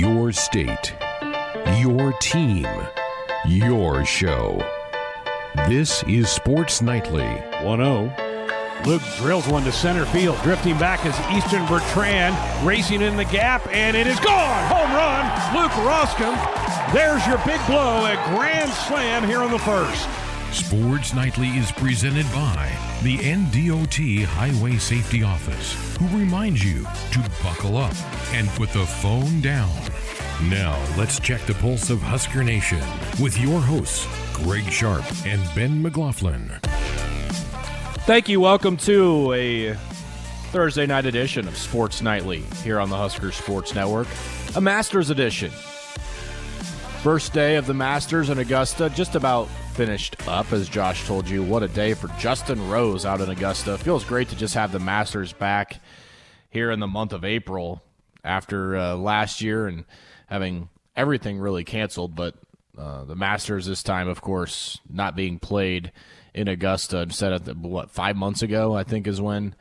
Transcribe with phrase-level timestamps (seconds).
[0.00, 0.94] Your state,
[1.76, 2.66] your team,
[3.46, 4.58] your show.
[5.68, 7.28] This is Sports Nightly.
[7.62, 8.14] 1 0.
[8.86, 10.38] Luke drills one to center field.
[10.42, 12.34] Drifting back is Eastern Bertrand
[12.66, 14.64] racing in the gap, and it is gone.
[14.72, 16.34] Home run, Luke Roskam.
[16.94, 20.08] There's your big blow, a grand slam here on the first.
[20.52, 22.72] Sports Nightly is presented by
[23.04, 26.82] the NDOT Highway Safety Office, who reminds you
[27.12, 27.94] to buckle up
[28.32, 29.70] and put the phone down.
[30.48, 32.80] Now, let's check the pulse of Husker Nation
[33.20, 36.48] with your hosts, Greg Sharp and Ben McLaughlin.
[38.06, 38.40] Thank you.
[38.40, 39.74] Welcome to a
[40.50, 44.08] Thursday night edition of Sports Nightly here on the Husker Sports Network,
[44.56, 45.50] a Masters edition.
[47.02, 51.42] First day of the Masters in Augusta, just about finished up, as Josh told you.
[51.42, 53.76] What a day for Justin Rose out in Augusta.
[53.76, 55.82] Feels great to just have the Masters back
[56.48, 57.82] here in the month of April
[58.24, 59.84] after uh, last year and
[60.30, 62.14] having everything really canceled.
[62.14, 62.36] But
[62.78, 65.92] uh, the Masters this time, of course, not being played
[66.32, 69.54] in Augusta instead of the, what five months ago, I think is when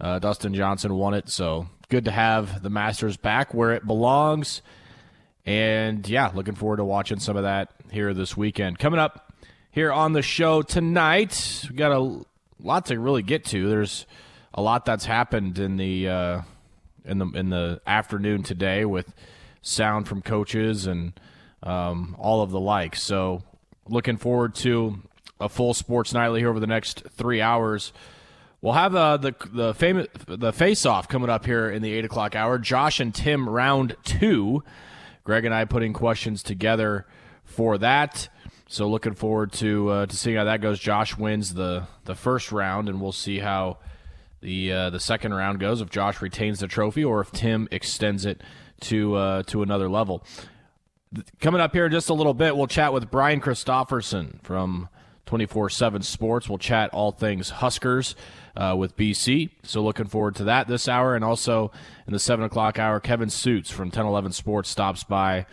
[0.00, 1.28] uh, Dustin Johnson won it.
[1.28, 4.62] So good to have the Masters back where it belongs.
[5.46, 8.78] And yeah, looking forward to watching some of that here this weekend.
[8.78, 9.32] Coming up
[9.72, 12.24] here on the show tonight, we got a
[12.60, 13.68] lot to really get to.
[13.68, 14.06] There's
[14.52, 16.42] a lot that's happened in the uh,
[17.04, 19.12] in the in the afternoon today with
[19.62, 21.12] sound from coaches and
[21.62, 22.96] um, all of the like.
[22.96, 23.42] So
[23.88, 25.00] looking forward to
[25.40, 27.92] a full sports nightly here over the next three hours.
[28.62, 32.04] We'll have uh, the the famous the face off coming up here in the eight
[32.04, 32.58] o'clock hour.
[32.58, 34.62] Josh and Tim round two.
[35.24, 37.06] Greg and I putting questions together
[37.44, 38.28] for that.
[38.68, 40.78] So looking forward to uh, to seeing how that goes.
[40.78, 43.78] Josh wins the the first round, and we'll see how
[44.42, 45.80] the uh, the second round goes.
[45.80, 48.42] If Josh retains the trophy, or if Tim extends it
[48.80, 50.24] to uh, to another level.
[51.40, 54.88] Coming up here in just a little bit, we'll chat with Brian Christopherson from
[55.26, 56.48] 24 7 Sports.
[56.48, 58.14] We'll chat all things Huskers
[58.56, 59.50] uh, with BC.
[59.62, 61.14] So looking forward to that this hour.
[61.14, 61.70] And also
[62.06, 65.46] in the 7 o'clock hour, Kevin Sjuts from 1011 Sports stops by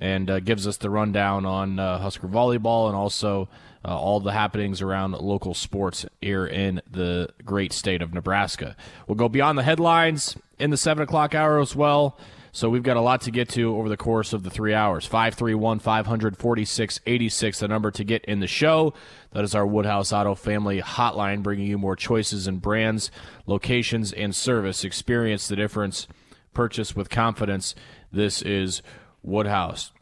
[0.00, 3.48] and uh, gives us the rundown on uh, Husker volleyball and also
[3.84, 8.76] uh, all the happenings around local sports here in the great state of Nebraska.
[9.06, 12.18] We'll go beyond the headlines in the 7 o'clock hour as well.
[12.58, 15.06] So we've got a lot to get to over the course of the three hours.
[15.06, 18.94] 531 546 86, the number to get in the show.
[19.30, 23.12] That is our Woodhouse Auto Family hotline, bringing you more choices and brands,
[23.46, 24.82] locations, and service.
[24.82, 26.08] Experience the difference.
[26.52, 27.76] Purchase with confidence.
[28.10, 28.82] This is
[29.22, 29.92] Woodhouse.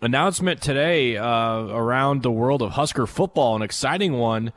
[0.00, 4.52] Announcement today uh, around the world of Husker football, an exciting one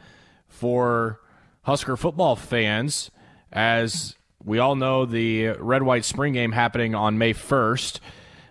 [0.47, 1.19] for
[1.63, 3.09] Husker football fans
[3.51, 4.15] as
[4.45, 7.99] we all know the red white spring game happening on May 1st.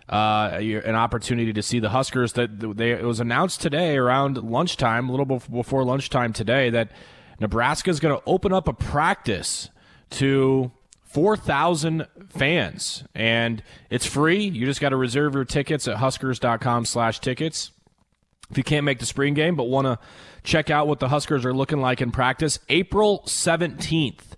[0.07, 5.09] Uh, an opportunity to see the Huskers that they it was announced today around lunchtime,
[5.09, 6.91] a little before lunchtime today, that
[7.39, 9.71] Nebraska is going to open up a practice
[10.11, 10.71] to
[11.05, 14.43] 4,000 fans, and it's free.
[14.43, 17.71] You just got to reserve your tickets at Huskers.com/tickets.
[18.51, 19.97] If you can't make the spring game but want to
[20.43, 24.35] check out what the Huskers are looking like in practice, April 17th.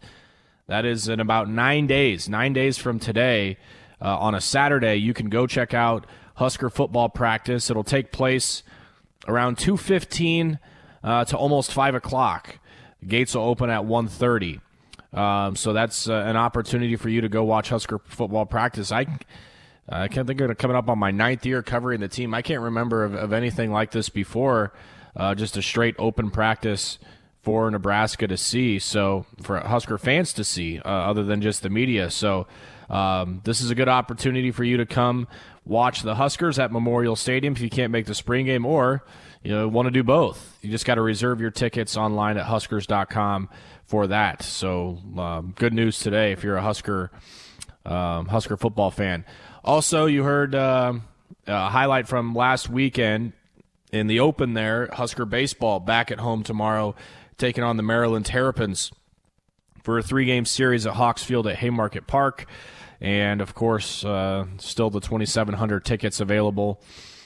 [0.68, 3.58] That is in about nine days, nine days from today.
[4.02, 6.06] Uh, on a Saturday, you can go check out
[6.36, 7.70] Husker football practice.
[7.70, 8.64] It'll take place
[9.30, 10.60] around 2.15
[11.06, 12.60] uh, to almost 5 o'clock.
[13.08, 14.60] Gates will open at 1.30.
[15.18, 18.92] Um, so that's uh, an opportunity for you to go watch Husker football practice.
[18.92, 19.08] I
[19.90, 22.34] I can't think of it coming up on my ninth year covering the team.
[22.34, 24.74] I can't remember of, of anything like this before.
[25.16, 27.00] Uh, just a straight open practice
[27.48, 28.78] for Nebraska to see.
[28.78, 32.12] So for Husker fans to see, uh, other than just the media.
[32.12, 32.46] So
[32.90, 35.30] um, this is a good opportunity for you to come
[35.64, 39.06] watch the Huskers at Memorial Stadium if you can't make the spring game, or
[39.44, 40.58] you know want to do both.
[40.62, 43.48] You just got to reserve your tickets online at Huskers.com
[43.86, 44.44] for that.
[44.44, 47.12] So um, good news today if you're a Husker
[47.86, 49.24] um, Husker football fan.
[49.64, 50.96] Also, you heard uh,
[51.48, 53.32] a highlight from last weekend
[53.94, 54.90] in the open there.
[54.92, 56.94] Husker baseball back at home tomorrow
[57.38, 58.92] taking on the Maryland Terrapins
[59.84, 62.46] for a three game series at Hawks Field at Haymarket Park.
[63.00, 66.82] And of course, uh, still the 2,700 tickets available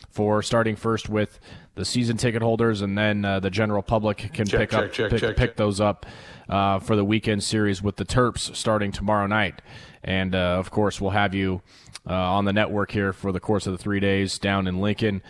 [0.09, 1.39] for starting first with
[1.75, 4.91] the season ticket holders, and then uh, the general public can check, pick check, up
[4.91, 6.05] check, pick, pick those up
[6.49, 9.61] uh, for the weekend series with the Terps starting tomorrow night.
[10.03, 11.61] And uh, of course, we'll have you
[12.05, 15.21] uh, on the network here for the course of the three days down in Lincoln.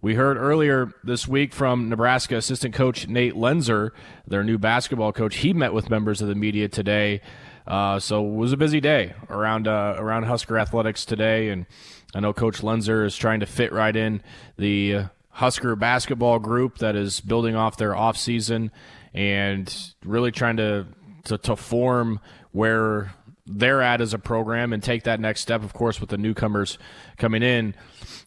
[0.00, 3.90] We heard earlier this week from Nebraska assistant coach Nate Loenser,
[4.28, 5.38] their new basketball coach.
[5.38, 7.20] He met with members of the media today
[7.68, 11.66] Uh, so it was a busy day around uh, around Husker athletics today, and
[12.14, 14.22] I know Coach Loenser is trying to fit right in
[14.56, 18.72] the Husker basketball group that is building off their off season
[19.12, 20.86] and really trying to,
[21.24, 22.20] to, to form
[22.52, 23.12] where
[23.46, 25.62] they're at as a program and take that next step.
[25.62, 26.78] Of course, with the newcomers
[27.18, 27.74] coming in,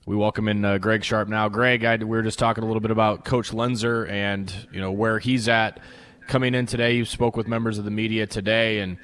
[0.05, 1.47] we welcome in uh, Greg Sharp now.
[1.47, 4.91] Greg, I, we were just talking a little bit about Coach Loenser and you know
[4.91, 5.79] where he's at
[6.27, 6.93] coming in today.
[6.95, 8.97] You spoke with members of the media today, and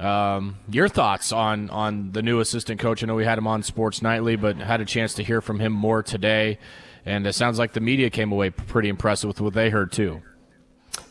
[0.00, 3.02] um, your thoughts on on the new assistant coach?
[3.02, 5.60] I know we had him on Sports Nightly, but had a chance to hear from
[5.60, 6.58] him more today.
[7.06, 10.20] And it sounds like the media came away pretty impressed with what they heard too.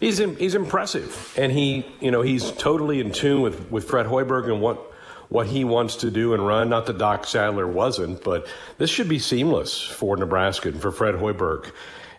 [0.01, 4.51] He's he's impressive, and he you know he's totally in tune with with Fred Hoiberg
[4.51, 4.88] and what
[5.29, 6.69] what he wants to do and run.
[6.69, 8.47] Not that Doc Sadler wasn't, but
[8.77, 11.71] this should be seamless for Nebraska and for Fred Hoiberg.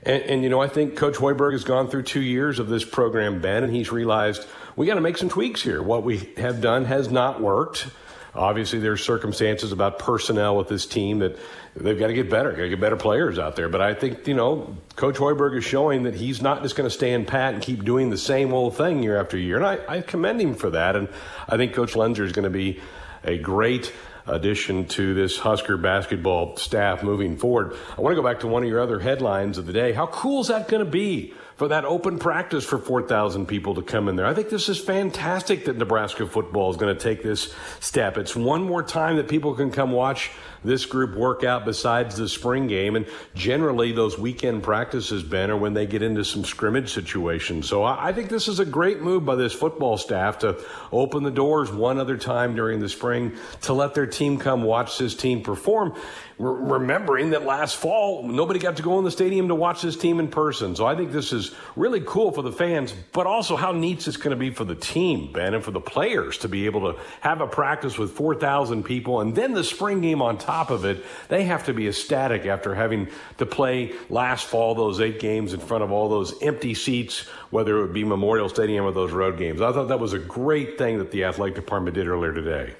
[0.03, 2.85] And, and, you know, I think Coach Hoiberg has gone through two years of this
[2.85, 4.47] program, Ben, and he's realized
[4.77, 5.83] we got to make some tweaks here.
[5.83, 7.89] What we have done has not worked.
[8.35, 11.37] Obviously, there's circumstances about personnel with this team that
[11.75, 13.69] they've got to get better, got to get better players out there.
[13.69, 16.95] But I think, you know, Coach Hoiberg is showing that he's not just going to
[16.95, 19.57] stand pat and keep doing the same old thing year after year.
[19.57, 20.95] And I, I commend him for that.
[20.95, 21.09] And
[21.49, 22.81] I think Coach Loenser is going to be
[23.25, 23.93] a great
[24.27, 27.77] addition to this Husker basketball staff moving forward.
[27.97, 29.93] I want to go back to one of your other headlines of the day.
[29.93, 31.35] How cool is that going to be?
[31.61, 34.25] for that open practice for 4,000 people to come in there.
[34.25, 38.17] I think this is fantastic that Nebraska football is going to take this step.
[38.17, 40.31] It's one more time that people can come watch
[40.65, 42.97] this group work out besides the spring game.
[42.97, 47.69] And generally, those weekend practices, Ben, are when they get into some scrimmage situations.
[47.69, 50.62] So I think this is a great move by this football staff to
[50.93, 54.99] open the doors one other time during the spring to let their team come watch
[54.99, 55.95] this team perform
[56.39, 60.19] remembering that last fall nobody got to go in the stadium to watch this team
[60.19, 60.75] in person.
[60.75, 64.17] So I think this is really cool for the fans, but also how neat it's
[64.17, 66.99] going to be for the team, Ben, and for the players to be able to
[67.21, 71.05] have a practice with 4,000 people and then the spring game on top of it.
[71.29, 73.08] They have to be ecstatic after having
[73.38, 77.20] to play last fall those eight games in front of all those empty seats,
[77.50, 79.61] whether it would be Memorial Stadium or those road games.
[79.61, 82.75] I thought that was a great thing that the athletic department did earlier today.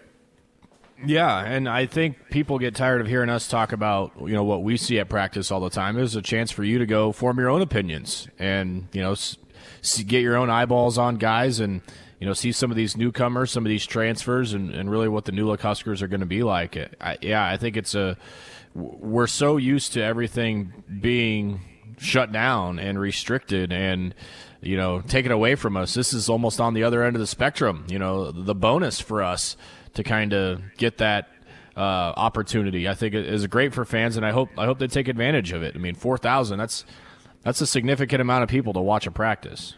[1.05, 4.63] Yeah, and I think people get tired of hearing us talk about you know what
[4.63, 5.95] we see at practice all the time.
[5.95, 9.15] There's a chance for you to go form your own opinions and you know
[10.07, 11.81] get your own eyeballs on guys and
[12.21, 15.25] you know see some of these newcomers, some of these transfers, and, and really what
[15.25, 16.77] the new look Huskers are going to be like.
[17.01, 18.17] I, yeah, I think it's a
[18.75, 21.63] we're so used to everything being
[21.99, 24.15] shut down and restricted and
[24.61, 25.95] you know taken away from us.
[25.95, 27.87] This is almost on the other end of the spectrum.
[27.89, 29.57] You know the bonus for us
[29.95, 31.31] to kind of get that
[31.75, 32.87] uh, opportunity.
[32.87, 35.53] I think it is great for fans, and I hope I hope they take advantage
[35.53, 35.75] of it.
[35.75, 36.85] I mean, four thousand that's
[37.43, 39.75] that's a significant amount of people to watch a practice.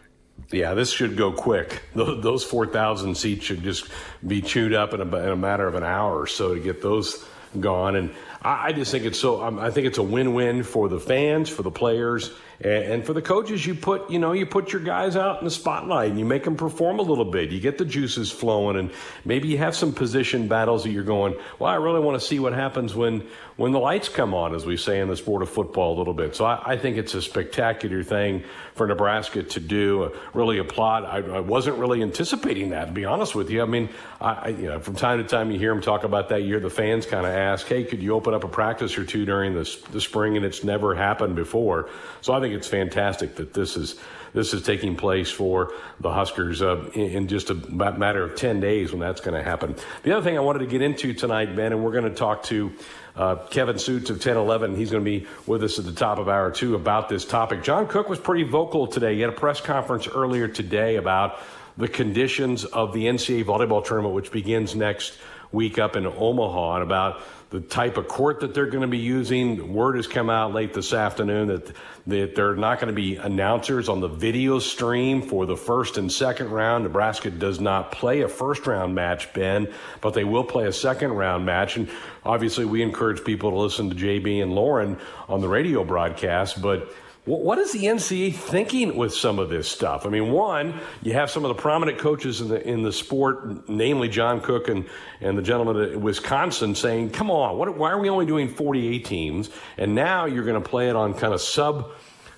[0.51, 1.83] Yeah, this should go quick.
[1.95, 3.87] Those 4,000 seats should just
[4.25, 6.81] be chewed up in a, in a, matter of an hour or so to get
[6.81, 7.25] those
[7.59, 7.95] gone.
[7.95, 10.89] And I, I just think it's so, um, I think it's a win win for
[10.89, 14.71] the fans, for the players, and for the coaches, you put, you know, you put
[14.71, 17.51] your guys out in the spotlight and you make them perform a little bit.
[17.51, 18.91] You get the juices flowing and
[19.25, 22.39] maybe you have some position battles that you're going, well, I really want to see
[22.39, 23.27] what happens when,
[23.57, 26.13] when the lights come on, as we say in the sport of football a little
[26.13, 26.35] bit.
[26.35, 28.43] So I, I think it's a spectacular thing
[28.75, 30.03] for Nebraska to do.
[30.03, 31.05] Uh, really applaud.
[31.05, 33.61] I, I, wasn't really anticipating that, to be honest with you.
[33.61, 33.89] I mean,
[34.19, 36.59] I, you know, from time to time you hear them talk about that year.
[36.59, 39.53] The fans kind of ask, hey, could you open up a practice or two during
[39.53, 40.37] the, the spring?
[40.37, 41.89] And it's never happened before.
[42.21, 43.99] So I think it's fantastic that this is
[44.33, 48.59] this is taking place for the Huskers uh, in, in, just a matter of 10
[48.59, 49.75] days when that's going to happen.
[50.01, 52.41] The other thing I wanted to get into tonight, Ben, and we're going to talk
[52.45, 52.73] to
[53.15, 54.75] uh, Kevin Sjuts of 1011.
[54.75, 57.61] He's going to be with us at the top of hour two about this topic.
[57.61, 59.13] John Cook was pretty vocal today.
[59.13, 61.39] He had a press conference earlier today about
[61.77, 65.19] the conditions of the NCAA volleyball tournament, which begins next
[65.51, 67.21] week up in Omaha, and about
[67.53, 69.71] the type of court that they're going to be using.
[69.75, 71.71] Word has come out late this afternoon that
[72.07, 76.11] that they're not going to be announcers on the video stream for the first and
[76.11, 76.83] second round.
[76.83, 81.11] Nebraska does not play a first round match, Ben, but they will play a second
[81.11, 81.77] round match.
[81.77, 81.87] And
[82.25, 84.97] obviously, we encourage people to listen to JB and Lauren
[85.29, 86.91] on the radio broadcast, but
[87.25, 90.05] what is the NCAA thinking with some of this stuff?
[90.05, 93.69] I mean, one, you have some of the prominent coaches in the in the sport,
[93.69, 94.85] namely John Cook and,
[95.21, 99.05] and the gentleman at Wisconsin, saying, "Come on, what, why are we only doing 48
[99.05, 101.91] teams?" And now you're going to play it on kind of sub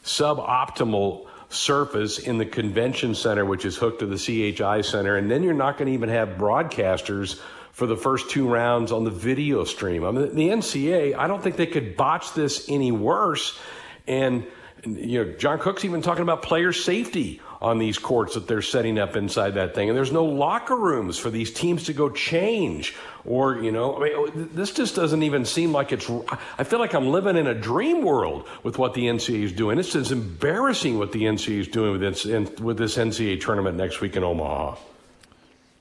[0.04, 5.42] suboptimal surface in the convention center, which is hooked to the CHI center, and then
[5.42, 7.39] you're not going to even have broadcasters
[7.72, 10.06] for the first two rounds on the video stream.
[10.06, 13.60] I mean, the NCAA, I don't think they could botch this any worse,
[14.08, 14.46] and
[14.86, 19.00] you know, John Cook's even talking about player safety on these courts that they're setting
[19.00, 19.89] up inside that thing.
[19.89, 22.96] And there's no locker rooms for these teams to go change.
[23.25, 26.10] Or, you know, I mean, oh, this just doesn't even seem like it's.
[26.58, 29.80] I feel like I'm living in a dream world with what the NCAA is doing.
[29.80, 32.25] It's just embarrassing what the NCAA is doing with this,
[32.60, 34.75] with this NCAA tournament next week in Omaha.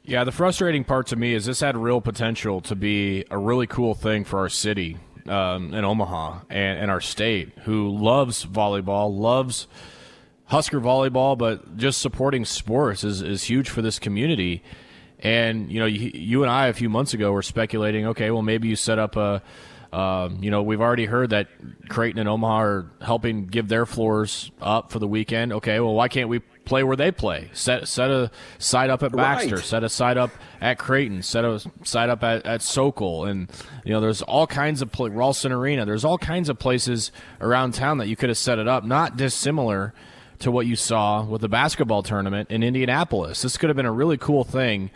[0.07, 3.67] Yeah, the frustrating part to me is this had real potential to be a really
[3.67, 9.17] cool thing for our city um, in Omaha and, and our state, who loves volleyball,
[9.17, 9.67] loves
[10.47, 14.63] Husker volleyball, but just supporting sports is, is huge for this community.
[15.21, 18.07] And you know, you, you and I a few months ago were speculating.
[18.09, 19.43] Okay, well, maybe you set up a.
[19.95, 21.47] Um, you know, we've already heard that
[21.89, 25.53] Creighton and Omaha are helping give their floors up for the weekend.
[25.53, 27.49] Okay, well, why can't we play where they play?
[27.53, 29.65] Set set a side up at Baxter, right.
[29.65, 33.49] set a side up at Creighton, set a side up at, at Sokol, and
[33.85, 35.85] you know, there's all kinds of pl- Ralston Arena.
[35.87, 39.17] There's all kinds of places around town that you could have set it up, not
[39.17, 39.95] dissimilar
[40.41, 43.43] to what you saw with the basketball tournament in Indianapolis.
[43.43, 44.91] This could have been a really cool thing.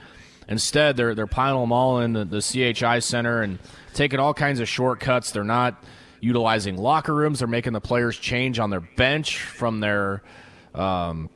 [0.49, 3.59] Instead, they're they're piling them all in the, the CHI Center and
[3.95, 5.31] taking all kinds of shortcuts.
[5.31, 5.85] They're not
[6.21, 7.41] utilizing locker rooms.
[7.41, 10.23] They're making the players change on their bench from their
[10.75, 11.31] um,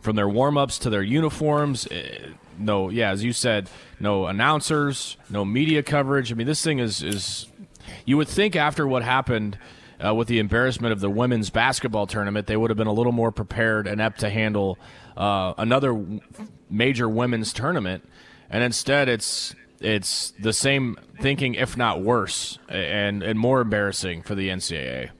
[0.00, 1.88] from their warm ups to their uniforms.
[1.90, 2.18] Eh,
[2.58, 6.30] no, yeah, as you said, no announcers, no media coverage.
[6.30, 7.46] I mean, this thing is is
[8.04, 9.58] you would think after what happened
[10.04, 13.12] uh, with the embarrassment of the women's basketball tournament, they would have been a little
[13.12, 14.78] more prepared and apt to handle
[15.16, 16.04] uh, another
[16.68, 18.06] major women's tournament.
[18.50, 24.34] And instead, it's it's the same thinking, if not worse, and and more embarrassing for
[24.34, 25.10] the NCAA.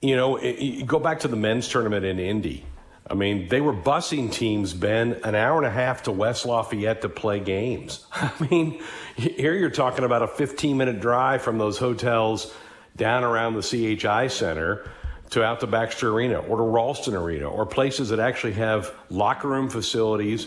[0.00, 2.64] You know, it, go back to the men's tournament in Indy.
[3.08, 7.02] I mean, they were busing teams, Ben, an hour and a half to West Lafayette
[7.02, 8.06] to play games.
[8.12, 8.82] I mean,
[9.16, 12.54] here you're talking about a 15 minute drive from those hotels
[12.96, 14.90] down around the CHI Center
[15.30, 19.48] to out to Baxter Arena or to Ralston Arena or places that actually have locker
[19.48, 20.46] room facilities.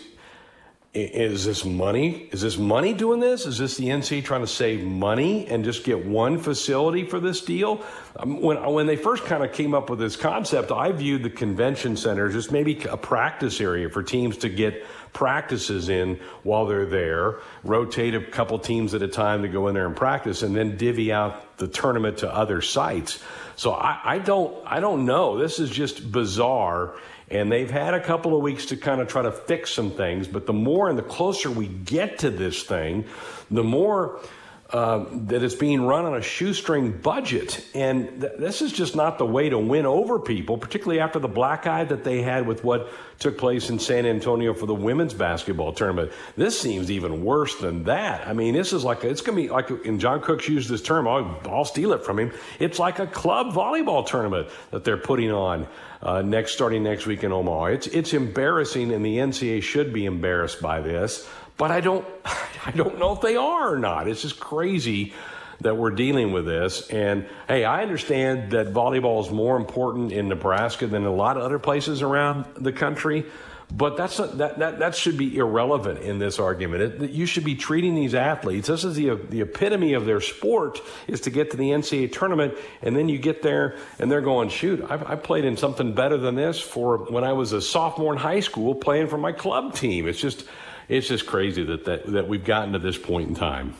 [0.97, 2.27] Is this money?
[2.31, 3.45] Is this money doing this?
[3.45, 7.41] Is this the NC trying to save money and just get one facility for this
[7.41, 7.83] deal?
[8.15, 11.29] Um, when when they first kind of came up with this concept, I viewed the
[11.29, 16.65] convention center as just maybe a practice area for teams to get practices in while
[16.65, 20.41] they're there, rotate a couple teams at a time to go in there and practice,
[20.41, 23.19] and then divvy out the tournament to other sites.
[23.55, 25.37] So I, I don't I don't know.
[25.37, 26.95] This is just bizarre.
[27.29, 30.27] And they've had a couple of weeks to kind of try to fix some things,
[30.27, 33.05] but the more and the closer we get to this thing,
[33.51, 34.21] the more
[34.69, 37.65] uh, that it's being run on a shoestring budget.
[37.73, 41.27] And th- this is just not the way to win over people, particularly after the
[41.29, 45.13] black eye that they had with what took place in San Antonio for the women's
[45.13, 46.11] basketball tournament.
[46.35, 48.27] This seems even worse than that.
[48.27, 50.81] I mean, this is like, it's going to be like, and John Cook's used this
[50.81, 52.33] term, I'll, I'll, steal it from him.
[52.59, 55.67] It's like a club volleyball tournament that they're putting on
[56.01, 57.65] uh, next, starting next week in Omaha.
[57.65, 61.27] It's, it's embarrassing, and the NCAA should be embarrassed by this.
[61.57, 62.05] But I don't,
[62.65, 64.07] I don't know if they are or not.
[64.07, 65.13] It's just crazy
[65.61, 66.87] that we're dealing with this.
[66.89, 71.43] And hey, I understand that volleyball is more important in Nebraska than a lot of
[71.43, 73.25] other places around the country.
[73.69, 77.01] But that's that, that that should be irrelevant in this argument.
[77.01, 78.69] It, you should be treating these athletes.
[78.69, 82.53] This is the the epitome of their sport is to get to the NCAA tournament,
[82.81, 86.17] and then you get there and they're going, shoot, I, I played in something better
[86.17, 89.75] than this for when I was a sophomore in high school playing for my club
[89.75, 90.07] team.
[90.07, 90.45] It's just
[90.87, 93.75] it's just crazy that, that, that we've gotten to this point in time.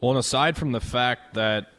[0.00, 1.72] Well, and aside from the fact that,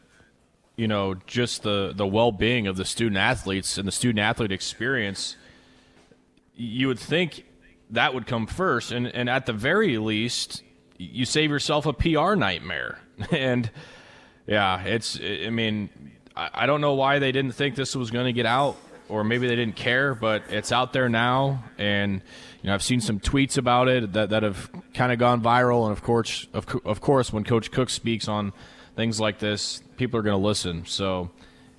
[0.76, 4.52] you know, just the, the well being of the student athletes and the student athlete
[4.52, 5.38] experience,
[6.62, 7.46] you would think
[7.90, 8.92] that would come first.
[8.92, 10.64] And, and at the very least,
[10.98, 13.00] you save yourself a PR nightmare.
[13.32, 13.70] and
[14.46, 15.90] yeah, it's, I mean,
[16.36, 18.78] I don't know why they didn't think this was going to get out,
[19.10, 21.64] or maybe they didn't care, but it's out there now.
[21.78, 22.22] And,
[22.62, 25.84] you know, I've seen some tweets about it that, that have kind of gone viral,
[25.84, 28.54] and of course, of, of course, when Coach Cook speaks on
[28.96, 30.86] things like this, people are going to listen.
[30.86, 31.32] So,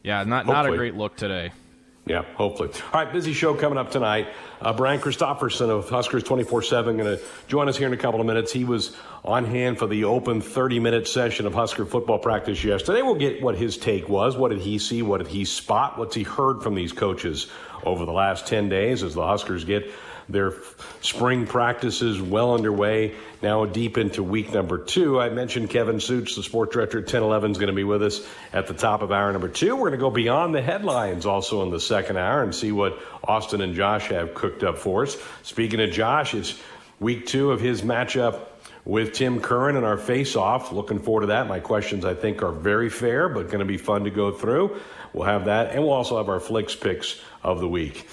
[0.03, 0.55] yeah, not Hopefully.
[0.55, 1.53] not a great look today.
[2.04, 2.68] Yeah, hopefully.
[2.92, 4.26] All right, busy show coming up tonight.
[4.61, 8.21] Uh, Brian Christopherson of Huskers 24 7 going to join us here in a couple
[8.21, 8.52] of minutes.
[8.52, 13.02] He was on hand for the open 30 minute session of Husker football practice yesterday.
[13.02, 14.37] We'll get what his take was.
[14.37, 15.02] What did he see?
[15.02, 15.97] What did he spot?
[15.97, 17.47] What's he heard from these coaches
[17.85, 19.88] over the last 10 days as the Huskers get
[20.29, 20.55] their
[21.00, 25.21] spring practices well underway, now deep into week number two.
[25.21, 28.26] I mentioned Kevin Sjuts, the sport director at 1011, is going to be with us
[28.52, 29.75] at the top of hour number two.
[29.75, 32.99] We're going to go beyond the headlines also in the second hour and see what
[33.25, 35.17] Austin and Josh have cooked up for us.
[35.43, 36.61] Speaking of Josh, it's
[37.00, 38.41] week two of his matchup
[38.85, 40.73] with Tim Curran in our face off.
[40.73, 41.47] Looking forward to that.
[41.47, 44.81] My questions, I think, are very fair, but going to be fun to go through.
[45.12, 48.07] We'll have that, and we'll also have our Flix Pix of the week.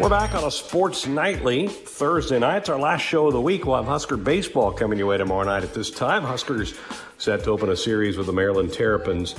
[0.00, 2.56] We're back on a Sports Nightly Thursday night.
[2.56, 3.64] It's our last show of the week.
[3.64, 6.24] We'll have Husker baseball coming your way tomorrow night at this time.
[6.24, 6.74] Huskers
[7.18, 9.36] set to open a series with the Maryland Terrapins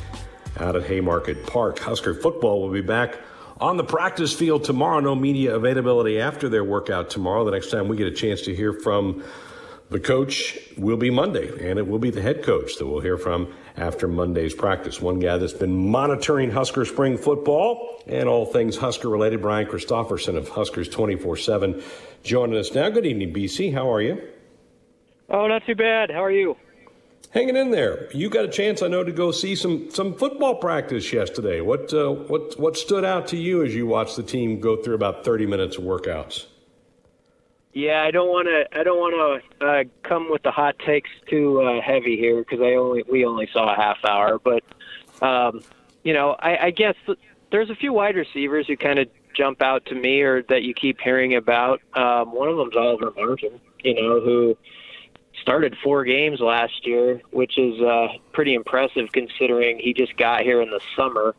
[0.58, 1.80] out at Haymarket Park.
[1.80, 3.18] Husker football will be back
[3.60, 5.02] on the practice field tomorrow.
[5.02, 7.44] No media availability after their workout tomorrow.
[7.44, 9.26] The next time we get a chance to hear from
[9.90, 13.18] the coach will be Monday, and it will be the head coach that we'll hear
[13.18, 15.02] from after Monday's practice.
[15.02, 20.38] One guy that's been monitoring Husker spring football and all things Husker related, Brian Christopherson
[20.38, 21.84] of Huskers 24 7,
[22.24, 22.90] joining us now.
[22.90, 23.74] Good evening, BC.
[23.74, 24.22] How are you?
[25.30, 26.12] Oh, not too bad.
[26.12, 26.56] How are you?
[27.32, 28.10] Hanging in there.
[28.14, 31.60] You got a chance, I know, to go see some some football practice yesterday.
[31.60, 34.96] What uh, what what stood out to you as you watched the team go through
[34.96, 36.46] about 30 minutes of workouts?
[37.76, 38.80] Yeah, I don't want to.
[38.80, 42.62] I don't want to uh, come with the hot takes too uh, heavy here because
[42.62, 44.40] I only we only saw a half hour.
[44.40, 44.64] But
[45.22, 45.60] um,
[46.02, 46.96] you know, I, I guess
[47.52, 50.74] there's a few wide receivers who kind of jump out to me or that you
[50.74, 51.82] keep hearing about.
[51.96, 53.60] Um, one of them's Oliver Martin.
[53.84, 54.58] You know, who
[55.42, 60.62] started four games last year, which is uh, pretty impressive considering he just got here
[60.62, 61.36] in the summer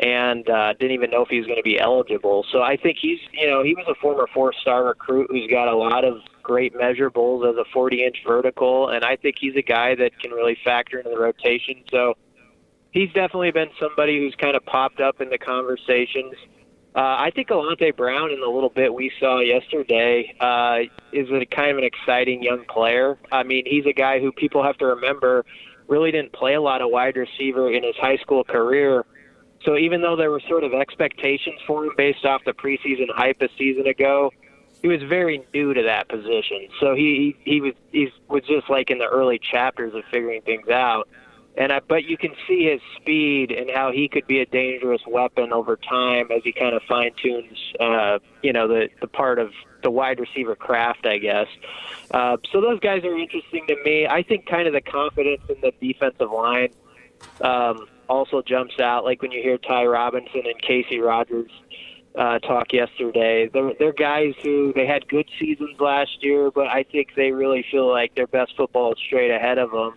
[0.00, 2.44] and uh, didn't even know if he was going to be eligible.
[2.50, 5.76] So I think he's, you know, he was a former four-star recruit who's got a
[5.76, 10.18] lot of great measurables as a 40-inch vertical, and I think he's a guy that
[10.18, 11.84] can really factor into the rotation.
[11.90, 12.14] So
[12.92, 16.34] he's definitely been somebody who's kind of popped up in the conversations.
[16.94, 20.78] Uh, I think Alante Brown, in the little bit we saw yesterday, uh,
[21.12, 23.18] is a kind of an exciting young player.
[23.30, 25.44] I mean, he's a guy who people have to remember
[25.88, 29.04] really didn't play a lot of wide receiver in his high school career
[29.64, 33.40] so even though there were sort of expectations for him based off the preseason hype
[33.42, 34.32] a season ago,
[34.82, 36.68] he was very new to that position.
[36.80, 40.68] So he he was he was just like in the early chapters of figuring things
[40.68, 41.08] out.
[41.56, 45.02] And I, but you can see his speed and how he could be a dangerous
[45.06, 49.38] weapon over time as he kind of fine tunes, uh, you know, the the part
[49.38, 49.50] of
[49.82, 51.48] the wide receiver craft, I guess.
[52.12, 54.06] Uh, so those guys are interesting to me.
[54.06, 56.70] I think kind of the confidence in the defensive line.
[57.42, 61.50] Um, also jumps out, like when you hear Ty Robinson and Casey Rogers
[62.18, 63.48] uh, talk yesterday.
[63.52, 67.64] They're, they're guys who they had good seasons last year, but I think they really
[67.70, 69.94] feel like their best football is straight ahead of them.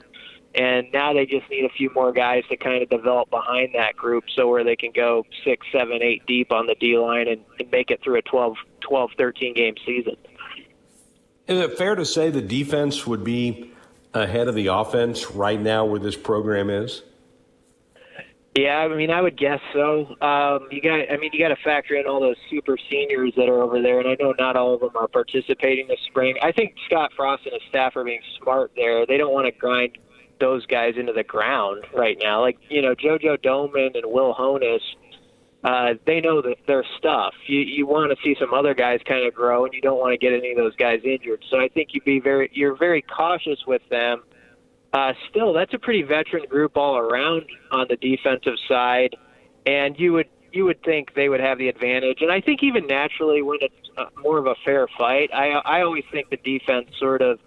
[0.56, 3.96] And now they just need a few more guys to kind of develop behind that
[3.96, 7.42] group so where they can go six, seven, eight deep on the D line and,
[7.60, 10.16] and make it through a 12, 12, 13 game season.
[11.48, 13.72] Is it fair to say the defense would be
[14.14, 17.02] ahead of the offense right now where this program is?
[18.56, 20.16] Yeah, I mean, I would guess so.
[20.22, 23.50] Um, you got, I mean, you got to factor in all those super seniors that
[23.50, 26.36] are over there, and I know not all of them are participating this spring.
[26.42, 29.08] I think Scott Frost and his staff are being smart there.
[29.08, 29.98] They don't want to grind
[30.40, 32.42] those guys into the ground right now.
[32.42, 34.82] Like you know, JoJo Domann and Will Honas,
[35.64, 37.34] uh, they know that their stuff.
[37.48, 40.12] You you want to see some other guys kind of grow, and you don't want
[40.12, 41.44] to get any of those guys injured.
[41.50, 44.22] So I think you'd be very, you're very cautious with them
[44.94, 49.16] uh, still, that's a pretty veteran group all around on the defensive side,
[49.66, 52.20] and you would you would think they would have the advantage.
[52.22, 55.82] And I think even naturally, when it's uh, more of a fair fight, I I
[55.82, 57.40] always think the defense sort of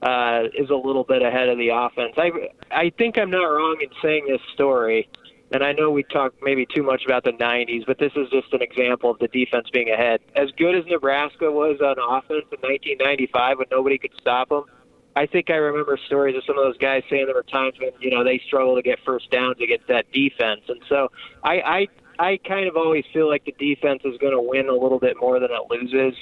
[0.00, 2.14] uh, is a little bit ahead of the offense.
[2.16, 2.30] I
[2.70, 5.08] I think I'm not wrong in saying this story.
[5.54, 8.50] And I know we talk maybe too much about the 90s, but this is just
[8.54, 10.20] an example of the defense being ahead.
[10.34, 14.64] As good as Nebraska was on offense in 1995 when nobody could stop them,
[15.14, 17.90] I think I remember stories of some of those guys saying there were times when
[18.00, 21.08] you know they struggle to get first downs against that defense, and so
[21.44, 24.74] I I, I kind of always feel like the defense is going to win a
[24.74, 26.18] little bit more than it loses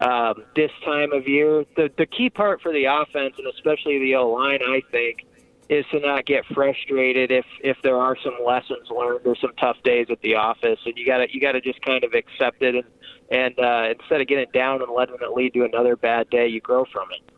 [0.00, 1.64] um, this time of year.
[1.76, 5.24] The the key part for the offense and especially the O line, I think,
[5.70, 9.76] is to not get frustrated if if there are some lessons learned or some tough
[9.82, 12.62] days at the office, and you got to you got to just kind of accept
[12.62, 12.84] it and
[13.30, 16.60] and uh, instead of getting down and letting it lead to another bad day, you
[16.60, 17.35] grow from it.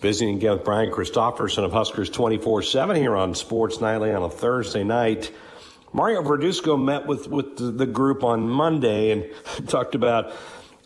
[0.00, 4.30] Visiting again with Brian Christopherson of Huskers 24 7 here on Sports Nightly on a
[4.30, 5.32] Thursday night.
[5.92, 9.26] Mario Verduzco met with, with the group on Monday and
[9.68, 10.32] talked about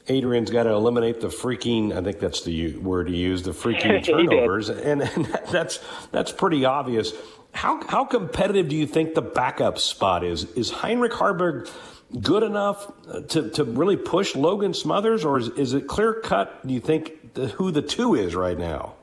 [0.08, 4.02] Adrian's got to eliminate the freaking, I think that's the word he used, the freaking
[4.02, 4.70] turnovers.
[4.70, 7.12] and, and that's, that's pretty obvious.
[7.52, 10.44] How, how competitive do you think the backup spot is?
[10.52, 11.70] Is Heinrich Haarberg
[12.18, 16.66] good enough uh, to, to really push Logan Smothers, or is, is it clear cut,
[16.66, 18.94] do you think, the, who the two is right now?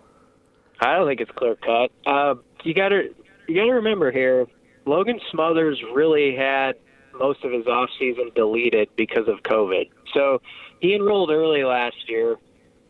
[0.81, 1.91] I don't think it's clear cut.
[2.05, 3.13] Uh, you got to
[3.47, 4.47] you got to remember here,
[4.85, 6.73] Logan Smothers really had
[7.17, 9.89] most of his off season deleted because of COVID.
[10.13, 10.41] So
[10.79, 12.37] he enrolled early last year,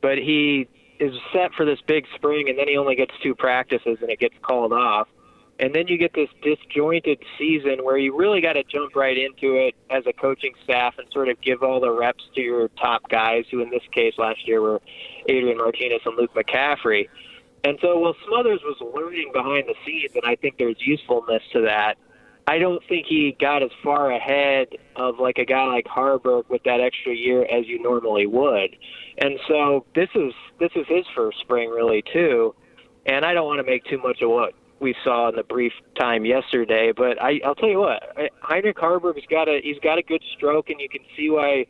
[0.01, 0.67] but he
[0.99, 4.19] is set for this big spring, and then he only gets two practices and it
[4.19, 5.07] gets called off.
[5.59, 9.55] and then you get this disjointed season where you really got to jump right into
[9.55, 13.09] it as a coaching staff and sort of give all the reps to your top
[13.09, 14.81] guys, who in this case last year were
[15.27, 17.09] Adrian Martinez and Luke McCaffrey.
[17.63, 21.61] And so, while Smothers was learning behind the scenes, and I think there's usefulness to
[21.61, 21.95] that,
[22.47, 26.63] I don't think he got as far ahead of like a guy like Haarberg with
[26.63, 28.75] that extra year as you normally would.
[29.19, 32.55] And so this is this is his first spring really too.
[33.05, 35.73] And I don't want to make too much of what we saw in the brief
[35.99, 38.01] time yesterday, but I, I'll tell you what,
[38.41, 41.65] Heinrich Haarberg's got a he's got a good stroke, and you can see why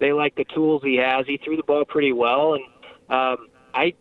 [0.00, 1.26] they like the tools he has.
[1.26, 2.64] He threw the ball pretty well, and
[3.08, 3.94] um, I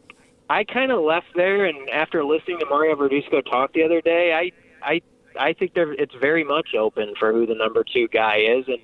[0.53, 4.33] I kind of left there, and after listening to Mario Verduzco talk the other day,
[4.33, 4.51] I
[4.87, 5.01] I
[5.39, 8.77] I think there it's very much open for who the number two guy is, and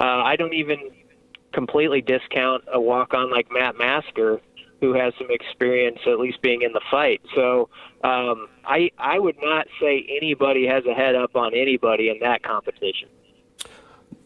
[0.00, 0.78] uh, I don't even
[1.52, 4.40] completely discount a walk on like Matt Masker,
[4.80, 7.20] who has some experience at least being in the fight.
[7.34, 7.68] So
[8.02, 12.42] um, I I would not say anybody has a head up on anybody in that
[12.42, 13.10] competition.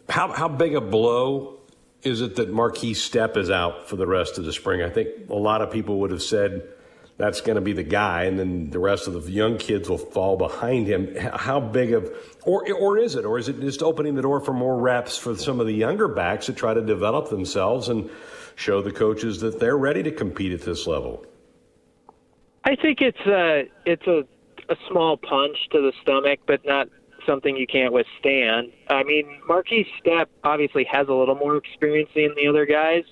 [0.09, 1.59] How how big a blow
[2.04, 4.80] is it that Markese Stepp is out for the rest of the spring?
[4.80, 6.68] I think a lot of people would have said
[7.16, 9.98] that's going to be the guy, and then the rest of the young kids will
[9.98, 11.14] fall behind him.
[11.16, 12.12] How big of,
[12.44, 15.37] or or is it, or is it just opening the door for more reps for
[15.37, 18.11] some of the younger backs to try to develop themselves and
[18.57, 21.24] show the coaches that they're ready to compete at this level?
[22.64, 24.24] I think it's a it's a
[24.68, 26.88] a small punch to the stomach, but not
[27.27, 28.72] something you can't withstand.
[28.88, 33.05] I mean, Markese Stepp obviously has a little more experience than the other guys,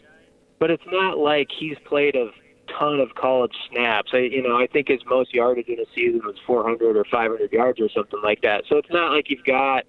[0.58, 2.30] but it's not like he's played a
[2.78, 4.10] ton of college snaps.
[4.12, 7.52] I, you know, I think his most yardage in a season was 400 or 500
[7.52, 8.64] yards or something like that.
[8.68, 9.84] So it's not like you've got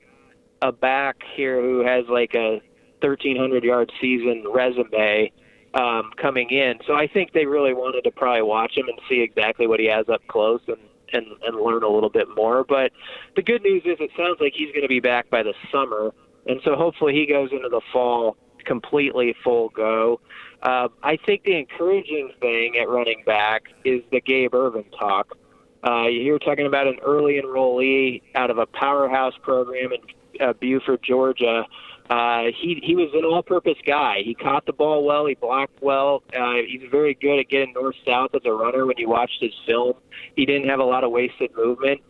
[0.62, 2.62] a back here who has like a
[3.02, 5.32] 1,300 yard season resume
[5.74, 6.76] um, coming in.
[6.88, 9.88] So I think they really wanted to probably watch him and see exactly what he
[9.88, 10.78] has up close and
[11.13, 12.63] and, and learn a little bit more.
[12.63, 12.91] But
[13.36, 16.12] the good news is it sounds like he's going to be back by the summer,
[16.48, 20.19] and so hopefully he goes into the fall completely full go.
[20.63, 25.38] Uh, I think the encouraging thing at running back is the Gabe Ervin talk.
[25.86, 31.02] Uh, you're talking about an early enrollee out of a powerhouse program in uh, Buford,
[31.04, 31.65] Georgia.
[32.10, 34.21] Uh, he he was an all-purpose guy.
[34.23, 35.26] He caught the ball well.
[35.26, 36.23] He blocked well.
[36.34, 38.86] Uh, he's very good at getting north-south as a runner.
[38.86, 39.93] When you watched his film,
[40.36, 42.02] he didn't have a lot of wasted movement,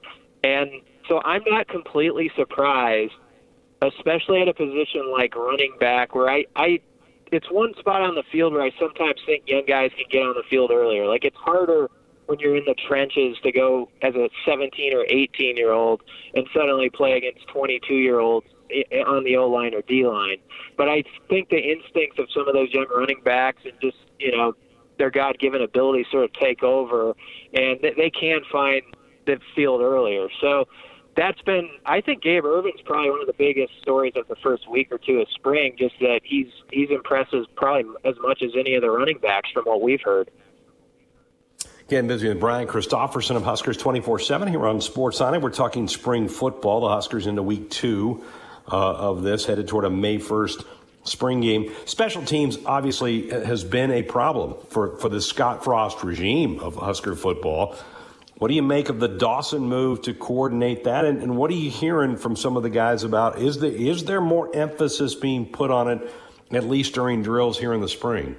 [0.43, 0.69] and
[1.07, 3.13] so I'm not completely surprised,
[3.81, 6.79] especially at a position like running back, where I I
[7.33, 10.35] it's one spot on the field where I sometimes think young guys can get on
[10.35, 11.07] the field earlier.
[11.07, 11.89] Like it's harder
[12.27, 16.01] when you're in the trenches to go as a 17 or 18 year old
[16.35, 18.47] and suddenly play against 22 year olds
[19.07, 20.37] on the O line or D line.
[20.77, 24.35] But I think the instincts of some of those young running backs and just you
[24.35, 24.53] know
[24.97, 27.13] their God given ability sort of take over,
[27.53, 28.83] and they can find
[29.25, 30.27] the field earlier.
[30.39, 30.65] So
[31.15, 34.69] that's been I think Gabe Ervin's probably one of the biggest stories of the first
[34.69, 38.51] week or two of spring, just that he's he's impressed as probably as much as
[38.57, 40.29] any of the running backs from what we've heard.
[41.87, 45.39] Again, busy with Brian Christopherson of Huskers 24 7 here on Sports Sign.
[45.41, 46.81] We're talking spring football.
[46.81, 48.23] The Huskers into week two
[48.71, 50.65] uh, of this, headed toward a May 1st
[51.03, 51.73] spring game.
[51.85, 57.15] Special teams obviously has been a problem for, for the Scott Frost regime of Husker
[57.15, 57.75] football.
[58.37, 61.05] What do you make of the Dawson move to coordinate that?
[61.05, 63.39] And, and what are you hearing from some of the guys about?
[63.39, 66.11] Is, the, is there more emphasis being put on it,
[66.51, 68.35] at least during drills here in the spring?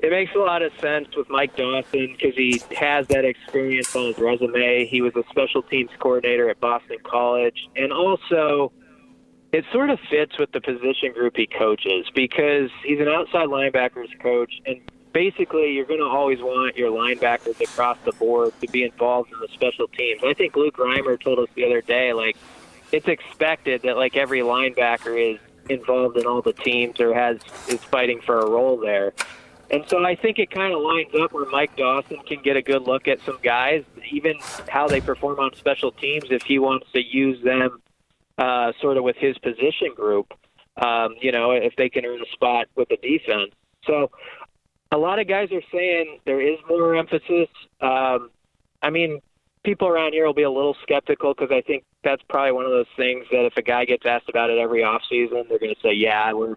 [0.00, 4.06] It makes a lot of sense with Mike Dawson because he has that experience on
[4.06, 4.86] his resume.
[4.86, 7.68] He was a special teams coordinator at Boston College.
[7.76, 8.72] And also,
[9.52, 14.08] it sort of fits with the position group he coaches because he's an outside linebackers
[14.20, 14.52] coach.
[14.66, 14.80] And
[15.16, 19.40] basically you're going to always want your linebackers across the board to be involved in
[19.40, 20.20] the special teams.
[20.22, 22.36] I think Luke Reimer told us the other day, like
[22.92, 27.82] it's expected that like every linebacker is involved in all the teams or has is
[27.84, 29.14] fighting for a role there.
[29.70, 32.62] And so I think it kind of lines up where Mike Dawson can get a
[32.62, 34.34] good look at some guys, even
[34.68, 37.80] how they perform on special teams, if he wants to use them
[38.36, 40.34] uh, sort of with his position group.
[40.76, 43.54] Um, you know, if they can earn a spot with the defense.
[43.86, 44.10] So
[44.92, 47.48] a lot of guys are saying there is more emphasis.
[47.80, 48.30] Um,
[48.82, 49.20] I mean,
[49.64, 52.70] people around here will be a little skeptical because I think that's probably one of
[52.70, 55.74] those things that if a guy gets asked about it every off season, they're going
[55.74, 56.56] to say, "Yeah, we're,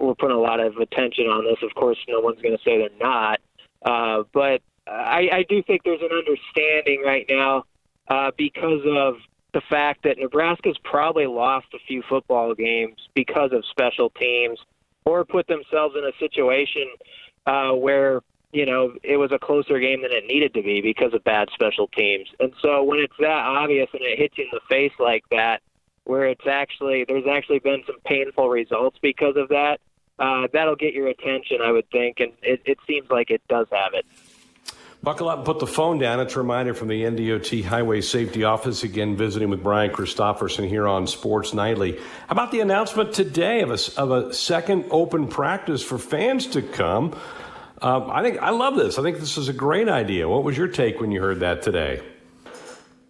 [0.00, 2.78] we're putting a lot of attention on this." Of course, no one's going to say
[2.78, 3.40] they're not.
[3.82, 7.64] Uh, but I, I do think there's an understanding right now
[8.08, 9.16] uh, because of
[9.52, 14.58] the fact that Nebraska's probably lost a few football games because of special teams
[15.04, 16.86] or put themselves in a situation
[17.48, 18.20] uh, where
[18.52, 21.48] you know, it was a closer game than it needed to be because of bad
[21.52, 22.28] special teams.
[22.40, 25.60] And so when it's that obvious and it hits you in the face like that,
[26.04, 29.80] where it's actually there's actually been some painful results because of that,
[30.18, 33.66] uh, that'll get your attention, I would think, and it, it seems like it does
[33.70, 34.06] have it.
[35.00, 36.18] Buckle up and put the phone down.
[36.18, 38.82] It's a reminder from the NDOT Highway Safety Office.
[38.82, 41.98] Again, visiting with Brian Christopherson here on Sports Nightly.
[42.26, 46.62] How about the announcement today of a, of a second open practice for fans to
[46.62, 47.16] come?
[47.80, 48.98] Um, I think I love this.
[48.98, 50.28] I think this is a great idea.
[50.28, 52.02] What was your take when you heard that today?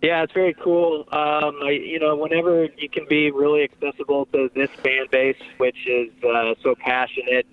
[0.03, 1.07] Yeah, it's very cool.
[1.11, 5.87] Um, I, you know, whenever you can be really accessible to this fan base, which
[5.87, 7.47] is uh, so passionate,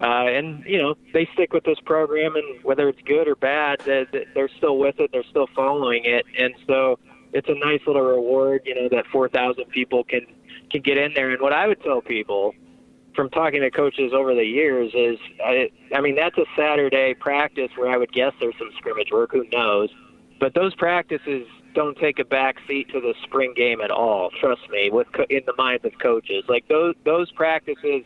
[0.00, 3.80] uh, and you know they stick with this program, and whether it's good or bad,
[3.84, 5.10] they're still with it.
[5.12, 6.98] They're still following it, and so
[7.32, 8.62] it's a nice little reward.
[8.64, 10.26] You know that 4,000 people can
[10.70, 11.30] can get in there.
[11.30, 12.54] And what I would tell people
[13.14, 17.70] from talking to coaches over the years is, I, I mean, that's a Saturday practice
[17.76, 19.32] where I would guess there's some scrimmage work.
[19.32, 19.88] Who knows?
[20.38, 24.30] But those practices don't take a back seat to the spring game at all.
[24.40, 28.04] Trust me, with in the minds of coaches, like those those practices,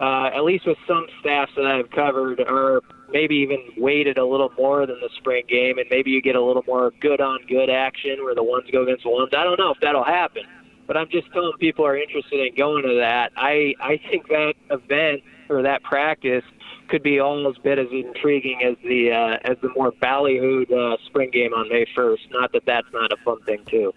[0.00, 4.50] uh, at least with some staffs that I've covered, are maybe even weighted a little
[4.56, 7.68] more than the spring game, and maybe you get a little more good on good
[7.68, 9.30] action where the ones go against the ones.
[9.36, 10.42] I don't know if that'll happen,
[10.86, 13.32] but I'm just telling people are interested in going to that.
[13.36, 16.44] I I think that event or that practice
[16.88, 21.30] could be almost bit as intriguing as the uh, as the more ballyhooed uh, spring
[21.30, 22.30] game on May 1st.
[22.30, 23.92] Not that that's not a fun thing too.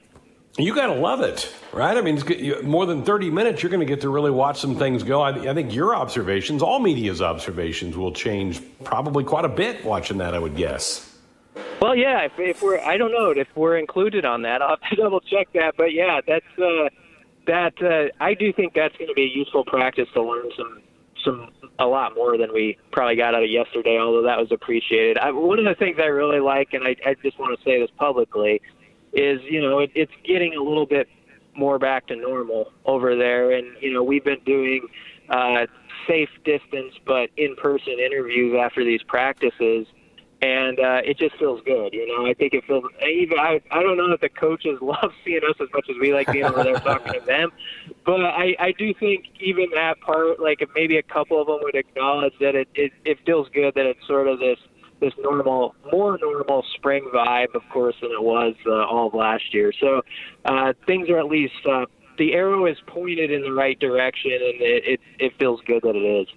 [0.58, 1.98] You got to love it, right?
[1.98, 2.22] I mean,
[2.64, 5.20] more than 30 minutes, you're going to get to really watch some things go.
[5.20, 10.20] I, I, think your observations, all media's observations, will change probably quite a bit watching
[10.20, 11.18] that, I would guess.
[11.82, 14.62] Well, yeah, if, if we're, I don't know if we're included on that.
[14.62, 15.74] I'll have to double check that.
[15.76, 16.90] But yeah, that's, uh,
[17.48, 20.82] that, uh, I do think that's going to be a useful practice to learn some
[21.24, 25.18] some a lot more than we probably got out of yesterday, although that was appreciated.
[25.18, 27.80] I, one of the things I really like, and I, I just want to say
[27.80, 28.62] this publicly,
[29.14, 31.08] is you know it, it's getting a little bit
[31.56, 34.88] more back to normal over there, and you know we've been doing
[35.30, 35.66] uh,
[36.08, 39.88] safe distance but in-person interviews after these practices
[40.44, 41.94] and uh, it just feels good.
[41.94, 43.40] You know, I think it feels even.
[43.40, 46.32] I I don't know that the coaches love seeing us as much as we like
[46.32, 47.52] being over there talking to them,
[48.06, 51.76] but I I do think even that part, like maybe a couple of them would
[51.76, 54.60] acknowledge that it it, it feels good that it's sort of this
[55.04, 59.54] this normal, more normal spring vibe, of course, than it was uh, all of last
[59.54, 59.74] year.
[59.80, 60.02] So
[60.46, 61.86] uh, things are at least uh,
[62.18, 65.96] the arrow is pointed in the right direction, and it, it it feels good that
[65.96, 66.28] it is.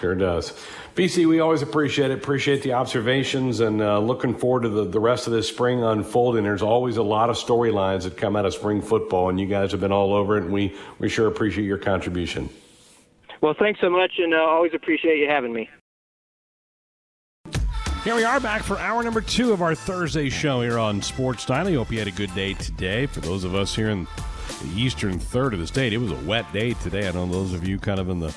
[0.00, 0.52] Sure does.
[0.94, 2.18] BC, we always appreciate it.
[2.18, 6.44] Appreciate the observations and uh, looking forward to the, the rest of this spring unfolding.
[6.44, 9.72] There's always a lot of storylines that come out of spring football, and you guys
[9.72, 12.48] have been all over it, and we, we sure appreciate your contribution.
[13.40, 15.68] Well, thanks so much, and uh, always appreciate you having me.
[18.08, 21.46] Here we are back for hour number two of our Thursday show here on Sports
[21.46, 21.74] Nightly.
[21.74, 23.04] Hope you had a good day today.
[23.04, 24.06] For those of us here in
[24.62, 27.06] the eastern third of the state, it was a wet day today.
[27.06, 28.34] I know those of you kind of in the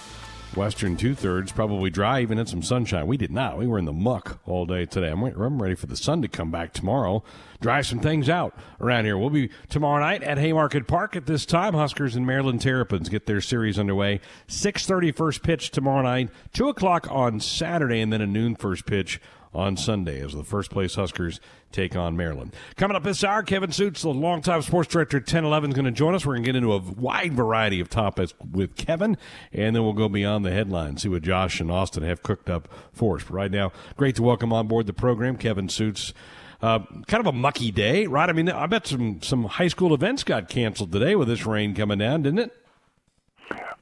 [0.58, 3.08] Western two thirds, probably dry, even in some sunshine.
[3.08, 3.58] We did not.
[3.58, 5.10] We were in the muck all day today.
[5.10, 7.24] I'm, I'm ready for the sun to come back tomorrow,
[7.62, 9.18] dry some things out around here.
[9.18, 11.76] We'll be tomorrow night at Haymarket Park at this time.
[11.76, 14.20] Huskers and Maryland Terrapins get their series underway.
[14.50, 19.22] 6:30 first pitch tomorrow night, two o'clock on Saturday, and then a noon first pitch
[19.54, 21.40] on Sunday as the first place Huskers
[21.72, 22.54] take on Maryland.
[22.76, 25.92] Coming up this hour, Kevin Sjuts, the longtime sports director at 1011, is going to
[25.92, 26.26] join us.
[26.26, 29.18] We're going to get into a wide variety of topics with Kevin,
[29.52, 32.68] and then we'll go beyond the headlines, see what Josh and Austin have cooked up
[32.94, 33.24] for us.
[33.24, 36.14] But right now, great to welcome on board the program Kevin Sjuts.
[36.62, 38.30] Uh, kind of a mucky day, right?
[38.30, 41.74] I mean, I bet some some high school events got canceled today with this rain
[41.74, 42.61] coming down, didn't it?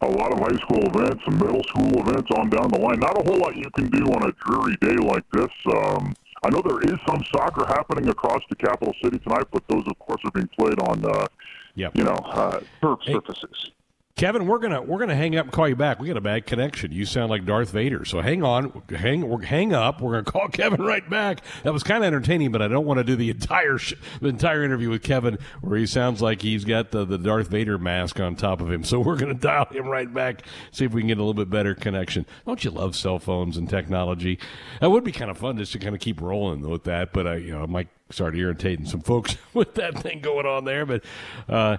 [0.01, 2.99] A lot of high school events and middle school events on down the line.
[2.99, 5.51] Not a whole lot you can do on a dreary day like this.
[5.73, 9.83] Um, I know there is some soccer happening across the capital city tonight, but those,
[9.87, 11.27] of course, are being played on, uh,
[11.75, 11.91] yep.
[11.95, 13.71] you know, uh, turf hey, surfaces.
[14.19, 16.01] Kevin, we're gonna we're gonna hang up and call you back.
[16.01, 16.91] We got a bad connection.
[16.91, 18.03] You sound like Darth Vader.
[18.03, 20.01] So hang on, hang hang up.
[20.01, 21.39] We're gonna call Kevin right back.
[21.63, 24.27] That was kind of entertaining, but I don't want to do the entire sh- the
[24.27, 28.19] entire interview with Kevin where he sounds like he's got the, the Darth Vader mask
[28.19, 28.83] on top of him.
[28.83, 31.49] So we're gonna dial him right back, see if we can get a little bit
[31.49, 32.25] better connection.
[32.45, 34.37] Don't you love cell phones and technology?
[34.81, 37.13] That would be kind of fun just to kind of keep rolling with that.
[37.13, 40.65] But I, you know, I might start irritating some folks with that thing going on
[40.65, 40.85] there.
[40.85, 41.05] But
[41.47, 41.77] uh,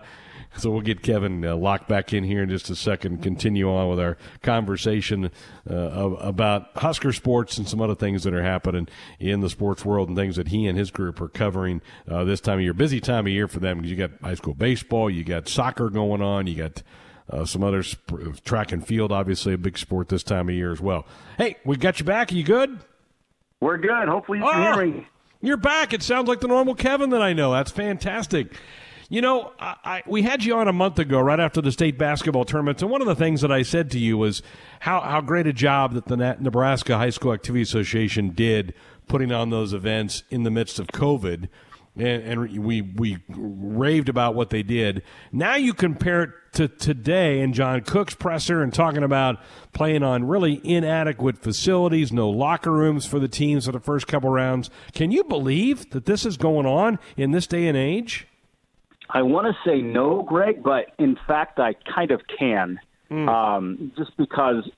[0.57, 3.23] so we'll get Kevin uh, locked back in here in just a second.
[3.23, 5.31] Continue on with our conversation
[5.71, 10.09] uh, about Husker sports and some other things that are happening in the sports world
[10.09, 12.75] and things that he and his group are covering uh, this time of year.
[12.75, 15.89] Busy time of year for them because you got high school baseball, you got soccer
[15.91, 16.83] going on, you got.
[17.33, 20.73] Uh, some other sp- track and field, obviously a big sport this time of year
[20.73, 21.07] as well.
[21.39, 22.33] Hey, we got you back.
[22.33, 22.81] Are you good?
[23.61, 24.09] We're good.
[24.09, 24.51] Hopefully you Oh.
[24.51, 25.07] can hear me.
[25.41, 25.93] You're back.
[25.93, 27.53] It sounds like the normal Kevin that I know.
[27.53, 28.53] That's fantastic.
[29.13, 31.99] You know, I, I, we had you on a month ago, right after the state
[31.99, 34.41] basketball tournaments, and one of the things that I said to you was
[34.79, 38.73] how, how great a job that the Nebraska High School Activity Association did
[39.09, 41.49] putting on those events in the midst of COVID,
[41.97, 45.03] and, and we we raved about what they did.
[45.33, 49.41] Now you compare it to today and John Cook's presser and talking about
[49.73, 54.31] playing on really inadequate facilities, no locker rooms for the teams for the first couple
[54.31, 54.71] rounds.
[54.93, 58.29] Can you believe that this is going on in this day and age?
[59.13, 62.79] I want to say no, Greg, but in fact, I kind of can.
[63.11, 64.71] Um, just because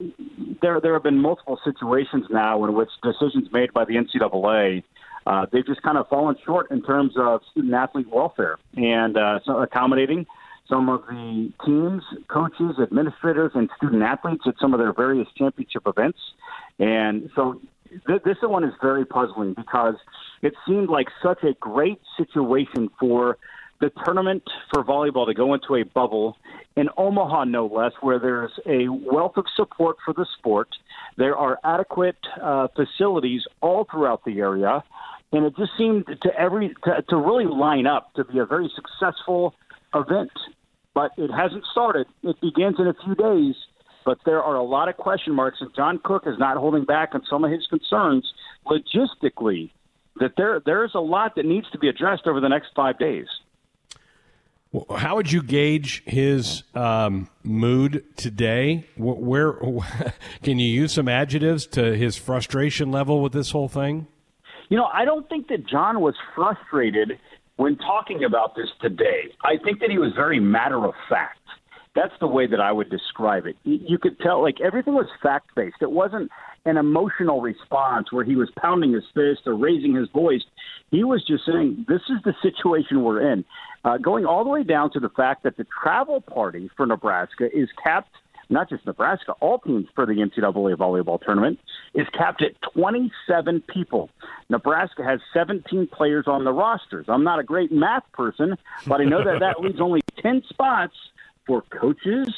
[0.62, 4.82] there there have been multiple situations now in which decisions made by the NCAA
[5.26, 9.38] uh, they've just kind of fallen short in terms of student athlete welfare and uh,
[9.44, 10.26] so accommodating
[10.68, 15.82] some of the teams, coaches, administrators, and student athletes at some of their various championship
[15.86, 16.18] events.
[16.78, 17.60] And so
[18.06, 19.96] th- this one is very puzzling because
[20.40, 23.36] it seemed like such a great situation for
[23.82, 26.36] the tournament for volleyball to go into a bubble
[26.76, 30.68] in Omaha, no less, where there's a wealth of support for the sport.
[31.16, 34.84] There are adequate uh, facilities all throughout the area,
[35.32, 38.70] and it just seemed to every to, to really line up to be a very
[38.74, 39.54] successful
[39.94, 40.30] event.
[40.94, 42.06] But it hasn't started.
[42.22, 43.56] It begins in a few days,
[44.04, 47.14] but there are a lot of question marks, and John Cook is not holding back
[47.14, 48.32] on some of his concerns
[48.64, 49.72] logistically.
[50.20, 53.26] That there there's a lot that needs to be addressed over the next five days.
[54.96, 58.86] How would you gauge his um, mood today?
[58.96, 59.52] Wh- Where
[60.42, 64.06] can you use some adjectives to his frustration level with this whole thing?
[64.70, 67.18] You know, I don't think that John was frustrated
[67.56, 69.24] when talking about this today.
[69.44, 71.38] I think that he was very matter of fact.
[71.94, 73.56] That's the way that I would describe it.
[73.64, 75.76] You could tell, like, everything was fact based.
[75.82, 76.30] It wasn't
[76.64, 80.42] an emotional response where he was pounding his fist or raising his voice.
[80.90, 83.44] He was just saying, This is the situation we're in.
[83.84, 87.48] Uh, going all the way down to the fact that the travel party for Nebraska
[87.52, 88.14] is capped
[88.52, 91.58] not just Nebraska, all teams for the NCAA volleyball tournament
[91.94, 94.10] is capped at 27 people.
[94.50, 97.06] Nebraska has 17 players on the rosters.
[97.08, 100.94] I'm not a great math person, but I know that that leaves only 10 spots
[101.46, 102.28] for coaches,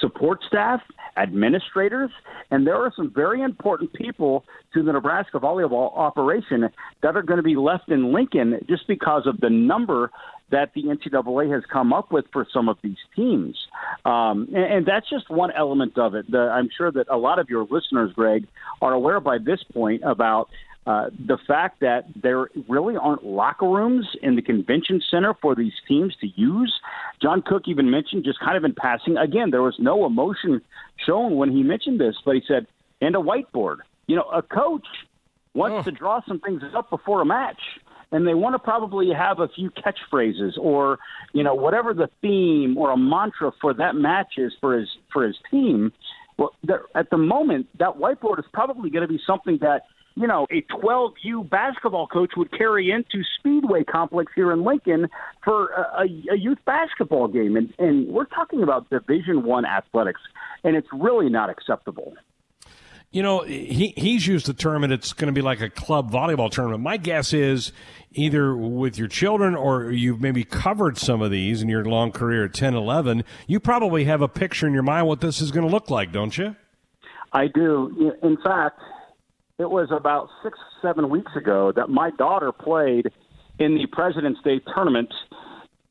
[0.00, 0.80] support staff,
[1.16, 2.10] administrators,
[2.50, 6.68] and there are some very important people to the Nebraska volleyball operation
[7.02, 10.10] that are going to be left in Lincoln just because of the number
[10.50, 13.56] that the NCAA has come up with for some of these teams.
[14.04, 16.30] Um, and, and that's just one element of it.
[16.30, 18.46] The, I'm sure that a lot of your listeners, Greg,
[18.82, 20.48] are aware by this point about
[20.86, 25.72] uh, the fact that there really aren't locker rooms in the convention center for these
[25.88, 26.78] teams to use.
[27.22, 30.60] John Cook even mentioned, just kind of in passing, again, there was no emotion
[30.96, 32.66] shown when he mentioned this, but he said,
[33.00, 33.78] and a whiteboard.
[34.06, 34.86] You know, a coach
[35.54, 37.60] wants to draw some things up before a match
[38.12, 40.98] and they want to probably have a few catchphrases or
[41.32, 45.26] you know whatever the theme or a mantra for that match is for his for
[45.26, 45.92] his team
[46.36, 49.82] well there, at the moment that whiteboard is probably going to be something that
[50.16, 55.08] you know a 12u basketball coach would carry into speedway complex here in lincoln
[55.44, 60.20] for a, a, youth basketball game and and we're talking about division one athletics
[60.62, 62.14] and it's really not acceptable
[63.14, 66.10] You know, he he's used the term, and it's going to be like a club
[66.10, 66.82] volleyball tournament.
[66.82, 67.70] My guess is
[68.10, 72.46] either with your children or you've maybe covered some of these in your long career
[72.46, 75.64] at 10, 11, you probably have a picture in your mind what this is going
[75.64, 76.56] to look like, don't you?
[77.32, 78.12] I do.
[78.20, 78.80] In fact,
[79.58, 83.10] it was about six, seven weeks ago that my daughter played
[83.58, 85.12] in the President's Day tournament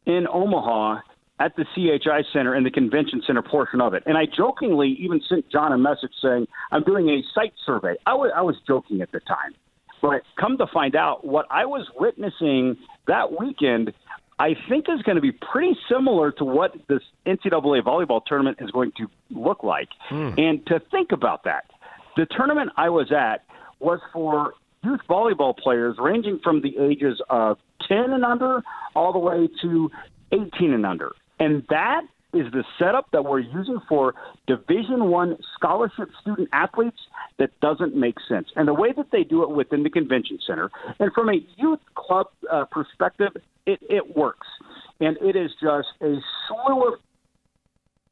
[0.05, 0.99] in Omaha
[1.39, 4.03] at the CHI Center in the convention center portion of it.
[4.05, 7.95] And I jokingly even sent John a message saying, I'm doing a site survey.
[8.05, 9.55] I was, joking at the time.
[10.01, 12.75] But come to find out, what I was witnessing
[13.07, 13.93] that weekend,
[14.39, 18.69] I think is going to be pretty similar to what this NCAA volleyball tournament is
[18.71, 19.87] going to look like.
[20.09, 20.31] Hmm.
[20.37, 21.63] And to think about that,
[22.17, 23.43] the tournament I was at
[23.83, 28.61] was for youth volleyball players ranging from the ages of 10 and under
[28.95, 29.89] all the way to
[30.31, 31.11] 18 and under.
[31.39, 32.01] And that
[32.33, 34.15] is the setup that we're using for
[34.47, 36.97] division one scholarship student athletes
[37.37, 40.69] that doesn't make sense and the way that they do it within the convention center
[40.99, 43.29] and from a youth club uh, perspective
[43.67, 44.47] it, it works
[44.99, 46.15] and it is just a
[46.47, 46.99] slew of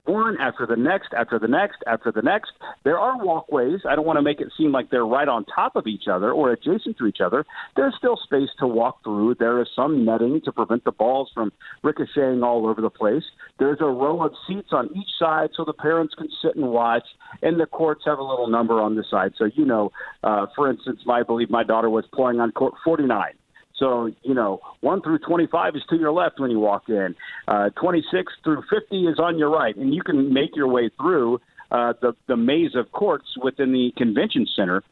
[0.06, 2.52] one after the next, after the next, after the next.
[2.84, 3.82] There are walkways.
[3.88, 6.32] I don't want to make it seem like they're right on top of each other
[6.32, 7.45] or adjacent to each other.
[7.76, 9.36] There's still space to walk through.
[9.36, 11.52] There is some netting to prevent the balls from
[11.84, 13.24] ricocheting all over the place.
[13.60, 17.06] There's a row of seats on each side so the parents can sit and watch.
[17.41, 19.34] And the courts have a little number on the side.
[19.38, 19.91] So, you know,
[20.24, 23.34] uh, for instance, I believe my daughter was playing on court 49.
[23.82, 27.15] So, you know, 1 through 25 is to your left when you walk in.
[27.47, 29.75] Uh, 26 through 50 is on your right.
[29.75, 33.91] And you can make your way through uh, the, the maze of courts within the
[33.97, 34.84] convention center.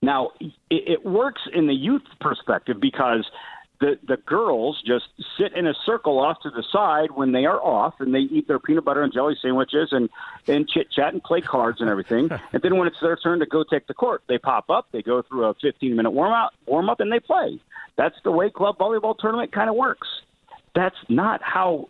[0.00, 3.28] Now, it, it works in the youth perspective because
[3.80, 5.06] the the girls just
[5.38, 8.48] sit in a circle off to the side when they are off and they eat
[8.48, 10.08] their peanut butter and jelly sandwiches and
[10.48, 13.46] and chit chat and play cards and everything and then when it's their turn to
[13.46, 16.52] go take the court they pop up they go through a 15 minute warm up
[16.66, 17.60] warm up and they play
[17.98, 20.08] that's the way club volleyball tournament kind of works
[20.74, 21.88] that's not how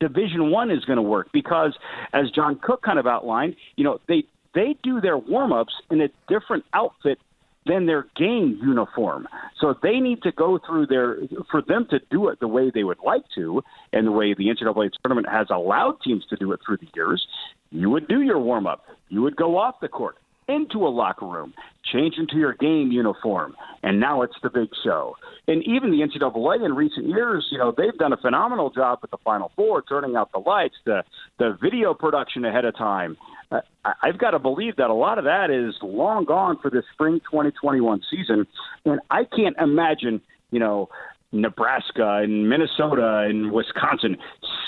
[0.00, 1.72] division 1 is going to work because
[2.12, 4.24] as John Cook kind of outlined you know they
[4.54, 7.18] they do their warm ups in a different outfit
[7.66, 9.26] than their game uniform.
[9.60, 11.16] So they need to go through their,
[11.50, 14.44] for them to do it the way they would like to, and the way the
[14.48, 17.26] NCAA tournament has allowed teams to do it through the years,
[17.70, 18.84] you would do your warm up.
[19.08, 20.16] You would go off the court
[20.48, 21.54] into a locker room,
[21.92, 25.16] change into your game uniform, and now it's the big show.
[25.46, 29.10] And even the NCAA in recent years, you know, they've done a phenomenal job with
[29.10, 31.02] the Final Four, turning out the lights, the
[31.38, 33.16] the video production ahead of time,
[33.50, 33.60] uh,
[34.02, 37.20] I've got to believe that a lot of that is long gone for this spring
[37.30, 38.46] 2021 season,
[38.84, 40.20] and I can't imagine,
[40.50, 40.88] you know,
[41.32, 44.16] Nebraska and Minnesota and Wisconsin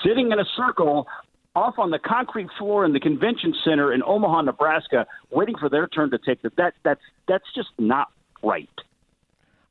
[0.04, 1.06] sitting in a circle
[1.56, 5.88] off on the concrete floor in the convention center in Omaha, Nebraska, waiting for their
[5.88, 8.08] turn to take the that that's that's just not
[8.42, 8.68] right.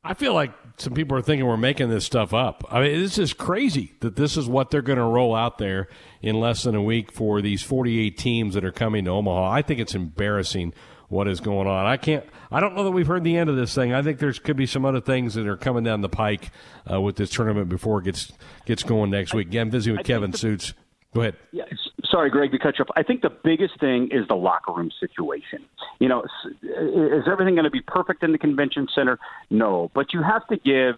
[0.03, 2.63] I feel like some people are thinking we're making this stuff up.
[2.69, 5.87] I mean, this is crazy that this is what they're going to roll out there
[6.21, 9.49] in less than a week for these 48 teams that are coming to Omaha.
[9.49, 10.73] I think it's embarrassing
[11.07, 11.85] what is going on.
[11.85, 12.25] I can't.
[12.51, 13.93] I don't know that we've heard the end of this thing.
[13.93, 16.51] I think there's could be some other things that are coming down the pike
[16.91, 18.31] uh, with this tournament before it gets
[18.65, 19.47] gets going next week.
[19.47, 20.73] Again, visiting with I Kevin the, Sjuts.
[21.15, 21.35] Go ahead.
[21.53, 21.63] Yeah,
[22.03, 22.91] sorry, Greg, to cut you off.
[22.97, 25.63] I think the biggest thing is the locker room situation.
[25.99, 26.23] You know,
[26.61, 29.17] is everything going to be perfect in the convention center?
[29.49, 30.95] No, but you have to give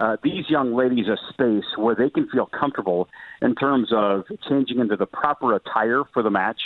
[0.00, 3.08] uh, these young ladies a space where they can feel comfortable
[3.42, 6.60] in terms of changing into the proper attire for the match.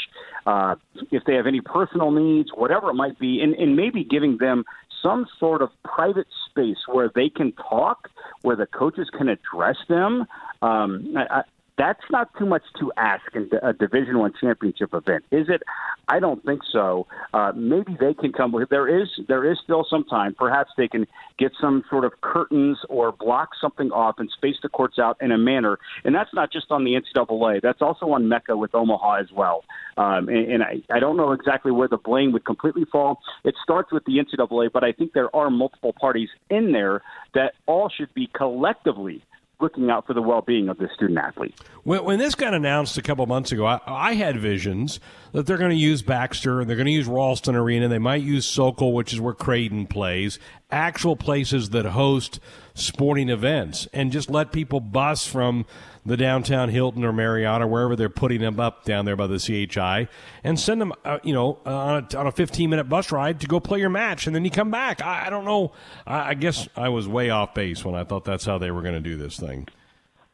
[0.46, 0.76] Uh,
[1.10, 4.64] if they have any personal needs, whatever it might be, and, and maybe giving them
[5.02, 8.08] some sort of private space where they can talk,
[8.40, 10.24] where the coaches can address them.
[10.62, 11.42] Um, I,
[11.76, 15.62] that's not too much to ask in a Division One championship event, is it?
[16.08, 17.06] I don't think so.
[17.32, 18.54] Uh, maybe they can come.
[18.70, 20.34] There is there is still some time.
[20.38, 21.06] Perhaps they can
[21.38, 25.32] get some sort of curtains or block something off and space the courts out in
[25.32, 25.78] a manner.
[26.04, 27.60] And that's not just on the NCAA.
[27.62, 29.64] That's also on MECA with Omaha as well.
[29.96, 33.18] Um, and, and I, I don't know exactly where the blame would completely fall.
[33.44, 37.02] It starts with the NCAA, but I think there are multiple parties in there
[37.34, 39.22] that all should be collectively
[39.64, 41.58] looking out for the well-being of the student athlete.
[41.82, 45.00] When, when this got announced a couple months ago, I, I had visions
[45.32, 47.88] that they're going to use Baxter and they're going to use Ralston Arena.
[47.88, 50.38] They might use Sokol, which is where Creighton plays,
[50.70, 52.38] actual places that host
[52.74, 55.64] sporting events, and just let people bus from
[56.04, 59.38] the downtown Hilton or Marriott or wherever they're putting them up down there by the
[59.38, 60.08] CHI,
[60.42, 63.46] and send them, uh, you know, on a, on a 15 minute bus ride to
[63.46, 65.02] go play your match, and then you come back.
[65.02, 65.72] I, I don't know.
[66.06, 68.82] I, I guess I was way off base when I thought that's how they were
[68.82, 69.68] going to do this thing.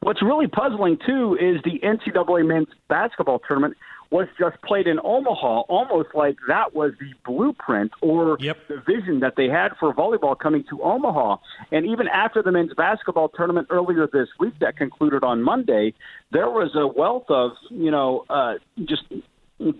[0.00, 3.76] What's really puzzling too is the NCAA men's basketball tournament
[4.10, 8.56] was just played in Omaha, almost like that was the blueprint or yep.
[8.68, 11.36] the vision that they had for volleyball coming to Omaha.
[11.70, 15.94] And even after the men's basketball tournament earlier this week that concluded on Monday,
[16.32, 18.54] there was a wealth of, you know, uh,
[18.84, 19.02] just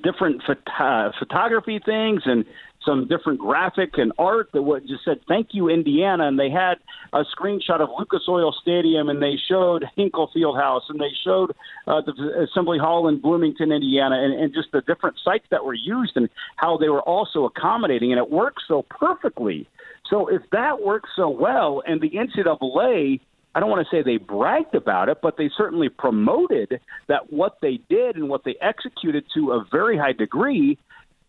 [0.02, 2.44] different phot- photography things and
[2.84, 6.26] some different graphic and art that what just said thank you indiana.
[6.28, 6.74] And they had
[7.12, 11.52] a screenshot of lucas oil stadium and they showed hinkle fieldhouse and they showed
[11.86, 15.74] uh, the assembly hall in bloomington indiana and, and just the different sites that were
[15.74, 18.12] used and how they were also accommodating.
[18.12, 19.68] And it worked so perfectly.
[20.08, 23.20] So if that works so well and the ncaa
[23.52, 27.58] I don't want to say they bragged about it, but they certainly promoted that what
[27.60, 30.78] they did and what they executed to a very high degree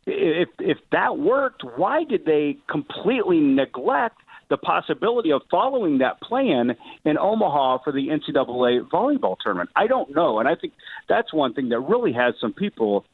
[0.05, 4.17] if if that worked, why did they completely neglect
[4.49, 6.75] the possibility of following that plan
[7.05, 9.69] in Omaha for the NCAA volleyball tournament?
[9.75, 10.73] I don't know, and I think
[11.07, 13.05] that's one thing that really has some people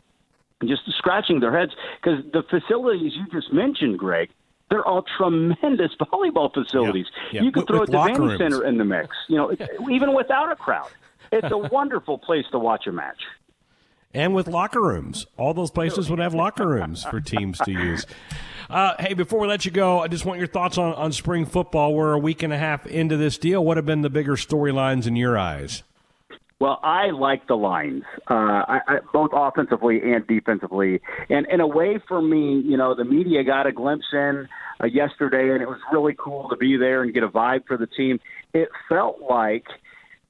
[0.65, 1.71] just scratching their heads
[2.01, 4.29] because the facilities you just mentioned, Greg,
[4.69, 7.05] they're all tremendous volleyball facilities.
[7.31, 7.41] Yeah, yeah.
[7.43, 9.51] You could with, throw with a Devaney Center in the mix, you know,
[9.91, 10.89] even without a crowd.
[11.31, 13.21] It's a wonderful place to watch a match.
[14.13, 15.25] And with locker rooms.
[15.37, 18.05] All those places would have locker rooms for teams to use.
[18.69, 21.45] Uh, hey, before we let you go, I just want your thoughts on, on spring
[21.45, 21.93] football.
[21.93, 23.63] We're a week and a half into this deal.
[23.63, 25.83] What have been the bigger storylines in your eyes?
[26.59, 31.01] Well, I like the lines, uh, I, I, both offensively and defensively.
[31.29, 34.47] And in a way, for me, you know, the media got a glimpse in
[34.81, 37.77] uh, yesterday, and it was really cool to be there and get a vibe for
[37.77, 38.19] the team.
[38.53, 39.65] It felt like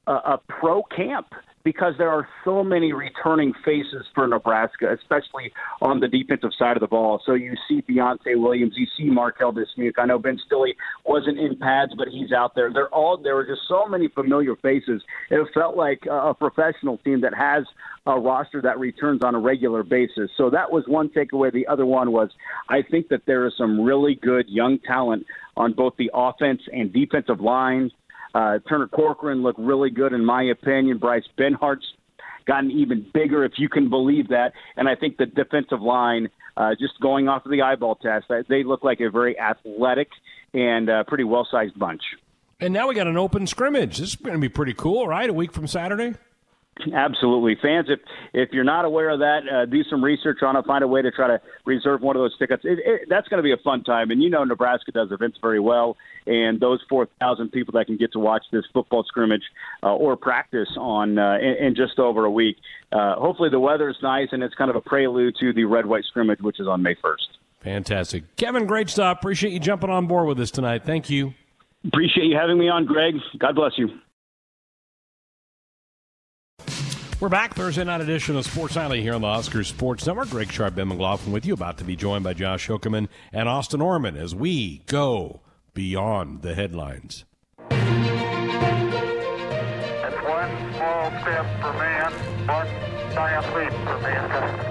[0.05, 1.27] a, a pro camp
[1.67, 5.51] because there are so many returning faces for Nebraska, especially
[5.81, 7.21] on the defensive side of the ball.
[7.25, 9.95] So you see Deontai Williams, you see Marquel Dismuke.
[9.97, 10.73] I know Ben Stille
[11.05, 12.71] wasn't in pads, but he's out there.
[12.71, 15.01] They're all there were just so many familiar faces.
[15.29, 17.65] It felt like a professional team that has
[18.05, 20.31] a roster that returns on a regular basis.
[20.37, 21.51] So that was one takeaway.
[21.51, 22.29] The other one was
[22.69, 25.25] I think that there is some really good young talent
[25.57, 27.91] on both the offense and defensive lines.
[28.33, 30.97] Uh, Turner Corcoran looked really good, in my opinion.
[30.97, 31.85] Bryce Benhart's
[32.45, 34.53] gotten even bigger, if you can believe that.
[34.75, 38.63] And I think the defensive line, uh, just going off of the eyeball test, they
[38.63, 40.09] look like a very athletic
[40.53, 42.01] and uh, pretty well sized bunch.
[42.59, 43.99] And now we got an open scrimmage.
[43.99, 45.29] This is going to be pretty cool, right?
[45.29, 46.15] A week from Saturday?
[46.93, 47.87] Absolutely, fans.
[47.89, 47.99] If
[48.33, 50.65] if you're not aware of that, uh, do some research on it.
[50.65, 52.63] Find a way to try to reserve one of those tickets.
[52.65, 55.37] It, it, that's going to be a fun time, and you know Nebraska does events
[55.41, 55.97] very well.
[56.25, 59.43] And those four thousand people that can get to watch this football scrimmage
[59.83, 62.57] uh, or practice on uh, in, in just over a week.
[62.91, 65.85] Uh, hopefully, the weather is nice, and it's kind of a prelude to the red
[65.85, 67.27] white scrimmage, which is on May first.
[67.61, 68.65] Fantastic, Kevin.
[68.65, 69.17] Great stuff.
[69.19, 70.83] Appreciate you jumping on board with us tonight.
[70.85, 71.33] Thank you.
[71.85, 73.15] Appreciate you having me on, Greg.
[73.39, 73.89] God bless you.
[77.19, 80.29] We're back Thursday night edition of Sports Nightly here on the Huskers Sports Network.
[80.29, 83.81] Greg Sharp, Ben McLaughlin with you, about to be joined by Josh Hookman and Austin
[83.81, 85.41] Orman as we go
[85.73, 87.25] beyond the headlines.
[87.71, 87.81] It's
[90.27, 92.13] one small step for man,
[92.47, 92.67] one
[93.15, 94.61] giant leap for mankind.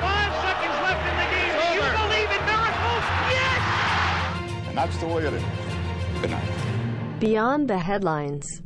[0.00, 1.52] Five seconds left in the game.
[1.60, 3.04] Do you believe in miracles?
[3.28, 3.60] Yes!
[4.68, 5.42] And that's the way it is.
[6.22, 6.48] Good night.
[7.20, 8.62] Beyond the headlines.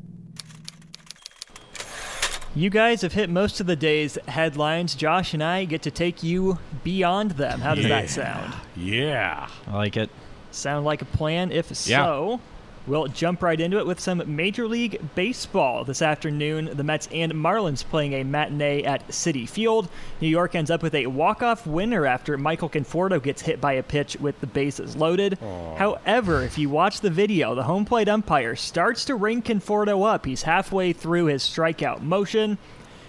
[2.55, 4.95] You guys have hit most of the day's headlines.
[4.97, 7.61] Josh and I get to take you beyond them.
[7.61, 8.01] How does Yeah.
[8.01, 8.55] that sound?
[8.77, 9.47] Yeah.
[9.69, 10.11] I like it.
[10.51, 11.53] Sound like a plan?
[11.53, 12.05] If Yeah.
[12.05, 12.41] so,
[12.87, 15.85] we'll jump right into it with some Major League Baseball.
[15.85, 19.89] This afternoon, the Mets and Marlins playing a matinee at Citi Field.
[20.21, 23.83] New York ends up with a walk-off winner after Michael Conforto gets hit by a
[23.83, 25.39] pitch with the bases loaded.
[25.77, 30.27] However, if you watch the video, the home plate umpire starts to ring Conforto up.
[30.27, 32.59] He's halfway through his strikeout motion.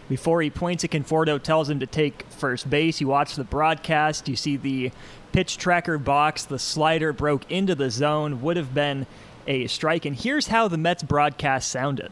[0.09, 2.99] Before he points at Conforto, tells him to take first base.
[2.99, 4.91] You watch the broadcast, you see the
[5.31, 9.07] pitch tracker box, the slider broke into the zone, would have been
[9.47, 10.05] a strike.
[10.05, 12.11] And here's how the Mets broadcast sounded.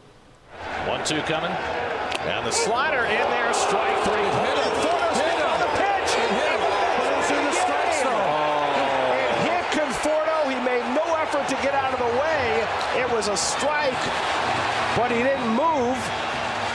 [0.86, 1.50] One two coming.
[1.50, 4.20] And the slider in there, strike three.
[4.20, 4.72] Hit him.
[5.16, 5.56] Hit him.
[5.60, 6.12] The pitch.
[6.20, 8.72] It in the strike zone.
[9.16, 10.50] It hit Conforto.
[10.50, 12.66] He made no effort to get out of the way.
[13.00, 13.96] It was a strike,
[14.96, 15.96] but he didn't move.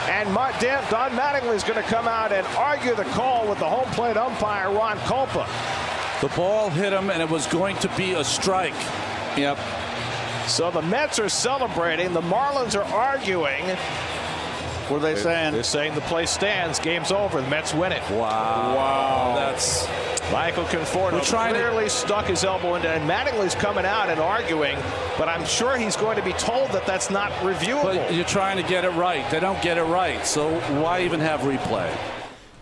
[0.08, 3.58] And Ma- Dan- Don Mattingly is going to come out and argue the call with
[3.58, 5.46] the home plate umpire, Ron Kulpa.
[6.20, 8.74] The ball hit him, and it was going to be a strike.
[9.36, 9.58] Yep.
[10.46, 12.12] So the Mets are celebrating.
[12.12, 13.64] The Marlins are arguing.
[14.88, 15.52] What are they saying?
[15.54, 16.78] They're saying the play stands.
[16.78, 17.40] Game's over.
[17.40, 18.02] The Mets win it.
[18.10, 18.76] Wow.
[18.76, 19.34] Wow.
[19.34, 19.88] That's
[20.30, 24.76] Michael Conforto We're to- clearly stuck his elbow into, and Mattingly's coming out and arguing,
[25.18, 27.82] but I'm sure he's going to be told that that's not reviewable.
[27.96, 29.28] but you're trying to get it right.
[29.30, 31.92] They don't get it right, so why even have replay?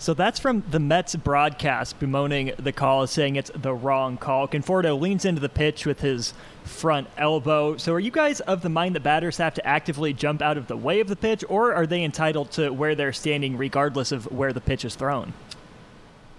[0.05, 4.47] So that's from the Mets broadcast bemoaning the call, saying it's the wrong call.
[4.47, 7.79] Conforto leans into the pitch with his front elbow.
[7.79, 10.67] So are you guys of the mind that batters have to actively jump out of
[10.67, 14.31] the way of the pitch, or are they entitled to where they're standing regardless of
[14.31, 15.33] where the pitch is thrown?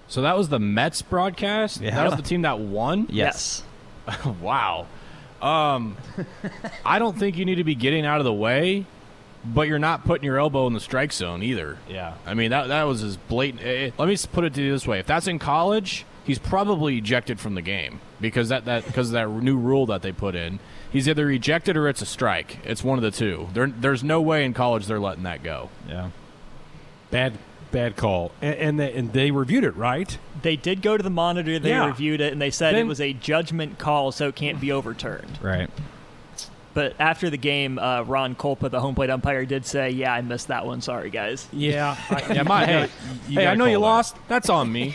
[0.09, 1.82] So that was the Mets broadcast.
[1.82, 1.95] Yeah.
[1.95, 3.07] That was the team that won.
[3.11, 3.63] Yes.
[4.41, 4.86] wow.
[5.41, 5.97] Um,
[6.86, 8.86] I don't think you need to be getting out of the way,
[9.46, 11.78] but you're not putting your elbow in the strike zone either.
[11.89, 12.16] Yeah.
[12.26, 13.64] I mean that that was as blatant.
[13.64, 16.39] eh, let me s- put it to you this way: if that's in college, he's
[16.39, 20.12] probably ejected from the game because that that because of that new rule that they
[20.12, 20.60] put in.
[20.91, 22.60] He's either ejected or it's a strike.
[22.64, 23.50] It's one of the two.
[23.54, 25.70] There, there's no way in college they're letting that go.
[25.89, 26.12] Yeah.
[27.12, 27.34] Bad,
[27.72, 28.32] bad call.
[28.41, 30.18] And, and, they, and they reviewed it, right?
[30.41, 31.86] They did go to the monitor, they Yeah.
[31.88, 35.38] reviewed it, and they said it was a judgment call, so it can't be overturned.
[35.41, 35.70] Right.
[36.76, 40.21] But after the game, uh, Ron Kulpa, the home plate umpire, did say, "Yeah, I
[40.21, 40.82] missed that one.
[40.82, 41.95] Sorry, guys." Yeah.
[42.36, 42.89] Yeah, my hey,
[43.30, 43.80] you hey, I know you that.
[43.80, 44.15] lost.
[44.28, 44.93] That's on me.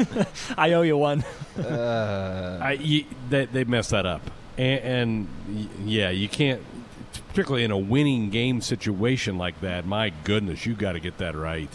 [0.56, 1.24] I owe you one.
[1.58, 2.58] Uh.
[2.62, 4.22] I, you, they, they messed that up.
[4.56, 6.62] And, and yeah, you can't,
[7.28, 11.34] particularly in a winning game situation like that, my goodness, you got to get that
[11.36, 11.70] right.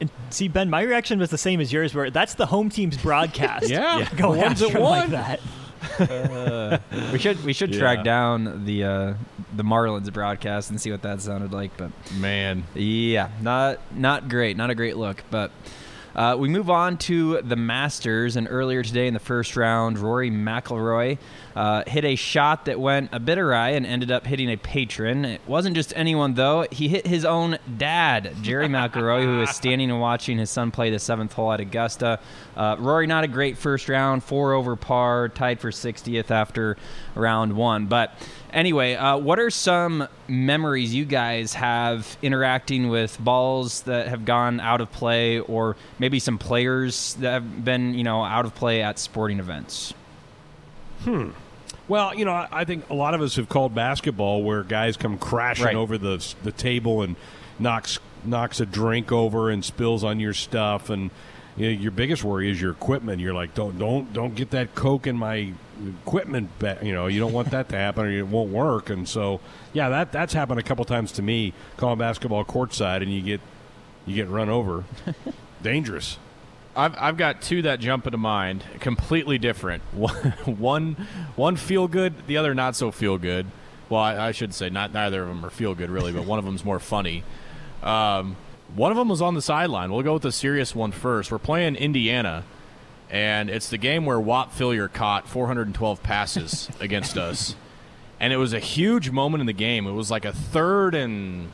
[0.00, 2.98] And see, Ben, my reaction was the same as yours, where that's the home team's
[2.98, 3.68] broadcast.
[3.70, 4.06] Yeah.
[4.16, 4.98] going The ones that after him won.
[5.00, 5.40] like that.
[6.00, 6.78] Uh,
[7.12, 7.80] we should we should Yeah.
[7.80, 9.14] track down the uh,
[9.54, 11.76] the Marlins broadcast and see what that sounded like.
[11.76, 15.22] But man, yeah, not not great, not a great look.
[15.30, 15.50] But
[16.16, 20.30] uh, we move on to the Masters, and earlier today in the first round, Rory
[20.30, 21.18] McIlroy
[21.54, 25.26] uh, hit a shot that went a bit awry and ended up hitting a patron.
[25.26, 29.90] It wasn't just anyone though; he hit his own dad, Gerry McIlroy, who was standing
[29.90, 32.18] and watching his son play the seventh hole at Augusta.
[32.56, 36.78] Uh, Rory, not a great first round, four over par, tied for 60th after
[37.14, 38.18] round one, but.
[38.56, 44.60] Anyway, uh, what are some memories you guys have interacting with balls that have gone
[44.60, 48.82] out of play, or maybe some players that have been, you know, out of play
[48.82, 49.92] at sporting events?
[51.04, 51.30] Hmm.
[51.86, 55.18] Well, you know, I think a lot of us have called basketball where guys come
[55.18, 55.76] crashing Right.
[55.76, 57.14] over the the table and
[57.58, 61.10] knocks knocks a drink over and spills on your stuff and
[61.58, 63.20] you know, your biggest worry is your equipment.
[63.20, 65.52] You're like, don't don't don't get that coke in my
[66.02, 66.50] equipment.
[66.82, 68.90] You know, you don't want that to happen, or it won't work.
[68.90, 69.40] And so,
[69.72, 73.40] yeah, that that's happened a couple times to me calling basketball courtside, and you get
[74.06, 74.84] you get run over.
[75.62, 76.18] Dangerous.
[76.76, 79.82] I've, I've got two that jump into mind, completely different.
[79.92, 80.14] One,
[80.44, 83.46] one, one feel good, the other not so feel good.
[83.88, 86.38] Well, I, I should say not neither of them are feel good really, but one
[86.38, 87.24] of them's more funny.
[87.82, 88.36] Um,
[88.74, 89.92] one of them was on the sideline.
[89.92, 91.30] We'll go with the serious one first.
[91.30, 92.44] We're playing Indiana,
[93.10, 97.54] and it's the game where Whop Philyor caught 412 passes against us,
[98.18, 99.86] and it was a huge moment in the game.
[99.86, 101.50] It was like a third and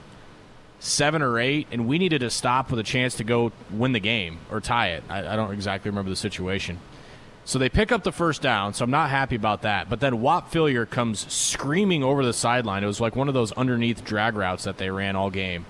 [0.78, 4.00] seven or eight, and we needed to stop with a chance to go win the
[4.00, 5.04] game or tie it.
[5.08, 6.78] I, I don't exactly remember the situation.
[7.44, 9.88] So they pick up the first down, so I'm not happy about that.
[9.88, 12.84] But then Whop Philyor comes screaming over the sideline.
[12.84, 15.66] It was like one of those underneath drag routes that they ran all game.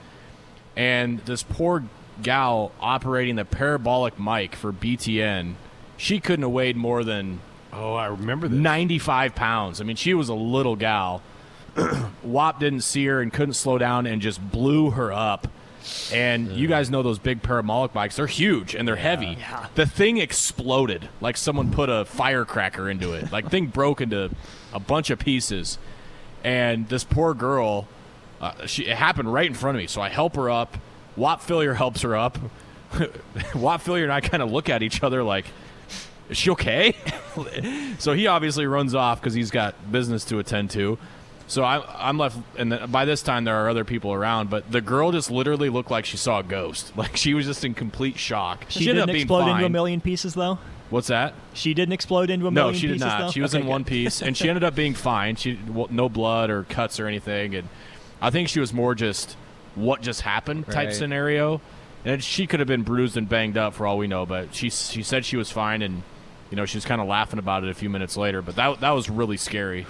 [0.76, 1.84] And this poor
[2.22, 5.54] gal operating the parabolic mic for BTN,
[6.02, 7.38] she couldn't have weighed more than
[7.72, 8.58] oh, I remember this.
[8.58, 9.80] 95 pounds.
[9.80, 11.22] I mean, she was a little gal.
[12.22, 15.46] Whop didn't see her and couldn't slow down and just blew her up.
[16.12, 18.16] And you guys know those big parabolic bikes.
[18.16, 19.38] They're huge and they're heavy.
[19.76, 23.30] The thing exploded like someone put a firecracker into it.
[23.30, 24.30] Like thing broke into
[24.72, 25.78] a bunch of pieces.
[26.42, 27.86] And this poor girl,
[28.40, 29.86] uh, she it happened right in front of me.
[29.86, 30.76] So I help her up.
[31.14, 32.36] Whop Philyor helps her up.
[33.54, 35.46] Whop Philyor and I kind of look at each other like,
[36.32, 36.94] is she okay?
[37.98, 40.98] so he obviously runs off because he's got business to attend to.
[41.46, 44.48] So I, I'm left, and then by this time there are other people around.
[44.50, 46.92] But the girl just literally looked like she saw a ghost.
[47.02, 48.64] Like she was just in complete shock.
[48.68, 50.58] She, ended didn't up being explode into a million pieces, though.
[50.90, 51.34] What's that?
[51.54, 52.54] She didn't explode into a million.
[52.54, 53.20] No, million she did pieces, not.
[53.20, 53.30] though?
[53.30, 53.70] She was Okay, in good.
[53.70, 55.36] one piece, and she ended up being fine.
[55.36, 57.68] She well, no blood or cuts or anything, and
[58.20, 59.36] I think she was more just
[59.74, 60.94] what just happened type Right.
[60.94, 61.60] scenario.
[62.04, 64.70] And she could have been bruised and banged up for all we know, but she
[64.70, 66.02] she said she was fine, and
[66.52, 68.42] you know she was kind of laughing about it a few minutes later.
[68.42, 69.84] But that that was really scary.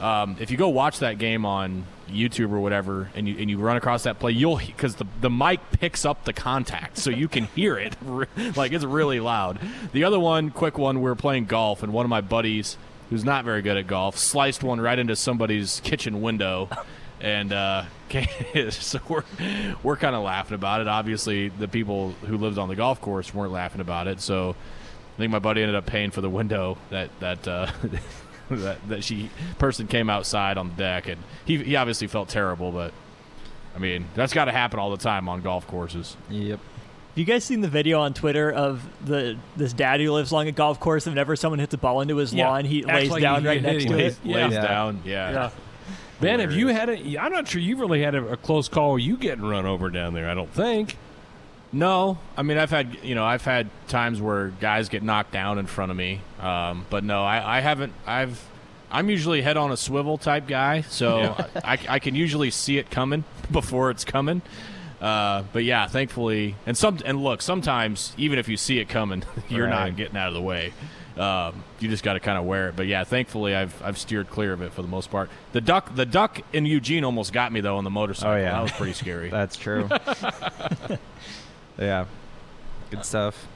[0.00, 3.58] Um, if you go watch that game on YouTube or whatever, and you and you
[3.58, 7.28] run across that play, you'll because the the mic picks up the contact, so you
[7.28, 7.94] can hear it.
[8.56, 9.60] like it's really loud.
[9.92, 12.76] The other one, quick one, we were playing golf, and one of my buddies,
[13.08, 16.68] who's not very good at golf, sliced one right into somebody's kitchen window.
[17.20, 17.84] And uh,
[18.70, 19.22] so we're
[19.84, 20.88] we're kind of laughing about it.
[20.88, 24.20] Obviously, the people who lived on the golf course weren't laughing about it.
[24.20, 24.56] So
[25.22, 27.70] think my buddy ended up paying for the window that that uh,
[28.50, 32.72] that that she person came outside on the deck, and he he obviously felt terrible.
[32.72, 32.92] But
[33.74, 36.16] I mean, that's got to happen all the time on golf courses.
[36.28, 36.58] Yep.
[36.58, 40.48] Have you guys seen the video on Twitter of the this dad who lives along
[40.48, 42.48] a golf course and whenever someone hits a ball into his Yeah.
[42.48, 43.92] lawn, he Acts lays like down he right hit next him.
[43.92, 44.16] to it?
[44.24, 45.50] Lays, lays down, yeah.
[46.20, 47.18] Ben, have you had a?
[47.18, 48.94] I'm not sure you've really had a, a close call.
[48.94, 50.28] with you getting run over down there?
[50.30, 50.96] I don't think.
[51.72, 55.58] No, I mean I've had you know I've had times where guys get knocked down
[55.58, 57.92] in front of me, um, but no, I, I haven't.
[58.06, 58.44] I've
[58.90, 61.46] I'm usually head on a swivel type guy, so Yeah.
[61.64, 64.42] I, I can usually see it coming before it's coming.
[65.00, 69.22] Uh, but yeah, thankfully, and some and look, sometimes even if you see it coming,
[69.48, 69.88] you're Right.
[69.88, 70.72] not getting out of the way.
[71.16, 72.76] Um, you just got to kind of wear it.
[72.76, 75.30] But yeah, thankfully, I've I've steered clear of it for the most part.
[75.52, 78.32] The duck the duck in Eugene almost got me though on the motorcycle.
[78.32, 79.28] Oh yeah, that was pretty scary.
[79.30, 79.88] That's true.
[81.78, 82.06] Yeah,
[82.90, 83.46] good stuff.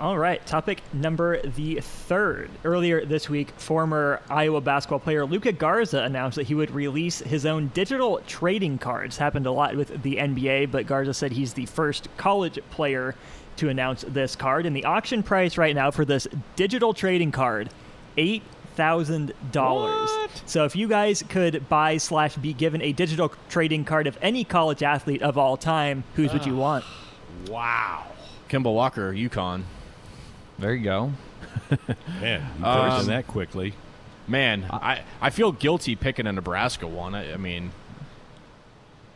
[0.00, 2.50] All right, topic number the third.
[2.64, 7.46] Earlier this week, former Iowa basketball player Luka Garza announced that he would release his
[7.46, 9.18] own digital trading cards.
[9.18, 13.14] Happened a lot with the NBA, but Garza said he's the first college player
[13.56, 14.66] to announce this card.
[14.66, 17.70] And the auction price right now for this digital trading card,
[18.16, 18.42] eight
[18.74, 20.10] thousand dollars.
[20.44, 24.42] So if you guys could buy slash be given a digital trading card of any
[24.42, 26.60] college athlete of all time, whose would you ah.
[26.60, 26.84] want?
[27.48, 28.04] Wow.
[28.48, 29.62] Kemba Walker, UConn.
[30.58, 31.12] There you go.
[32.20, 33.74] Man, you Um, that quickly.
[34.26, 37.14] Man, I, I feel guilty picking a Nebraska one.
[37.14, 37.72] I, I mean,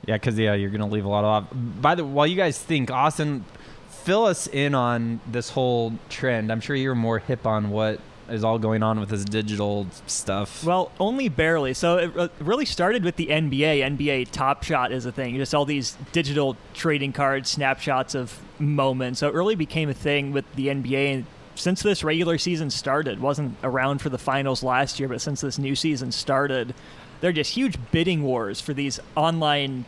[0.06, 1.44] Yeah, because yeah, you're gonna leave a lot of off.
[1.52, 3.44] By the while you guys think, Austin,
[3.88, 6.50] fill us in on this whole trend.
[6.52, 10.64] I'm sure you're more hip on what is all going on with this digital stuff.
[10.64, 11.74] Well, only barely.
[11.74, 13.80] So it really started with the NBA.
[13.96, 15.36] NBA Top Shot is a thing.
[15.36, 19.20] Just all these digital trading cards, snapshots of moments.
[19.20, 21.14] So it really became a thing with the NBA.
[21.14, 25.40] And since this regular season started, wasn't around for the finals last year, but since
[25.40, 26.74] this new season started,
[27.20, 29.84] they're just huge bidding wars for these online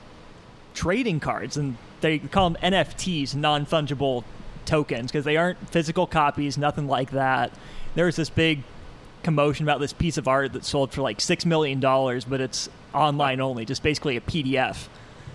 [0.74, 4.24] trading cards, and they call them NFTs, non fungible
[4.64, 7.52] tokens, because they aren't physical copies, nothing like that.
[7.94, 8.62] There was this big
[9.22, 12.68] commotion about this piece of art that sold for like six million dollars, but it's
[12.94, 14.88] online only, just basically a PDF.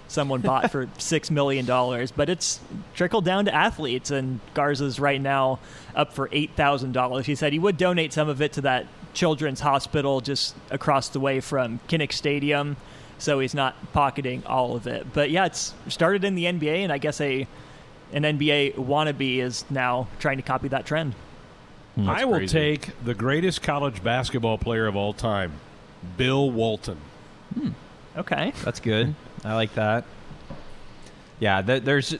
[0.08, 2.60] Someone bought for six million dollars, but it's
[2.94, 5.60] trickled down to athletes, and Garza's right now
[5.96, 7.26] up for eight thousand dollars.
[7.26, 11.20] He said he would donate some of it to that children's hospital just across the
[11.20, 12.78] way from Kinnick Stadium,
[13.18, 15.08] so he's not pocketing all of it.
[15.14, 17.48] But yeah, it's started in the NBA, and I guess a
[18.14, 21.16] an NBA wannabe is now trying to copy that trend.
[21.96, 22.10] Hmm.
[22.10, 22.54] I will crazy.
[22.58, 25.54] take the greatest college basketball player of all time,
[26.18, 26.98] Bill Walton.
[27.54, 27.70] Hmm.
[28.18, 28.54] Okay.
[28.64, 29.16] That's good.
[29.46, 30.04] I like that.
[31.40, 32.18] Yeah, th- there's.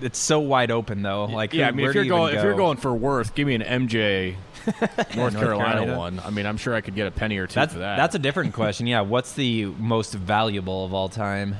[0.00, 1.26] It's so wide open though.
[1.26, 3.62] Like, yeah, I mean, if you're going if you're going for worth, give me an
[3.62, 5.98] MJ North, North Carolina, Carolina.
[5.98, 6.20] one.
[6.20, 7.96] I mean, I'm sure I could get a penny or two that's for that.
[7.96, 8.86] that's a different question.
[8.86, 11.56] Yeah, what's the most valuable of all time?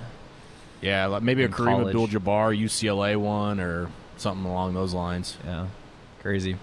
[0.80, 1.86] yeah, like maybe a Kareem.
[1.86, 5.36] Abdul-Jabbar UCLA one or something along those lines.
[5.44, 5.68] Yeah,
[6.20, 6.56] crazy.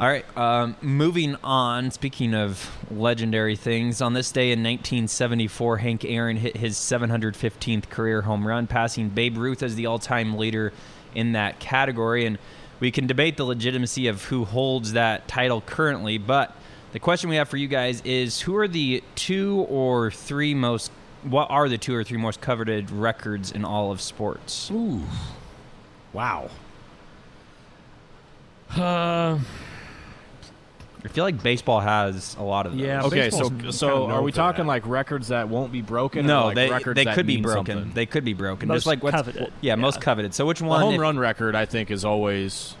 [0.00, 1.90] All right, um, moving on.
[1.90, 8.22] Speaking of legendary things, on this day in 1974, Hank Aaron hit his 715th career
[8.22, 10.72] home run, passing Babe Ruth as the all-time leader
[11.14, 12.24] in that category.
[12.24, 12.38] And
[12.80, 16.56] we can debate the legitimacy of who holds that title currently, but
[16.92, 20.90] the question we have for you guys is: Who are the two or three most?
[21.24, 24.70] What are the two or three most coveted records in all of sports?
[24.70, 25.02] Ooh,
[26.14, 26.48] wow.
[28.74, 29.38] Uh,
[31.04, 32.80] I feel like baseball has a lot of those.
[32.82, 34.68] Yeah, Okay, so so kinda are we talking that.
[34.68, 36.26] like records that won't be broken?
[36.26, 37.76] or No, like they records they that could be broken.
[37.76, 37.92] something?
[37.94, 38.68] They could be broken.
[38.68, 40.34] Most Just like what's coveted, yeah, most coveted.
[40.34, 40.78] So which one?
[40.80, 42.74] The home if- run record, I think, is always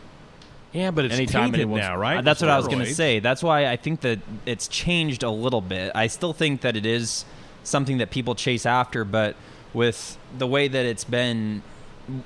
[0.72, 2.18] yeah, but it's Anytime tainted anyone's- now, right?
[2.18, 3.18] Uh, that's what I was going to say.
[3.18, 5.90] That's why I think that it's changed a little bit.
[5.96, 7.24] I still think that it is
[7.64, 9.34] something that people chase after, but
[9.74, 11.62] with the way that it's been,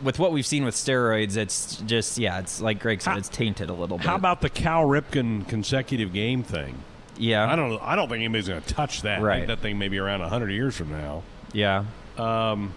[0.02, 3.28] with what we've seen with steroids, it's just yeah, it's like Greg said, How- it's
[3.28, 4.06] tainted a little bit.
[4.06, 6.76] How about the Cal Ripken consecutive game thing?
[7.16, 7.80] yeah, I don't.
[7.82, 9.22] I don't think anybody's going to touch that.
[9.22, 9.46] Right.
[9.46, 11.22] that thing may be around hundred years from now.
[11.52, 11.84] yeah,
[12.18, 12.74] Um,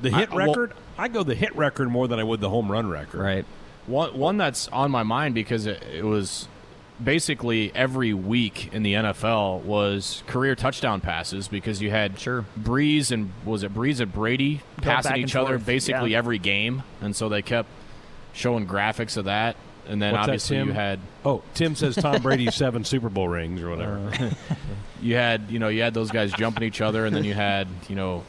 [0.00, 0.72] the I- hit well- record.
[0.96, 3.20] I go the hit record more than I would the home run record.
[3.20, 3.44] right.
[3.86, 6.48] one one that's on my mind because it, it was
[7.02, 12.44] basically every week in the NFL was career touchdown passes because you had Sure.
[12.58, 16.18] Brees and was it Brees and Brady passing each other forth, basically yeah.
[16.18, 17.68] every game, and so they kept
[18.32, 19.56] showing graphics of that.
[19.86, 20.68] And then What's obviously Tim?
[20.68, 24.10] you had Oh, Tim says Tom Brady's seven Super Bowl rings or whatever.
[24.12, 24.30] Uh,
[25.00, 27.68] you had you know you had those guys jumping each other, and then you had
[27.88, 28.24] you know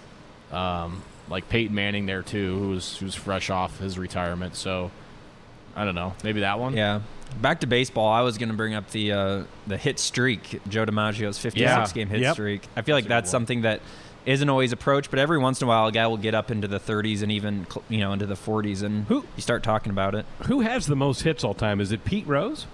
[0.52, 4.56] um, like Peyton Manning there too, who was who was fresh off his retirement.
[4.56, 4.92] So
[5.76, 6.78] I don't know, maybe that one.
[6.78, 7.02] Yeah.
[7.42, 10.86] Back to baseball, I was going to bring up the uh, the hit streak, Joe
[10.86, 11.88] DiMaggio's 56 Yeah.
[11.94, 12.34] game hit Yep.
[12.34, 12.64] streak.
[12.76, 13.82] I feel like That's that's something that
[14.26, 16.68] isn't always approached, but every once in a while, a guy will get up into
[16.68, 20.16] the 30s and even you know into the 40s, and Who- you start talking about
[20.16, 20.26] it.
[20.48, 21.80] Who has the most hits all time?
[21.80, 22.66] Is it Pete Rose?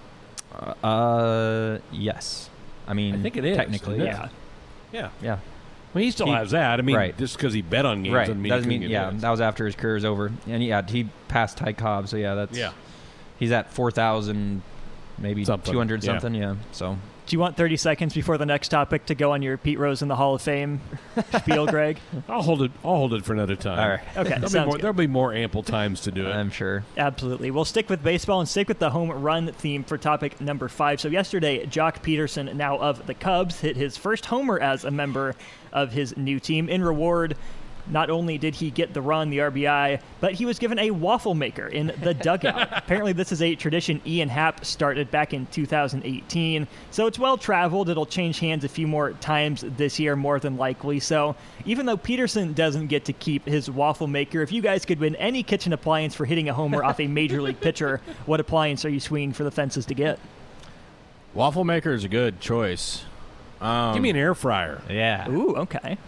[0.82, 2.50] Uh, yes.
[2.88, 4.04] I mean, I think it is, technically, it?
[4.06, 4.28] yeah,
[4.92, 5.08] Yeah.
[5.22, 5.38] yeah,
[5.92, 6.78] Well, he still He- has that.
[6.78, 7.16] I mean, right.
[7.18, 8.26] just because he bet on games right.
[8.26, 9.10] doesn't mean, Doesn't mean yeah.
[9.14, 12.34] That was after his career is over, and yeah, he passed Ty Cobb, so yeah,
[12.34, 12.70] that's Yeah.
[13.38, 14.62] He's at 4,000,
[15.18, 16.10] maybe Something, 200 yeah.
[16.12, 16.34] something.
[16.34, 19.56] Yeah, so Do you want 30 seconds before the next topic to go on your
[19.58, 20.80] Pete Rose in the Hall of Fame
[21.38, 21.98] spiel, Greg?
[22.28, 22.70] I'll hold it.
[22.84, 23.78] I'll hold it for another time.
[23.78, 24.00] All right.
[24.16, 24.80] Okay, There'll, be sounds more, good.
[24.82, 26.32] there'll be more ample times to do it.
[26.32, 26.84] I'm sure.
[26.96, 27.50] Absolutely.
[27.50, 31.00] We'll stick with baseball and stick with the home run theme for topic number five.
[31.00, 35.34] So, yesterday, Joc Pederson, now of the Cubs, hit his first homer as a member
[35.72, 36.68] of his new team.
[36.68, 37.36] In reward,
[37.90, 41.34] not only did he get the run, the RBI, but he was given a waffle
[41.34, 42.68] maker in the dugout.
[42.72, 46.66] Apparently, this is a tradition Ian Happ started back in 2018.
[46.90, 47.88] So, it's well traveled.
[47.88, 51.00] It'll change hands a few more times this year, more than likely.
[51.00, 55.00] So, even though Pederson doesn't get to keep his waffle maker, if you guys could
[55.00, 58.84] win any kitchen appliance for hitting a homer off a major league pitcher, what appliance
[58.84, 60.18] are you swinging for the fences to get?
[61.34, 63.04] Waffle maker is a good choice.
[63.60, 64.82] Um, Give me an air fryer.
[64.88, 65.28] Yeah.
[65.28, 65.98] Ooh, okay.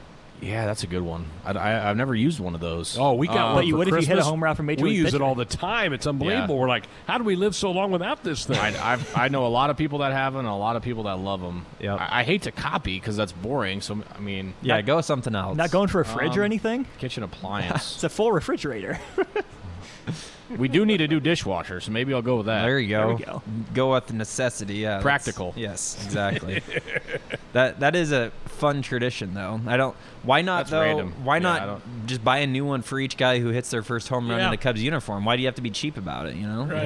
[0.41, 1.27] Yeah, that's a good one.
[1.45, 2.97] I, I, I've never used one of those.
[2.97, 3.55] Oh, we got Um, one.
[3.57, 4.27] But you for would if you hit a Christmas.
[4.27, 5.93] home run from Major We League use it all the time.
[5.93, 6.55] It's unbelievable.
[6.55, 6.61] Yeah.
[6.61, 8.57] We're like, how do we live so long without this thing?
[8.57, 10.83] I, I've, I know a lot of people that have them, and a lot of
[10.83, 11.67] people that love them.
[11.81, 12.01] Yep.
[12.01, 13.81] I, I hate to copy because that's boring.
[13.81, 15.57] So I mean, Yeah, go with something else.
[15.57, 16.87] Not going for a fridge or Um, anything?
[16.99, 17.95] kitchen appliance.
[17.97, 19.01] It's a full refrigerator.
[20.57, 22.63] we do need a new dishwasher, so maybe I'll go with that.
[22.63, 23.15] There you go.
[23.15, 23.43] we go.
[23.75, 24.77] Go with the necessity.
[24.77, 25.53] Yeah, Practical.
[25.57, 26.63] Yes, exactly.
[27.53, 29.61] that that is a fun tradition, though.
[29.67, 29.95] I don't.
[30.29, 30.81] Why not That's though?
[30.83, 31.13] random.
[31.25, 34.09] Why not don't- just buy a new one for each guy who hits their first
[34.09, 34.49] home run Yeah.
[34.49, 35.25] in a Cubs uniform?
[35.25, 36.35] Why do you have to be cheap about it?
[36.37, 36.85] You know, Right.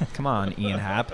[0.00, 1.10] Yeah, come on, Ian Happ.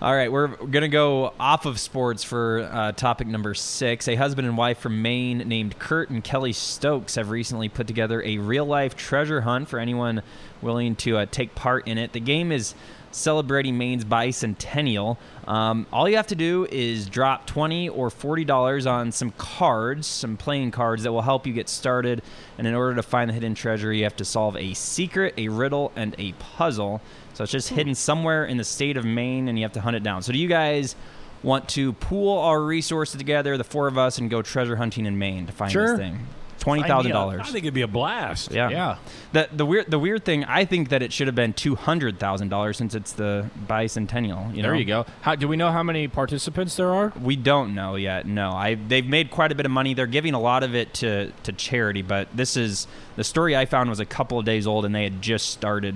[0.00, 4.06] All right, we're going to go off of sports for uh, topic number six.
[4.08, 8.22] A husband and wife from Maine named Kurt and Kelly Stokes have recently put together
[8.22, 10.22] a real life treasure hunt for anyone
[10.60, 12.12] willing to uh, take part in it.
[12.12, 12.74] The game is
[13.16, 15.16] celebrating Maine's bicentennial.
[15.46, 20.36] Um, all you have to do is drop 20 or $40 on some cards, some
[20.36, 22.22] playing cards that will help you get started.
[22.58, 25.48] And in order to find the hidden treasure, you have to solve a secret, a
[25.48, 27.00] riddle, and a puzzle.
[27.34, 29.96] So it's just hidden somewhere in the state of Maine, and you have to hunt
[29.96, 30.22] it down.
[30.22, 30.96] So do you guys
[31.42, 35.18] want to pool our resources together, the four of us, and go treasure hunting in
[35.18, 35.96] Maine to find Sure.
[35.96, 36.26] this thing?
[36.66, 38.50] Twenty thousand I think it'd be a blast.
[38.50, 38.70] Yeah.
[38.70, 38.96] Yeah.
[39.30, 42.18] The the weird the weird thing, I think that it should have been two hundred
[42.18, 44.50] thousand dollars since it's the bicentennial.
[44.50, 44.70] You know?
[44.70, 45.06] There you go.
[45.20, 47.12] How, do we know how many participants there are?
[47.22, 48.26] We don't know yet.
[48.26, 49.94] No, I they've made quite a bit of money.
[49.94, 53.64] They're giving a lot of it to to charity, but this is the story I
[53.66, 55.94] found was a couple of days old, and they had just started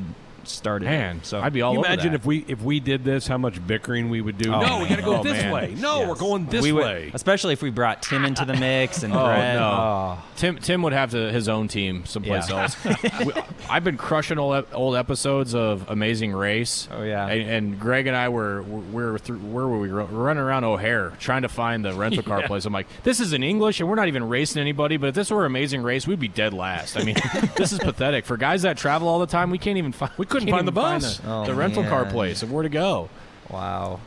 [0.48, 0.86] started.
[0.86, 0.90] it.
[0.90, 2.20] Man, so I'd be all you over imagine that.
[2.20, 4.52] if we if we did this, how much bickering we would do?
[4.52, 5.22] Oh, no, we got to go man.
[5.24, 5.52] this Oh, man.
[5.52, 5.74] way.
[5.78, 6.08] No, Yes.
[6.08, 7.10] we're going this We would- way.
[7.14, 9.56] especially if we brought Tim into the mix and Oh Brett.
[9.56, 10.18] no, Oh.
[10.36, 12.62] Tim Tim would have to, his own team someplace Yeah.
[12.62, 12.76] else.
[13.24, 13.32] We-
[13.68, 16.88] I've been crushing old, old episodes of Amazing Race.
[16.90, 17.26] Oh, yeah.
[17.28, 19.92] and, and Greg and I were we were through, where were we?
[19.92, 22.46] We're running around O'Hare trying to find the rental car Yeah.
[22.46, 22.64] place.
[22.64, 24.96] I'm like, this is in English, and we're not even racing anybody.
[24.96, 26.96] But if this were Amazing Race, we'd be dead last.
[26.96, 27.16] I mean,
[27.56, 29.50] this is pathetic for guys that travel all the time.
[29.50, 30.10] We can't even find.
[30.16, 31.18] We couldn't find the even bus.
[31.18, 33.10] the, Oh, the rental car place of where to go.
[33.50, 34.00] Wow.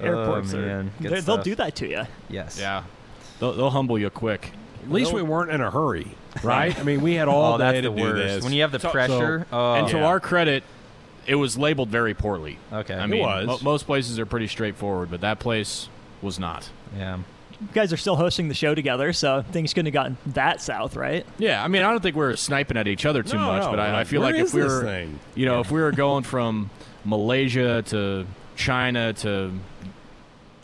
[0.00, 0.62] Airports oh, are.
[0.62, 0.90] man.
[1.00, 1.44] They're- They'll stuff.
[1.44, 2.02] do that to you.
[2.28, 2.58] Yes.
[2.60, 2.84] Yeah,
[3.38, 4.52] they'll, they'll humble you quick.
[4.82, 6.08] At least we weren't in a hurry,
[6.42, 6.76] right?
[6.78, 8.16] I mean, we had all Oh, day that's to the do worst.
[8.16, 8.44] this.
[8.44, 9.46] When you have the So- pressure.
[9.52, 9.74] oh.
[9.74, 10.06] and to Yeah.
[10.06, 10.64] our credit,
[11.26, 12.58] it was labeled very poorly.
[12.72, 12.94] Okay.
[12.94, 13.46] I It mean, was.
[13.46, 15.88] mo- most places are pretty straightforward, but that place
[16.20, 16.68] was not.
[16.96, 17.18] yeah.
[17.62, 20.96] You guys are still hosting the show together, so things couldn't have gotten that south,
[20.96, 21.24] right?
[21.38, 23.70] Yeah, I mean, I don't think we're sniping at each other too No, much, no,
[23.70, 25.18] but I, I feel where like if we this were, thing?
[25.34, 26.70] you know, if we were going from
[27.04, 29.52] Malaysia to China to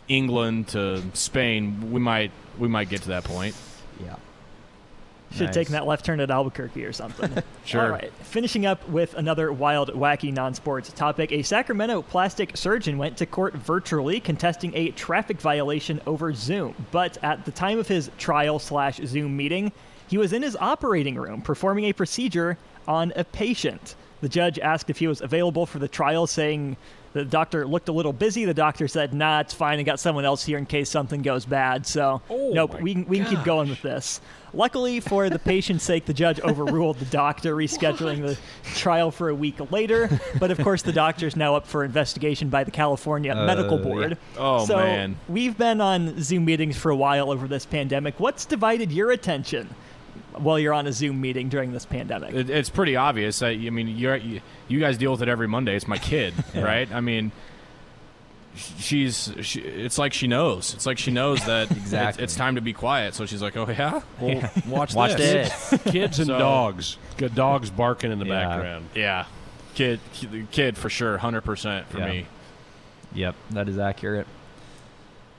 [0.07, 3.55] England to Spain, we might we might get to that point.
[5.31, 7.31] Should have taken that left turn at Albuquerque or something.
[7.65, 7.83] Sure.
[7.83, 8.11] All right.
[8.23, 11.31] Finishing up with another wild, wacky non sports topic.
[11.31, 16.73] A Sacramento plastic surgeon went to court virtually contesting a traffic violation over Zoom.
[16.89, 19.71] But at the time of his trial slash Zoom meeting,
[20.07, 22.57] he was in his operating room performing a procedure
[22.87, 23.93] on a patient.
[24.21, 26.75] The judge asked if he was available for the trial, saying
[27.13, 28.45] the doctor looked a little busy.
[28.45, 29.79] The doctor said, "Nah, it's fine.
[29.79, 33.05] I got someone else here in case something goes bad." So, Oh nope, we can,
[33.05, 34.21] we can keep going with this.
[34.51, 38.37] Luckily, for the patient's sake, the judge overruled the doctor, rescheduling the
[38.75, 40.09] trial for a week later.
[40.39, 44.09] But of course, the doctor's now up for investigation by the California Medical Uh, Board.
[44.11, 44.39] yeah.
[44.39, 45.17] Oh, so man.
[45.27, 48.19] We've been on Zoom meetings for a while over this pandemic.
[48.19, 49.69] What's divided your attention
[50.37, 52.33] while you're on a Zoom meeting during this pandemic?
[52.33, 53.39] It, it's pretty obvious.
[53.39, 55.75] That, I mean, you're, you you guys deal with it every Monday.
[55.75, 56.91] It's my kid, right?
[56.91, 57.31] I mean,
[58.55, 60.73] she's she, it's like she knows.
[60.73, 62.23] It's like she knows that Exactly.
[62.23, 63.13] it's, it's time to be quiet.
[63.15, 65.83] So she's like, "Oh yeah, well, watch, Watch this." this.
[65.83, 66.97] Kids and So- dogs.
[67.17, 68.47] Good dogs barking in the Yeah.
[68.47, 68.85] background.
[68.95, 69.25] Yeah,
[69.75, 69.99] kid,
[70.51, 72.07] kid for sure, hundred percent for Yeah.
[72.09, 72.25] me.
[73.13, 73.35] Yep.
[73.51, 74.27] That is accurate.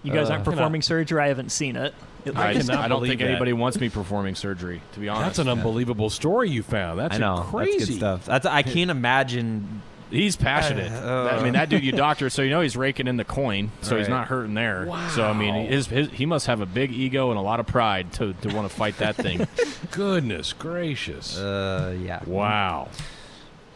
[0.02, 1.20] You guys Uh, aren't performing surgery.
[1.22, 1.94] I haven't seen it.
[2.24, 3.28] It I, looks- cannot I don't believe think that.
[3.30, 4.82] anybody wants me performing surgery.
[4.92, 6.98] To be honest, That's an unbelievable story you found.
[6.98, 7.46] That's I know.
[7.48, 8.24] crazy That's good stuff.
[8.26, 9.82] That's I can't imagine.
[10.10, 10.90] He's passionate.
[10.90, 13.70] Uh, I mean, that dude, you doctor, so you know he's raking in the coin,
[13.80, 14.86] so he's not hurting there.
[15.14, 17.66] So I mean, his, his he must have a big ego and a lot of
[17.68, 19.46] pride to, to want to fight that thing.
[19.92, 21.38] Goodness gracious.
[21.38, 22.24] Uh, yeah.
[22.26, 22.88] wow.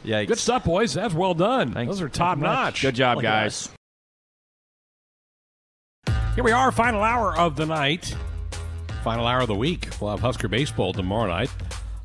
[0.02, 0.24] Yeah.
[0.24, 0.92] Good stuff, boys.
[0.92, 1.72] That's well done.
[1.72, 1.88] Thanks.
[1.90, 2.82] Those are top notch.
[2.82, 3.68] Good job, guys.
[6.34, 8.12] Here we are, final hour of the night.
[9.04, 9.86] Final hour of the week.
[10.00, 11.50] We'll have Husker baseball tomorrow night.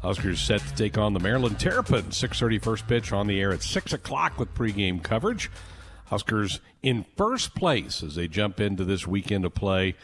[0.02, 2.22] Huskers set to take on the Maryland Terrapins.
[2.22, 5.50] 6.30 first pitch on the air at 6 o'clock with pregame coverage.
[6.08, 9.96] Huskers in first place as they jump into this weekend of play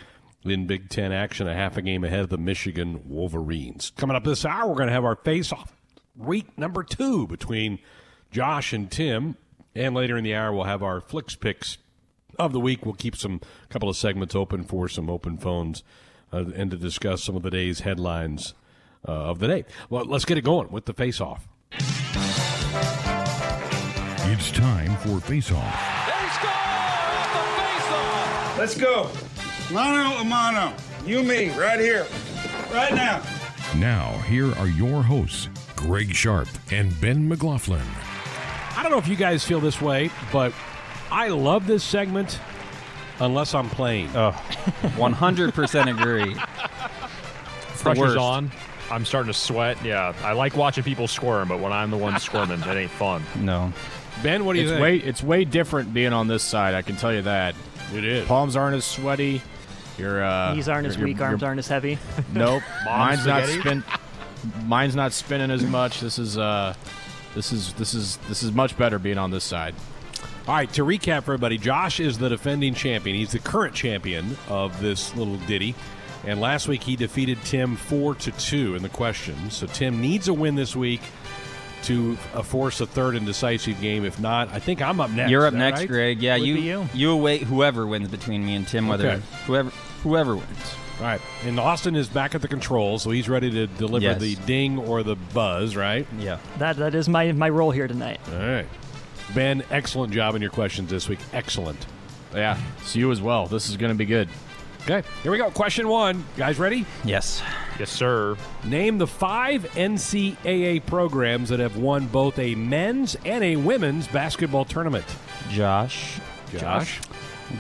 [0.46, 3.91] in Big Ten action, a half a game ahead of the Michigan Wolverines.
[3.98, 5.76] Coming up this hour, we're going to have our face-off
[6.16, 7.80] week number two between
[8.32, 9.36] Josh and Tim.
[9.76, 11.78] And later in the hour, we'll have our Flix Pix
[12.39, 12.86] of the week.
[12.86, 15.84] We'll keep some couple of segments open for some open phones
[16.32, 18.54] and to discuss some of the day's headlines
[19.08, 19.66] uh, of the day.
[19.90, 21.48] Well, let's get it going with the face off.
[24.28, 26.06] It's time for Face Off.
[28.58, 29.10] Let's go.
[29.72, 30.74] Mano a mano.
[31.06, 32.06] You, me, right here.
[32.74, 33.22] Right now.
[33.78, 37.86] Now, here are your hosts, Greg Sharp and Ben McLaughlin.
[38.76, 40.54] I don't know if you guys feel this way, but
[41.12, 42.40] I love this segment
[43.20, 44.09] unless I'm playing.
[44.16, 44.32] Oh,
[44.97, 46.36] 100% agree.
[47.78, 48.18] Pressure's worst.
[48.18, 48.51] on.
[48.91, 49.84] I'm starting to sweat.
[49.84, 53.24] Yeah, I like watching people squirm, but when I'm the one squirming, it ain't fun.
[53.39, 53.74] No.
[54.24, 54.82] Ben, what do you it's think?
[54.82, 56.74] way it's way different being on this side.
[56.76, 57.55] I can tell you that.
[57.93, 58.28] It is.
[58.28, 59.41] Palms aren't as sweaty.
[59.97, 61.97] Your uh, Knees aren't as your- weak, your- arms aren't as heavy.
[62.34, 62.63] Nope.
[62.86, 63.59] Mom mine's not spaghetti?
[63.61, 63.84] spin.
[64.66, 65.99] Mine's not spinning as much.
[66.01, 66.74] This is uh,
[67.34, 69.74] this is this is this is much better being on this side.
[70.48, 73.16] All right, to recap for everybody, Josh is the defending champion.
[73.16, 75.74] He's the current champion of this little ditty.
[76.24, 79.50] And last week he defeated Tim 4 to 2 in the question.
[79.50, 81.02] So Tim needs a win this week
[81.84, 84.06] to uh, force a third and decisive game.
[84.06, 85.32] If not, I think I'm up next.
[85.32, 85.88] You're up next, right?
[85.89, 86.22] Greg.
[86.22, 86.88] Yeah, you, you.
[86.93, 89.22] you await whoever wins between me and Tim, whether Okay.
[89.46, 89.70] whoever
[90.04, 90.76] whoever wins.
[91.00, 91.22] All right.
[91.43, 94.22] And Austin is back at the controls, so he's ready to deliver Yes.
[94.22, 96.08] the ding or the buzz, right?
[96.20, 96.38] Yeah.
[96.60, 98.20] That that is my my role here tonight.
[98.32, 98.68] All right.
[99.34, 101.20] Ben, excellent job in your questions this week.
[101.34, 101.86] Excellent.
[102.34, 103.48] Yeah, it's you as well.
[103.48, 104.30] This is going to be good.
[104.84, 105.50] Okay, here we go.
[105.50, 106.24] Question one.
[106.38, 106.86] Guys ready?
[107.04, 107.42] Yes.
[107.80, 108.38] Yes, sir.
[108.64, 114.64] Name the five NCAA programs that have won both a men's and a women's basketball
[114.64, 115.06] tournament.
[115.50, 116.20] Josh.
[116.56, 117.02] Josh?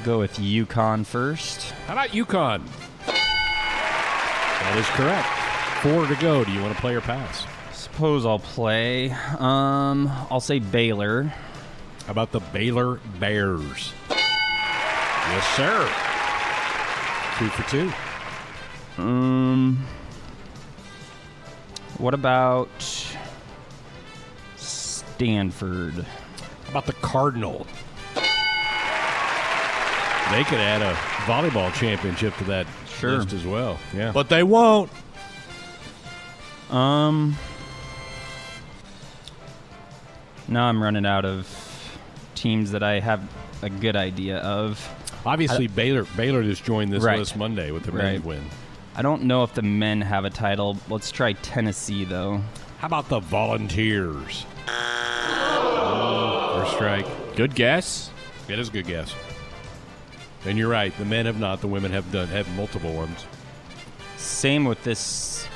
[0.03, 1.71] Go with UConn first.
[1.87, 2.61] How about UConn?
[3.07, 5.27] That is correct.
[5.81, 6.43] Four to go.
[6.43, 7.45] Do you want to play or pass?
[7.73, 9.11] Suppose I'll play.
[9.39, 11.33] Um, I'll say Baylor.
[12.05, 13.93] How about the Baylor Bears?
[14.09, 15.89] Yes, sir.
[17.39, 17.91] Two for two.
[19.01, 19.83] Um,
[21.97, 22.69] what about
[24.55, 25.93] Stanford?
[25.93, 27.65] How about the Cardinal?
[30.31, 30.93] They could add a
[31.25, 32.67] volleyball championship to that
[32.99, 33.17] Sure.
[33.17, 33.77] list as well.
[33.93, 34.11] Yeah.
[34.11, 34.89] But they won't.
[36.69, 37.35] Um,
[40.47, 41.47] now I'm running out of
[42.45, 43.27] teams that I have
[43.63, 44.77] a good idea of.
[45.25, 47.17] Obviously, Baylor Baylor just joined this Right.
[47.17, 48.23] list Monday with the Right.
[48.23, 48.43] win.
[48.95, 50.77] I don't know if the men have a title.
[50.87, 52.41] Let's try Tennessee though.
[52.77, 54.45] How about the Volunteers?
[54.67, 57.07] First strike.
[57.35, 58.11] Good guess.
[58.47, 59.15] It is a good guess.
[60.45, 60.95] And you're right.
[60.99, 61.61] The men have not.
[61.61, 63.25] The women have done have multiple ones.
[64.17, 65.47] Same with this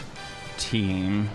[0.58, 1.30] team.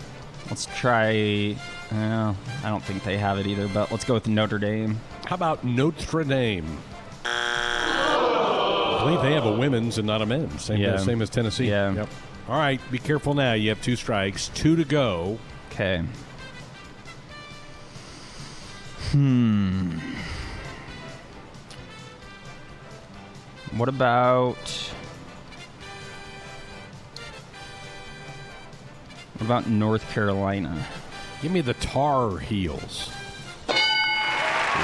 [0.50, 1.54] Let's try.
[1.92, 2.34] Uh,
[2.64, 4.98] I don't think they have it either, but let's go with Notre Dame.
[5.26, 6.78] How about Notre Dame?
[7.24, 10.62] I believe they have a women's and not a men's.
[10.64, 10.96] Same, Yeah.
[10.98, 11.68] same as Tennessee.
[11.68, 11.92] Yeah.
[11.94, 12.08] Yep.
[12.48, 12.80] All right.
[12.90, 13.54] Be careful now.
[13.54, 14.48] You have two strikes.
[14.54, 15.38] Two to go.
[15.70, 16.02] Okay.
[19.12, 19.98] Hmm.
[23.76, 24.56] What about
[29.34, 30.86] What about North Carolina?
[31.42, 33.10] Give me the Tar Heels.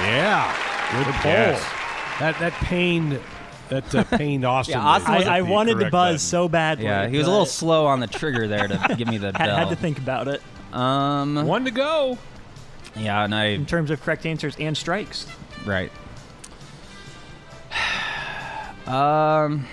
[0.02, 0.56] Yeah.
[0.92, 1.30] Good, Good pull.
[1.32, 1.62] guess.
[2.18, 3.20] That that pained
[3.68, 4.72] that uh, pained Austin.
[4.78, 6.18] Yeah, Austin was- I, I the wanted to buzz button.
[6.18, 6.84] so badly.
[6.86, 9.38] Yeah, he was a little slow on the trigger there to give me the Had,
[9.46, 9.56] bell.
[9.56, 10.42] had to think about it
[10.72, 12.18] Um, One to go.
[12.96, 15.26] yeah, and I in terms of correct answers and strikes.
[15.64, 15.92] right.
[18.86, 19.66] Um,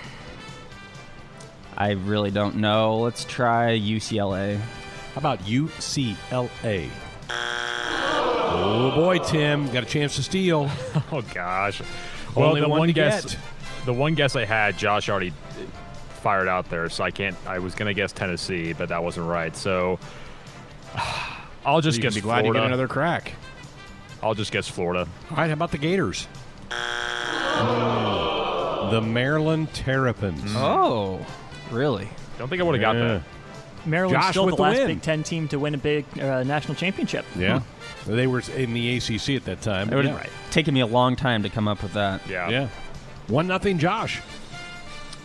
[1.76, 2.98] I really don't know.
[2.98, 4.58] Let's try UCLA.
[4.58, 6.88] How about UCLA?
[8.60, 10.70] Oh boy, Tim, got a chance to steal.
[11.12, 11.80] Oh gosh.
[12.34, 13.38] Well, Only the one one guess, get.
[13.86, 15.32] the one guess I had, Josh already
[16.22, 17.36] fired out there, so I can't.
[17.46, 19.56] I was gonna guess Tennessee, but that wasn't right.
[19.56, 19.98] So
[21.64, 22.58] I'll just you guess can be glad Florida.
[22.60, 23.32] you get another crack.
[24.22, 25.08] I'll just guess Florida.
[25.30, 26.26] All right, how about the Gators?
[28.90, 30.52] The Maryland Terrapins.
[30.56, 31.24] Oh,
[31.70, 32.08] really?
[32.38, 33.22] Don't think I would have got that.
[33.86, 34.86] Maryland's Josh still with the the last win.
[34.88, 37.24] Big Ten team to win a big uh, national championship.
[37.36, 37.60] Yeah.
[38.08, 39.92] They were in the ACC at that time.
[39.92, 40.18] It would yeah.
[40.18, 42.26] have taken me a long time to come up with that.
[42.28, 42.48] Yeah.
[42.48, 42.68] yeah.
[43.28, 44.20] One nothing, Josh.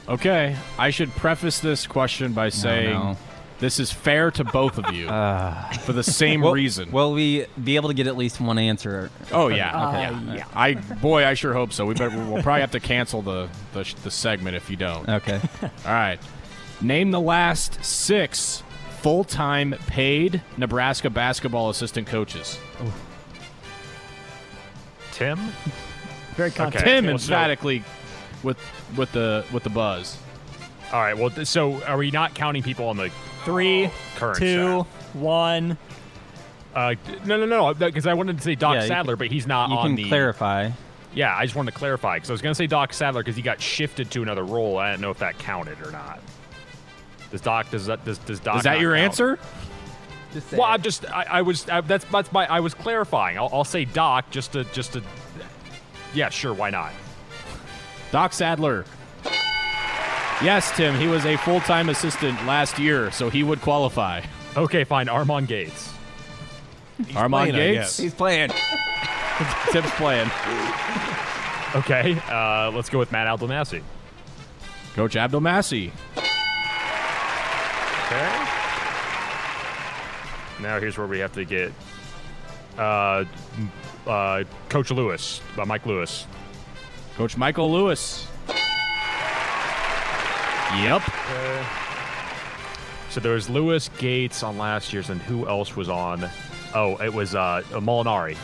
[0.07, 3.17] Okay, I should preface this question by saying no.
[3.59, 5.07] this is fair to both of you
[5.85, 6.91] for the same Will, reason.
[6.91, 9.09] will we be able to get at least one answer?
[9.31, 10.33] oh yeah, Uh, yeah.
[10.35, 10.45] yeah.
[10.53, 11.85] I boy, I sure hope so.
[11.85, 12.09] We better.
[12.09, 15.07] We'll probably have to cancel the the, the segment if you don't.
[15.07, 15.39] Okay.
[15.61, 16.19] All right.
[16.81, 18.61] Name the last six
[19.03, 22.57] full-time paid Nebraska basketball assistant coaches.
[25.11, 25.37] Tim.
[26.35, 26.75] Very confident.
[26.83, 26.95] Okay.
[26.95, 27.83] Tim well, so- emphatically
[28.41, 28.57] with
[28.97, 30.17] with the with the buzz.
[30.91, 31.17] All right.
[31.17, 33.09] Well, th- so are we not counting people on the
[33.45, 35.77] Three, current two, one.
[36.73, 36.95] Uh,
[37.25, 39.69] no, no, no, because I wanted to say Doc Yeah, Sadler, can- but he's not
[39.69, 40.07] you on can the.
[40.07, 40.71] clarify.
[41.13, 43.35] Yeah, I just wanted to clarify because I was going to say Doc Sadler because
[43.35, 44.77] he got shifted to another role.
[44.79, 46.19] I didn't know if that counted or not.
[47.33, 49.05] Does Doc does that does, does Doc Is that not your count?
[49.05, 49.39] answer?
[50.51, 53.39] Well, I'm just I, I was I, that's that's my I was clarifying.
[53.39, 55.01] I'll, I'll say Doc just to just to.
[56.13, 56.53] Yeah, sure.
[56.53, 56.91] Why not?
[58.11, 58.85] Doc Sadler.
[60.43, 60.93] Yes, Tim.
[60.99, 64.21] He was a full-time assistant last year, so he would qualify.
[64.55, 65.07] Okay, fine.
[65.07, 65.91] Armon Gates.
[66.99, 67.97] Armon playing, Gates.
[67.97, 68.49] He's playing.
[69.71, 70.29] Tim's playing.
[71.75, 73.81] Okay, uh, let's go with Matt Abdelmassih.
[74.93, 75.91] Coach Abdelmassih.
[78.13, 78.45] Okay.
[80.61, 81.73] Now here's where we have to get
[82.77, 83.25] uh,
[84.05, 86.27] uh, Coach Lewis, uh, Mike Lewis.
[87.15, 88.27] Coach Michael Lewis.
[90.75, 91.01] Yep.
[93.09, 96.29] So there was Lewis Gates on last year's, and who else was on?
[96.75, 98.37] Oh, it was uh, Molinari.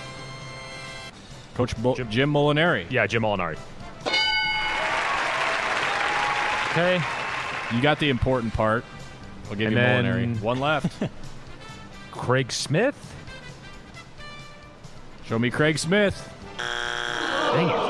[1.56, 2.86] Coach Mo- Jim, Molinari.
[2.90, 3.58] Yeah, Jim Molinari.
[6.72, 7.02] Okay.
[7.76, 8.84] You got the important part.
[9.50, 10.42] I'll give And you then- Molinari.
[10.42, 11.04] One left.
[12.12, 12.96] Craig Smith.
[15.26, 16.28] Show me Craig Smith.
[16.58, 17.90] Dang it.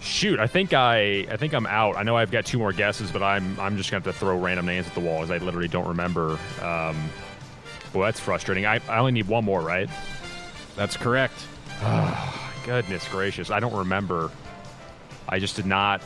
[0.00, 1.96] Shoot, I think I I think I'm out.
[1.96, 4.36] I know I've got two more guesses, but I'm I'm just gonna have to throw
[4.38, 6.38] random names at the wall because I literally don't remember.
[6.60, 7.10] Um,
[7.92, 8.66] well, that's frustrating.
[8.66, 9.88] I, I only need one more, right?
[10.76, 11.34] That's correct.
[11.82, 14.30] Oh, Goodness gracious, I don't remember.
[15.28, 16.02] I just did not.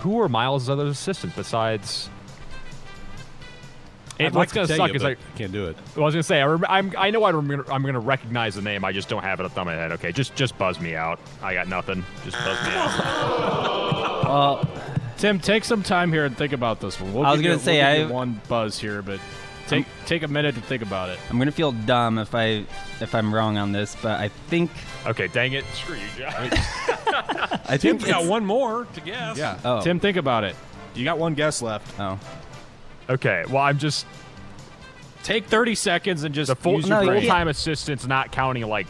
[0.00, 2.08] Who were Miles' other assistants besides?
[4.20, 5.76] I'd And like what's to gonna suck you, is I can't do it.
[5.94, 8.56] Well, I was gonna say I, rem- I'm, I know I rem- I'm gonna recognize
[8.56, 8.84] the name.
[8.84, 9.92] I just don't have it off the top of my head.
[9.92, 11.20] Okay, just just buzz me out.
[11.42, 12.04] I got nothing.
[12.24, 14.04] Just buzz me out.
[14.28, 14.68] Well,
[15.16, 17.14] Tim, take some time here and think about this one.
[17.14, 19.18] We'll I was gonna say, we'll I- one buzz here, but
[19.68, 21.18] take take a minute to think about it.
[21.30, 22.64] I'm gonna feel dumb if I
[23.00, 24.70] if I'm wrong on this, but I think
[25.06, 25.64] Okay, dang it.
[25.74, 26.34] Screw you, Josh.
[27.66, 29.36] I think Tim's got it's- one more to guess.
[29.38, 29.58] Yeah.
[29.64, 29.80] Oh.
[29.82, 30.56] Tim, think about it.
[30.94, 31.98] You got one guess left.
[32.00, 32.18] Oh.
[33.08, 34.06] okay, well I'm just
[35.24, 37.26] Take 30 seconds and just the full, use your full brain.
[37.26, 38.86] time assistants, not counting like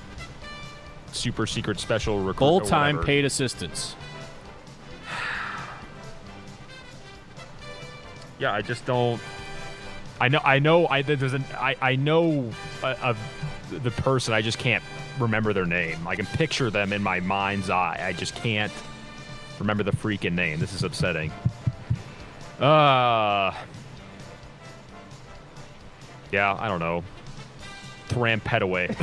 [1.10, 2.46] super secret special recruit.
[2.46, 3.06] or Full-time whatever.
[3.06, 3.96] paid assistants.
[8.38, 9.20] Yeah, I just don't.
[10.20, 10.40] I know.
[10.44, 10.86] I know.
[10.88, 11.44] I there's an.
[11.56, 12.50] I I know
[12.82, 13.18] uh, of
[13.70, 14.34] the person.
[14.34, 14.82] I just can't
[15.18, 16.06] remember their name.
[16.06, 18.00] I can picture them in my mind's eye.
[18.02, 18.72] I just can't
[19.58, 20.58] remember the freaking name.
[20.58, 21.30] This is upsetting.
[22.58, 23.54] Uh.
[26.30, 27.04] Yeah, I don't know.
[28.08, 28.94] Terran Petteway.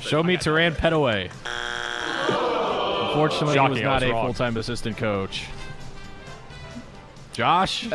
[0.00, 1.30] Show me Terran Petteway.
[3.08, 5.46] Unfortunately, Shocking, he I was was not a full-time assistant coach.
[7.32, 7.88] Josh?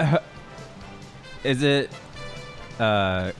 [1.43, 1.89] Is it
[2.79, 3.31] uh,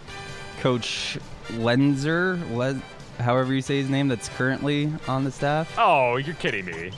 [0.62, 1.18] Coach
[1.50, 2.40] Loenser?
[2.56, 2.82] Le-
[3.22, 5.74] however you say his name, that's currently on the staff.
[5.78, 6.92] Oh, you're kidding me.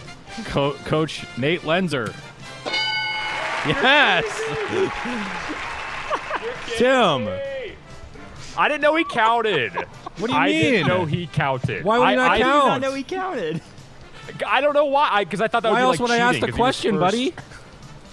[0.45, 2.13] Co- coach Nate Loenser.
[3.67, 4.25] Yes.
[6.77, 7.27] Tim.
[8.57, 9.73] I didn't know he counted.
[9.73, 10.39] What do you mean?
[10.39, 11.83] I didn't know he counted.
[11.83, 12.71] Why would I, he not I, count?
[12.71, 13.61] I know he counted.
[14.45, 15.23] I don't know why.
[15.23, 16.55] Because I, thought that Why would else be would like I ask cheating, the 'cause
[16.57, 17.33] he was question, buddy?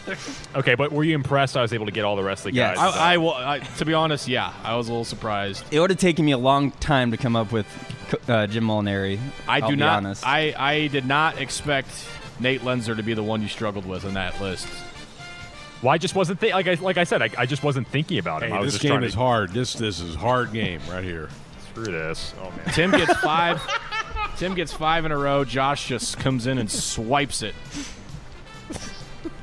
[0.07, 0.49] First.
[0.57, 1.57] Okay, but were you impressed?
[1.57, 2.77] I was able to get all the rest of the Yes.
[2.77, 2.95] guys.
[2.95, 3.35] I, I will.
[3.35, 5.65] I, to be honest, yeah, I was a little surprised.
[5.71, 7.67] It would have taken me a long time to come up with
[8.29, 9.19] uh, Jim Molinari.
[9.49, 9.97] I I'll do be not.
[9.99, 10.27] Honest.
[10.27, 11.89] I I did not expect
[12.41, 14.69] Nate Loenser to be the one you struggled with on that list.
[15.83, 17.21] well, I just wasn't thi- like I like I said.
[17.21, 18.51] I, I just wasn't thinking about him.
[18.51, 19.53] Hey, I was this just game trying is to hard.
[19.53, 21.29] This this is hard game right here.
[21.71, 22.33] screw this.
[22.41, 22.75] Oh man.
[22.75, 23.61] Tim gets five.
[24.39, 25.45] Tim gets five in a row.
[25.45, 27.55] Josh just comes in and swipes it.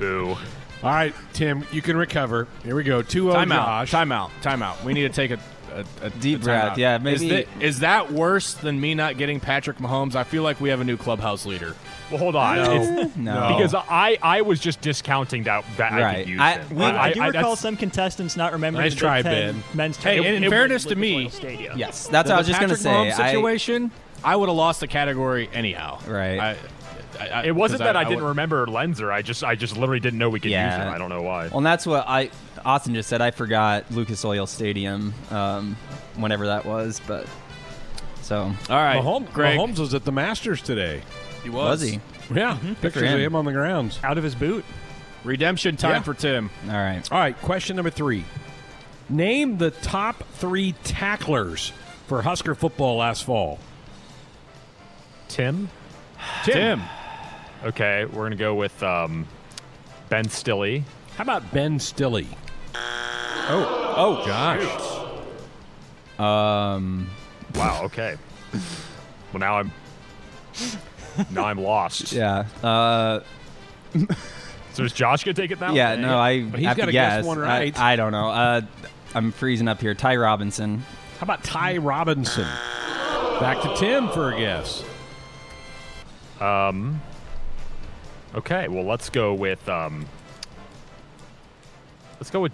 [0.04, 0.38] Boo.
[0.84, 2.47] All right, Tim, you can recover.
[2.63, 3.01] Here we go.
[3.01, 3.88] 2 0 Timeout.
[3.88, 3.92] Josh.
[3.92, 4.30] Timeout.
[4.42, 4.84] Timeout.
[4.84, 5.39] We need to take a,
[5.74, 6.78] a, a Deep a breath, timeout.
[6.78, 10.16] yeah, Is, maybe- that- is that worse than me not getting Patrick Mahomes?
[10.16, 11.74] I feel like we have a new clubhouse leader.
[12.12, 12.58] Well, hold on.
[12.58, 12.74] No.
[12.74, 13.47] It's- No.
[13.58, 16.17] Because I I was just discounting that that I Right.
[16.25, 16.75] could use I- him.
[16.75, 19.63] we- I, do recall that's- some contestants not remembering Nice the try, Big Ten Ben.
[19.74, 21.78] men's Hey, tournament in, in at fairness to Lucas me, Oil Stadium.
[21.80, 22.89] yes, that's the what I was just gonna Patrick say.
[22.89, 23.92] Mahomes I- situation,
[24.25, 26.00] I, would have lost the category anyhow.
[26.08, 26.39] Right.
[26.39, 26.55] I,
[27.32, 29.12] I, I, It wasn't that I, didn't would- remember Loenser.
[29.12, 30.86] I just I just literally didn't know we could use Yeah.
[30.87, 30.93] him.
[30.93, 31.47] I don't know why.
[31.47, 32.29] Well, and that's what I
[32.66, 33.21] Austin just said.
[33.21, 35.75] I forgot Lucas Oil Stadium, um,
[36.16, 37.28] whenever that was, but
[38.21, 38.37] so
[38.70, 39.59] All right, Mahomes, Greg.
[39.59, 41.01] Mahomes was at the Masters today.
[41.43, 42.00] he was Was he?
[42.33, 43.20] Yeah, pictures of him.
[43.20, 44.00] him on the grounds.
[44.04, 44.63] Out of his boot.
[45.25, 46.01] Redemption time Yeah.
[46.04, 46.50] for Tim.
[46.67, 47.09] All right.
[47.12, 48.24] All right, question number three.
[49.09, 51.74] Name the top three tacklers
[52.08, 53.59] for Husker football last fall.
[55.28, 55.70] Tim.
[56.45, 56.82] Tim.
[57.63, 59.25] Okay, we're gonna go with um,
[60.09, 60.83] Ben Stille.
[61.15, 62.25] How about Ben Stille?
[62.75, 66.19] Oh, oh, Josh.
[66.19, 67.09] Um.
[67.55, 67.83] Wow.
[67.85, 68.15] Okay.
[69.31, 69.71] well, now I'm
[71.31, 72.11] now I'm lost.
[72.13, 72.45] Yeah.
[72.61, 73.21] Uh.
[74.73, 75.73] So is Josh gonna take it now?
[75.73, 75.95] Yeah.
[75.95, 77.25] No, I But he's have to gotta guess guess.
[77.25, 77.79] one I- right.
[77.79, 78.29] I, don't know.
[78.29, 78.61] Uh,
[79.13, 79.93] I'm freezing up here.
[79.93, 80.79] Ty Robinson.
[81.19, 82.47] How about Ty Robinson?
[83.39, 84.83] Back to Tim for a guess.
[86.41, 86.99] Um.
[88.36, 88.68] Okay.
[88.68, 90.05] Well, let's go with um.
[92.20, 92.54] Let's go with.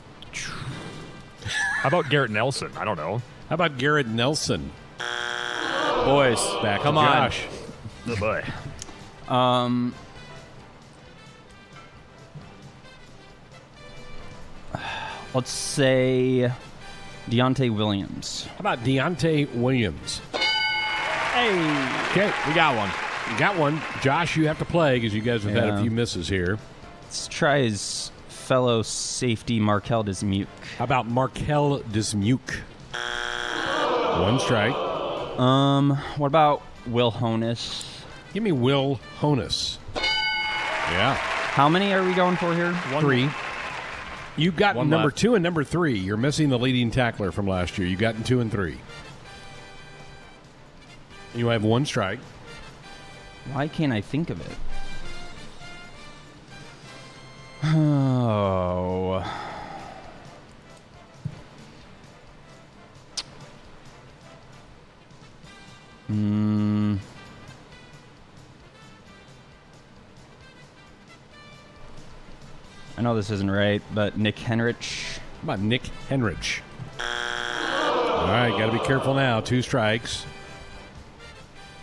[1.81, 2.71] How about Garrett Nelson?
[2.77, 3.21] I don't know.
[3.47, 4.71] How about Garrett Nelson?
[6.05, 7.05] Boys, Back come on.
[7.31, 7.45] Josh.
[8.07, 8.43] Oh boy.
[9.33, 9.93] Um.
[15.33, 16.51] Let's say
[17.29, 18.45] Deontai Williams.
[18.45, 20.21] How about Deontai Williams?
[21.33, 21.51] Hey,
[22.11, 22.89] Okay, we got one.
[23.37, 23.81] Got one.
[24.01, 26.57] Josh, you have to play because you guys have had a few misses here.
[27.03, 30.47] Let's try his fellow safety Marquel Dismuke.
[30.77, 32.55] How about Marquel Dismuke?
[34.21, 34.73] One strike.
[35.39, 37.85] Um, what about Will Honas?
[38.33, 39.77] Give me Will Honas.
[39.95, 41.13] Yeah.
[41.15, 42.73] How many are we going for here?
[42.99, 43.29] Three.
[44.35, 45.17] You got One number left.
[45.17, 45.97] two and number three.
[45.97, 47.87] You're missing the leading tackler from last year.
[47.87, 48.77] You got in two and three.
[51.35, 52.19] You have one strike.
[53.51, 54.57] Why can't I think of it?
[57.63, 59.23] Oh.
[66.07, 66.95] Hmm.
[72.97, 75.17] I know this isn't right, but Nick Henrich.
[75.17, 76.59] How about Nick Henrich?
[76.99, 79.39] All right, got to be careful now.
[79.39, 80.25] Two strikes.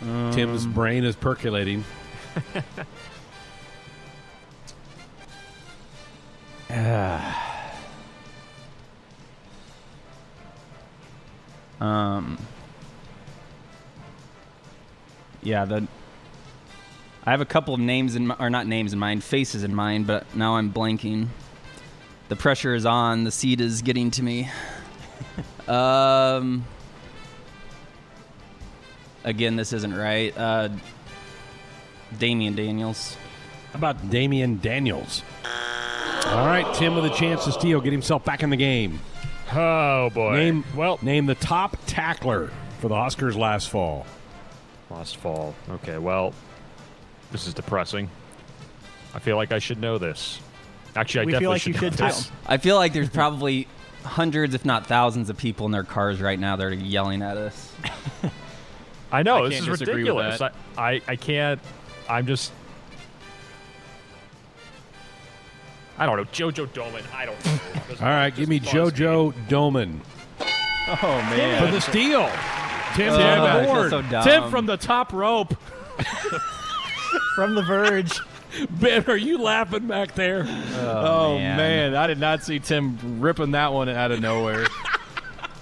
[0.01, 1.83] Tim's Um, brain is percolating.
[11.79, 12.37] Um.
[15.43, 15.87] Yeah, the.
[17.25, 19.75] I have a couple of names in, mi- or not names in mind, faces in
[19.75, 21.27] mind, but now I'm blanking.
[22.29, 23.23] The pressure is on.
[23.25, 24.49] The seat is getting to me.
[25.67, 26.65] um.
[29.27, 30.33] Again, this isn't right.
[30.37, 30.69] Uh,
[32.17, 33.17] Damian Daniels.
[33.73, 35.21] How about Damian Daniels?
[36.27, 39.01] All right, Tim with a chance to steal, get himself back in the game.
[39.53, 40.33] Oh boy.
[40.37, 44.05] Name well name the top tackler for the Huskers last fall.
[44.89, 45.53] last fall.
[45.69, 45.97] Okay.
[45.97, 46.33] Well,
[47.33, 48.09] this is depressing.
[49.13, 50.39] I feel like I should know this.
[50.95, 52.03] Actually, I We definitely feel like you know should, too.
[52.05, 52.31] this.
[52.45, 53.67] I feel like there's probably
[54.03, 57.35] hundreds, if not thousands, of people in their cars right now that are yelling at
[57.35, 57.73] us.
[59.11, 60.41] I know I this is ridiculous.
[60.41, 60.51] I.
[60.77, 61.59] I I can't.
[62.09, 62.51] I'm just.
[65.97, 66.25] I don't know.
[66.25, 67.03] Jojo Domann.
[67.13, 67.59] I don't know.
[68.01, 69.99] All right, give me buzzed JoJo Domann
[71.01, 71.65] Oh man!
[71.65, 72.29] for the steal.
[72.95, 73.89] Tim Oh, Tim I feel aboard.
[73.89, 74.23] so dumb.
[74.23, 75.55] Tim from the top rope.
[77.35, 78.19] From the verge.
[78.69, 80.43] Ben, are you laughing back there?
[80.47, 81.93] Oh, oh man.
[81.95, 84.65] I did not see Tim ripping that one out of nowhere.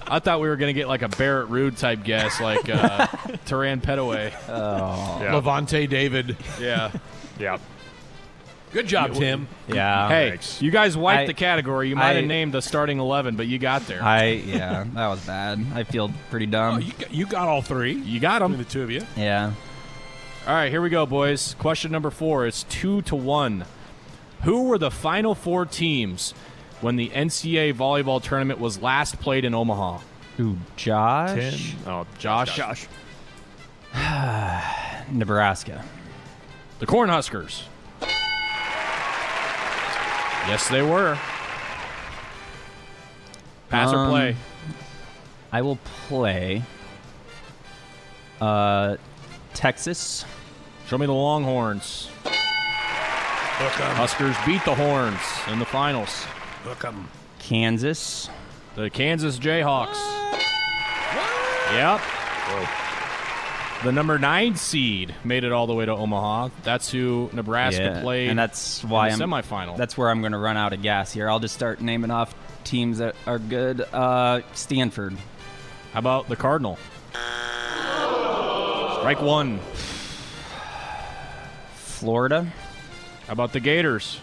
[0.08, 3.08] I thought we were gonna get like a Barrett Ruud type guess, like uh,
[3.46, 4.34] Terran Petteway.
[4.50, 5.20] Oh.
[5.22, 5.32] Yeah.
[5.34, 6.38] Lavonte David.
[6.60, 6.92] Yeah.
[7.40, 7.58] Yeah.
[8.72, 9.48] Good job, Tim.
[9.70, 10.10] Yeah.
[10.10, 10.62] Hey, Thanks.
[10.62, 11.88] you guys wiped I- the category.
[11.90, 14.04] You might have named the starting eleven, but you got there.
[14.04, 15.66] I yeah, that was bad.
[15.74, 16.76] I feel pretty dumb.
[16.76, 17.94] Oh, you, got, you got all three.
[17.94, 18.58] you got them.
[18.58, 19.02] The two of you.
[19.16, 19.54] yeah.
[20.46, 21.56] All right, here we go, boys.
[21.58, 23.66] Question number four is two to one.
[24.44, 26.36] Who were the final four teams
[26.82, 30.00] when the NCAA volleyball tournament was last played in Omaha?
[30.40, 31.32] Ooh, Josh.
[31.32, 31.54] Ten.
[31.88, 32.88] Oh, Josh, Josh.
[35.12, 35.84] Nebraska.
[36.80, 37.64] the Cornhuskers.
[40.48, 41.18] Yes, they were.
[43.70, 44.36] Pass or Um, play?
[45.52, 45.78] I will
[46.08, 46.62] play.
[48.40, 48.98] Uh,
[49.54, 50.26] Texas.
[50.88, 52.10] Show me the Longhorns.
[53.96, 55.22] Huskers beat the Horns
[55.52, 56.26] in the finals.
[57.40, 58.30] Kansas.
[58.76, 59.96] The Kansas Jayhawks.
[61.74, 62.02] Yep.
[63.84, 66.50] The number nine seed made it all the way to Omaha.
[66.64, 68.30] That's who Nebraska Yeah, played.
[68.30, 69.78] and that's why in I'm the semifinal.
[69.78, 71.30] That's where I'm going to run out of gas here.
[71.30, 72.34] I'll just start naming off
[72.64, 73.82] teams that are good.
[73.82, 75.16] Uh, Stanford.
[75.94, 76.78] How about the Cardinal?
[79.00, 79.60] Strike one.
[81.76, 82.48] Florida.
[83.28, 84.20] How about the Gators?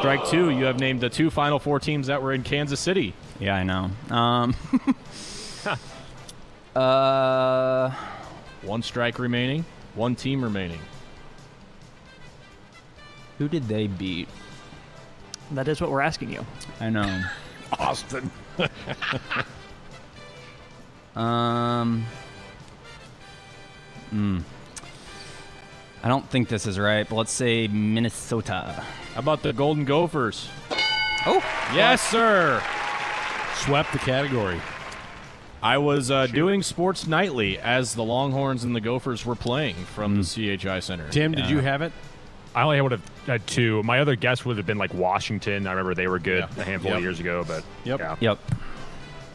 [0.00, 0.48] Strike two.
[0.48, 3.12] You have named the two Final Four teams that were in Kansas City.
[3.38, 3.90] Yeah, I know.
[4.08, 4.56] Um,
[6.74, 7.90] uh,
[8.62, 9.66] One strike remaining.
[9.94, 10.80] One team remaining.
[13.36, 14.28] Who did they beat?
[15.50, 16.46] That is what we're asking you.
[16.80, 17.22] I know.
[17.78, 18.30] Austin.
[21.14, 22.06] um.
[24.08, 24.38] Hmm.
[26.02, 28.82] I don't think this is right, but let's say Minnesota.
[29.20, 30.48] How about the Golden Gophers?
[31.26, 31.44] Oh,
[31.74, 32.62] yes, sir.
[33.56, 34.58] Swept the category.
[35.62, 40.22] I was uh, doing sports nightly as the Longhorns and the Gophers were playing from
[40.22, 41.06] the CHI Center.
[41.10, 41.92] Tim, did you have it?
[42.54, 43.82] I only would have had two.
[43.82, 45.66] My other guess would have been like Washington.
[45.66, 46.62] I remember they were good Yeah.
[46.62, 46.96] a handful Yep.
[46.96, 48.00] of years ago, but Yep.
[48.00, 48.16] yeah.
[48.20, 48.38] Yep.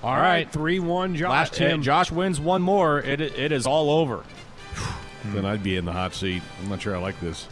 [0.03, 1.15] All right, three one.
[1.15, 1.29] Josh.
[1.29, 1.83] Last Tim.
[1.83, 2.97] Josh wins one more.
[3.01, 4.23] It it is all over.
[5.25, 6.41] Then I'd be in the hot seat.
[6.63, 7.47] I'm not sure I like this.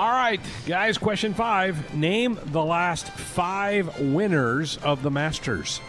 [0.00, 0.96] All right, guys.
[0.96, 1.94] Question five.
[1.94, 5.82] Name the last five winners of the Masters.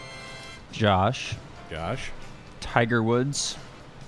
[0.70, 1.34] Josh.
[1.70, 2.10] Josh.
[2.60, 3.56] Tiger Woods.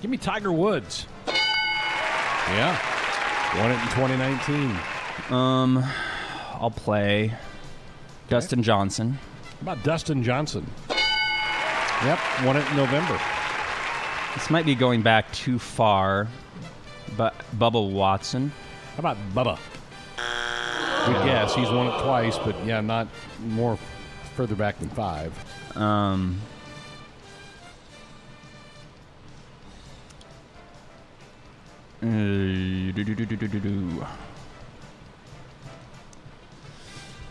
[0.03, 1.07] Give me Tiger Woods.
[1.25, 2.77] Yeah.
[3.57, 4.77] Won it in 2019.
[5.35, 5.83] Um,
[6.53, 7.33] I'll play
[8.29, 9.13] Dustin Johnson.
[9.13, 10.69] How about Dustin Johnson?
[12.03, 12.19] Yep.
[12.43, 13.19] Won it in November.
[14.35, 16.27] This might be going back too far,
[17.17, 18.51] but Bubba Watson.
[18.93, 19.57] How about Bubba?
[21.05, 21.55] Good guess.
[21.55, 23.07] He's won it twice, but yeah, not
[23.39, 23.77] more
[24.35, 25.33] further back than five.
[25.77, 26.41] Um,
[32.01, 32.05] uh.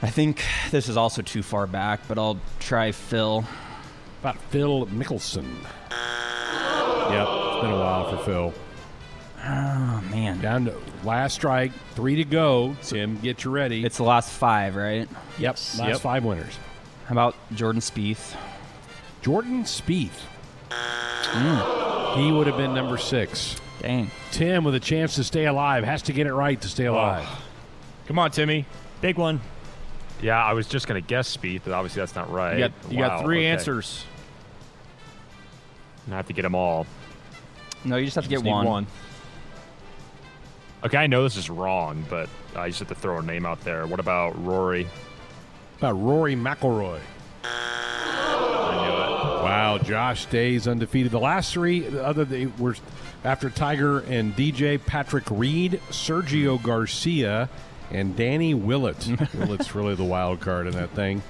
[0.03, 3.45] I think this is also too far back, but I'll try Phil.
[4.21, 5.47] About Phil Mickelson.
[7.11, 8.55] Yep, it's been a while for Phil.
[9.47, 12.77] Oh man, Down to last strike, three to go.
[12.83, 13.85] Tim, get you ready.
[13.85, 15.09] it's the last five, right?
[15.39, 16.01] Yep, last Yep.
[16.01, 16.57] five winners.
[17.07, 18.35] How about Jordan Spieth?
[19.23, 20.21] Jordan Spieth.
[20.71, 22.21] Hmm.
[22.21, 23.57] He would have been number six.
[23.81, 24.11] Dang.
[24.31, 26.95] Tim with a chance to stay alive has to get it right to stay oh.
[26.95, 27.29] alive.
[28.07, 28.65] Come on, Timmy.
[29.03, 29.41] Big one.
[30.23, 32.55] Yeah, I was just gonna guess Speed, but obviously that's not right.
[32.55, 33.47] You got you Wow, got three okay.
[33.49, 34.05] answers.
[36.11, 36.87] I have to get them all.
[37.85, 38.67] No, you just have to Just get need one.
[38.67, 38.87] one.
[40.85, 43.61] Okay, I know this is wrong, but I just have to throw a name out
[43.63, 43.87] there.
[43.87, 44.87] What about Rory?
[45.79, 47.01] About Rory McIlroy.
[47.43, 49.45] I knew it.
[49.45, 51.11] Wow, Josh stays undefeated.
[51.11, 52.77] The last three, the other they were
[53.25, 56.67] after Tiger and DJ Patrick Reed, Sergio hmm.
[56.67, 57.49] Garcia,
[57.91, 59.09] and Danny Willett.
[59.35, 61.23] Willett's really the wild card in that thing.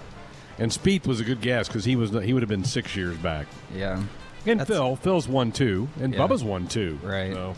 [0.58, 3.16] And Spieth was a good guess because he was he would have been six years
[3.18, 3.46] back.
[3.72, 4.02] Yeah.
[4.46, 6.20] And That's- Phil, Phil's won two, and Yeah.
[6.20, 6.98] Bubba's won two.
[7.02, 7.32] Right.
[7.32, 7.54] So,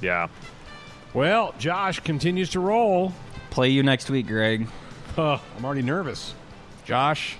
[0.00, 0.28] Yeah.
[1.14, 3.12] Well, Josh continues to roll.
[3.50, 4.68] Play you next week, Greg.
[5.16, 6.34] Huh, I'm already nervous.
[6.84, 7.36] Josh,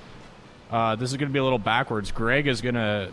[0.70, 2.10] uh, this is going to be a little backwards.
[2.10, 3.10] Greg is going to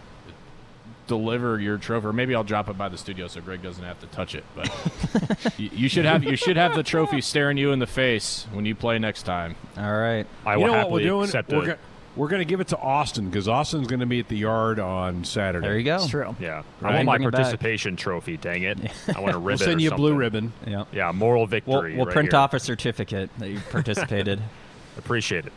[1.05, 2.07] deliver your trophy.
[2.07, 4.43] Or maybe I'll drop it by the studio so Greg doesn't have to touch it.
[4.55, 8.45] But you, you should have you should have the trophy staring you in the face
[8.51, 9.55] when you play next time.
[9.77, 10.25] All right.
[10.45, 11.23] I you will know what happily we're doing?
[11.25, 11.65] accept We're, it.
[11.67, 11.75] go-
[12.17, 14.79] we're going to give it to Austin because Austin's going to be at the yard
[14.79, 15.67] on Saturday.
[15.67, 15.95] There you go.
[15.97, 16.35] It's true.
[16.39, 16.91] Yeah, Right.
[16.93, 17.41] I want my Bring it back.
[17.43, 18.37] participation trophy.
[18.37, 18.77] Dang it!
[19.15, 19.43] I want a ribbon.
[19.43, 20.51] We'll send you a blue ribbon.
[20.65, 20.85] Yeah.
[20.91, 21.95] Yeah, moral We'll, victory.
[21.95, 22.39] we'll right print here.
[22.39, 24.41] off a certificate that you participated.
[24.97, 25.53] Appreciate it.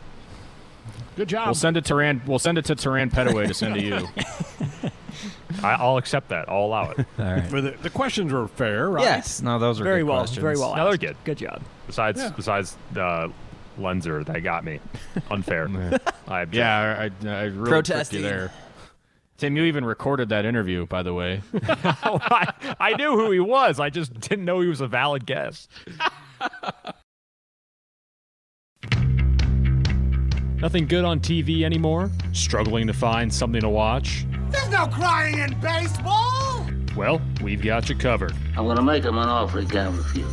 [1.15, 1.47] Good job.
[1.47, 2.21] We'll send it to Rand.
[2.25, 4.07] We'll send it to Terran Petteway to send to you.
[5.63, 6.47] I, I'll accept that.
[6.49, 6.99] I'll allow it.
[7.19, 7.43] All right.
[7.47, 9.03] For the, the questions were fair, right?
[9.03, 9.41] Yes.
[9.41, 10.19] No, those are Very good well.
[10.19, 10.41] questions.
[10.41, 10.75] Very well.
[10.75, 11.17] No, they're good.
[11.25, 11.61] Good job.
[11.87, 12.29] Besides, Yeah.
[12.35, 13.31] besides the
[13.79, 14.79] Loenser, that got me
[15.29, 15.67] unfair.
[16.27, 16.55] I object.
[16.55, 18.51] yeah, I, I, I really tricked you there.
[19.37, 21.41] Tim, you even recorded that interview, by the way.
[21.63, 23.79] I, I knew who he was.
[23.79, 25.67] I just didn't know he was a valid guess.
[30.61, 32.11] Nothing good on TV anymore?
[32.33, 34.27] Struggling to find something to watch?
[34.51, 36.67] There's no crying in baseball!
[36.95, 38.33] Well, we've got you covered.
[38.55, 40.25] I'm gonna make him an offer he can't refuse.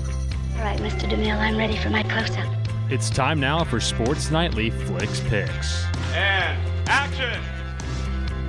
[0.58, 1.08] All right, Mr.
[1.08, 2.67] DeMille, I'm ready for my close-up.
[2.90, 5.84] It's time now for Sports Nightly Flix Pix.
[6.14, 6.58] And
[6.88, 7.42] action!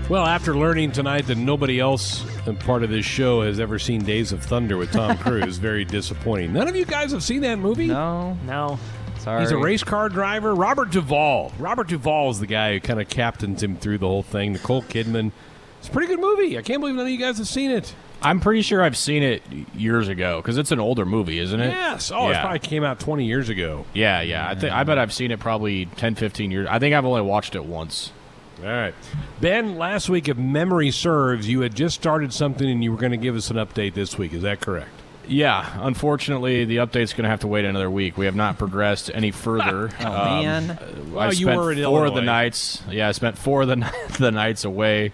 [0.10, 4.02] Well, after learning tonight that nobody else in part of this show has ever seen
[4.02, 6.54] Days of Thunder with Tom Cruise, very disappointing.
[6.54, 7.88] None of you guys have seen that movie?
[7.88, 8.38] No.
[8.46, 8.80] No.
[9.20, 9.42] Sorry.
[9.42, 10.56] He's a race car driver.
[10.56, 11.52] Robert Duvall.
[11.60, 14.54] Robert Duvall is the guy who kind of captains him through the whole thing.
[14.54, 15.34] Nicole Kidman.
[15.80, 16.58] It's a pretty good movie.
[16.58, 17.94] I can't believe none of you guys have seen it.
[18.22, 19.42] I'm pretty sure I've seen it
[19.74, 21.70] years ago because it's an older movie, isn't it?
[21.70, 22.12] Yes.
[22.12, 23.86] Oh, it probably came out 20 years ago.
[23.94, 24.48] Yeah, yeah.
[24.48, 26.68] I think I bet I've seen it probably 10, 15 years.
[26.70, 28.12] I think I've only watched it once.
[28.60, 28.94] All right.
[29.40, 33.12] Ben, last week, if memory serves, you had just started something and you were going
[33.12, 34.34] to give us an update this week.
[34.34, 34.92] Is that correct?
[35.30, 38.18] Yeah, unfortunately, the update's going to have to wait another week.
[38.18, 39.92] We have not progressed any further.
[40.00, 40.80] Oh, um, man.
[41.12, 42.82] Well, I you spent were in four of the nights.
[42.90, 45.12] Yeah, I spent four of the the nights away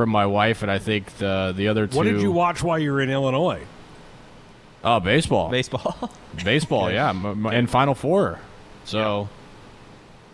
[0.00, 1.94] from my wife, and I think the the other two.
[1.98, 3.60] What did you watch while you were in Illinois?
[4.82, 5.50] Oh, baseball.
[5.50, 6.10] Baseball.
[6.44, 8.40] Baseball, yeah, m- m- and Final Four.
[8.86, 9.28] So,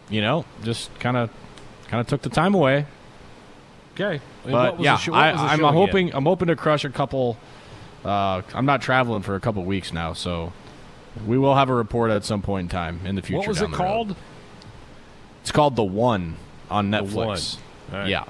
[0.08, 1.30] you know, just kind of,
[1.88, 2.86] kind of took the time away.
[3.94, 5.74] Okay, And But what was yeah, the show- what I, was the I'm show again?
[5.74, 7.36] hoping I'm hoping to crush a couple.
[8.04, 10.52] Uh, I'm not traveling for a couple weeks now, so
[11.26, 13.38] we will have a report at some point in time in the future.
[13.38, 13.76] What was it the road.
[13.76, 14.16] called?
[15.42, 16.36] It's called The One
[16.70, 17.56] on The Netflix.
[17.56, 17.94] One.
[17.94, 18.08] All right.
[18.08, 18.24] Yeah.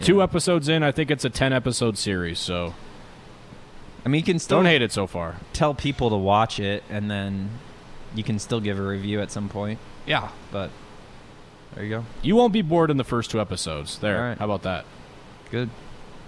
[0.00, 2.38] Two episodes in, I think it's a ten episode series.
[2.38, 2.74] So
[4.04, 5.36] I mean, you can still don't hate it so far.
[5.52, 7.50] Tell people to watch it, and then
[8.14, 9.78] you can still give a review at some point.
[10.06, 10.70] Yeah, but
[11.74, 12.04] there you go.
[12.22, 13.98] You won't be bored in the first two episodes.
[13.98, 14.16] There.
[14.16, 14.38] All right.
[14.38, 14.84] How about that?
[15.50, 15.68] Good.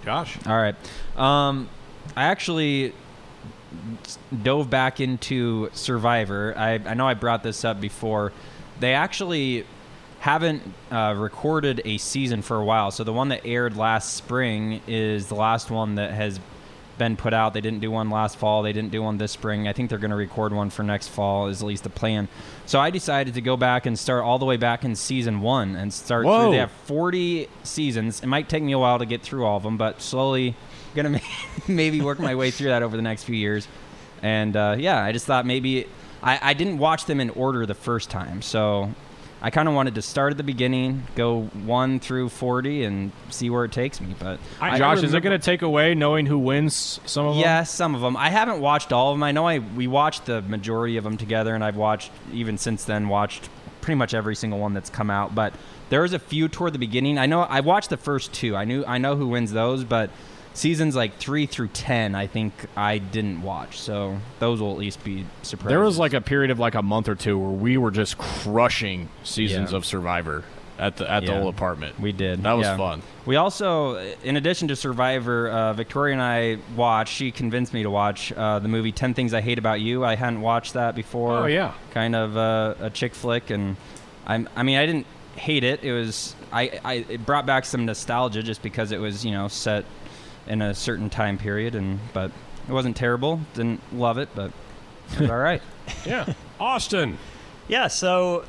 [0.04, 0.38] Josh.
[0.46, 0.74] All right.
[1.16, 1.68] Um,
[2.16, 2.92] I actually
[4.42, 6.54] dove back into Survivor.
[6.56, 8.32] I, I know I brought this up before.
[8.80, 9.64] They actually
[10.22, 10.62] haven't
[10.92, 12.92] uh, recorded a season for a while.
[12.92, 16.38] So the one that aired last spring is the last one that has
[16.96, 17.54] been put out.
[17.54, 18.62] They didn't do one last fall.
[18.62, 19.66] They didn't do one this spring.
[19.66, 21.48] I think they're going to record one for next fall.
[21.48, 22.28] Is at least the plan.
[22.66, 25.74] So I decided to go back and start all the way back in season one
[25.74, 26.24] and start.
[26.24, 26.42] Whoa.
[26.42, 26.50] Through.
[26.52, 28.22] They have 40 seasons.
[28.22, 30.54] It might take me a while to get through all of them, but slowly
[30.94, 31.20] gonna
[31.66, 33.66] maybe work my way through that over the next few years.
[34.22, 35.88] And uh, yeah, I just thought maybe
[36.22, 38.94] I, I didn't watch them in order the first time, so
[39.44, 43.50] I kind of wanted to start at the beginning, go one through 40, and see
[43.50, 44.14] where it takes me.
[44.16, 47.40] But I, Josh, is it going to take away knowing who wins some of them?
[47.40, 48.16] Yes, some of them.
[48.16, 49.24] I haven't watched all of them.
[49.24, 52.84] I know I we watched the majority of them together, and I've watched even since
[52.84, 53.50] then watched
[53.80, 55.34] pretty much every single one that's come out.
[55.34, 55.52] But
[55.90, 57.18] there was a few toward the beginning.
[57.18, 58.54] I know I watched the first two.
[58.54, 60.10] I knew I know who wins those, but
[60.54, 63.78] seasons like three through ten, I think I didn't watch.
[63.80, 65.68] So those will at least be surprising.
[65.76, 68.18] There was like a period of like a month or two where we were just
[68.18, 69.76] crushing seasons Yeah.
[69.78, 70.44] of Survivor
[70.78, 71.38] at the at the Yeah.
[71.40, 72.00] old apartment.
[72.00, 72.42] We did.
[72.42, 72.76] That was yeah.
[72.76, 73.02] fun.
[73.24, 77.14] We also, in addition to Survivor, uh, Victoria and I watched.
[77.14, 80.04] She convinced me to watch uh, the movie Ten Things I Hate About You.
[80.04, 81.38] I hadn't watched that before.
[81.38, 81.72] Oh, yeah.
[81.92, 83.76] kind of uh, a chick flick, and
[84.26, 84.48] I'm.
[84.56, 85.06] I mean, I didn't
[85.36, 85.84] hate it.
[85.84, 86.34] It was.
[86.52, 86.94] I, I.
[87.08, 89.84] It brought back some nostalgia just because it was, you know, set
[90.46, 92.30] in a certain time period, and but
[92.68, 93.40] it wasn't terrible.
[93.54, 94.52] Didn't love it, but
[95.14, 95.62] it was all right.
[96.06, 96.32] Yeah.
[96.60, 97.18] Austin.
[97.68, 98.44] Yeah, so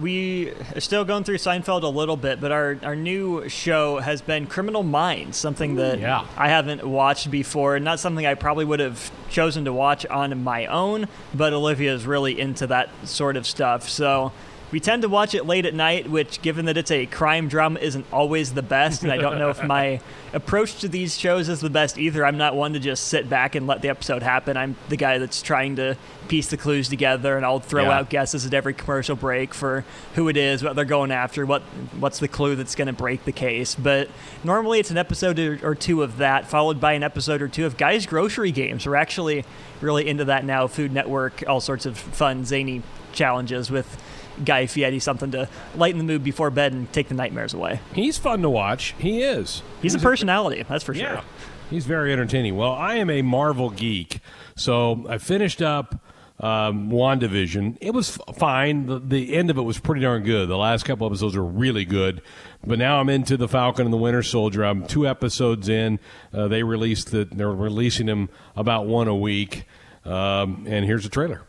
[0.00, 4.22] we are still going through Seinfeld a little bit, but our, our new show has
[4.22, 6.26] been Criminal Minds, something that Yeah.
[6.36, 7.78] I haven't watched before.
[7.80, 12.06] Not something I probably would have chosen to watch on my own, but Olivia is
[12.06, 13.88] really into that sort of stuff.
[13.88, 14.32] So
[14.72, 17.80] we tend to watch it late at night, which, given that it's a crime drama,
[17.80, 19.02] isn't always the best.
[19.02, 20.00] And I don't know if my
[20.32, 22.24] approach to these shows is the best either.
[22.24, 24.56] I'm not one to just sit back and let the episode happen.
[24.56, 25.96] I'm the guy that's trying to
[26.28, 27.98] piece the clues together, and I'll throw Yeah.
[27.98, 29.84] out guesses at every commercial break for
[30.14, 31.62] who it is, what they're going after, what
[31.98, 33.74] what's the clue that's going to break the case.
[33.74, 34.08] But
[34.44, 37.66] normally it's an episode or, or two of that, followed by an episode or two
[37.66, 38.86] of Guys Grocery Games.
[38.86, 39.44] We're actually
[39.80, 40.68] really into that now.
[40.68, 42.82] Food Network, all sorts of fun, zany
[43.12, 44.00] challenges with
[44.44, 47.80] Guy Fieri, something to lighten the mood before bed and take the nightmares away.
[47.94, 48.94] He's fun to watch.
[48.98, 49.62] He is.
[49.82, 51.04] He's, a personality, that's for sure.
[51.04, 51.22] Yeah.
[51.70, 52.56] He's very entertaining.
[52.56, 54.20] Well, I am a Marvel geek,
[54.56, 56.02] so I finished up
[56.40, 57.78] um, WandaVision.
[57.80, 58.86] It was f- fine.
[58.86, 60.48] The, the end of it was pretty darn good.
[60.48, 62.22] The last couple episodes were really good.
[62.66, 64.64] But now I'm into the Falcon and the Winter Soldier.
[64.64, 66.00] I'm two episodes in.
[66.32, 67.26] Uh, they released the.
[67.30, 69.64] They're releasing them about one a week.
[70.04, 71.42] Um, and here's the trailer.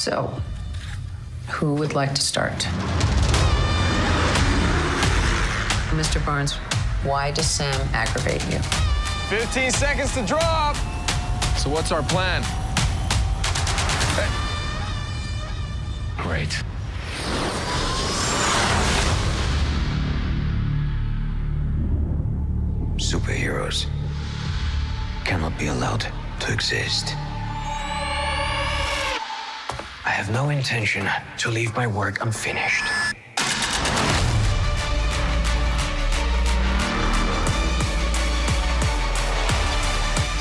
[0.00, 0.32] So,
[1.50, 2.54] who would like to start?
[5.90, 6.24] Mr.
[6.24, 6.54] Barnes,
[7.04, 8.60] why does Sam aggravate you?
[9.28, 10.74] 15 seconds to drop.
[11.58, 12.40] So what's our plan?
[16.16, 16.48] Great.
[22.96, 23.84] Superheroes
[25.26, 26.06] cannot be allowed
[26.40, 27.14] to exist.
[30.02, 31.06] I have no intention
[31.38, 32.84] to leave my work unfinished.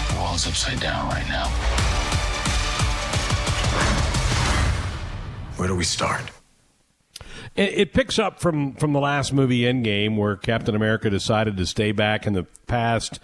[0.08, 1.48] The world's upside down right now.
[5.58, 6.22] Where do we start?
[7.58, 11.66] It, it picks up from from the last movie Endgame, where Captain America decided to
[11.66, 13.20] stay back in the past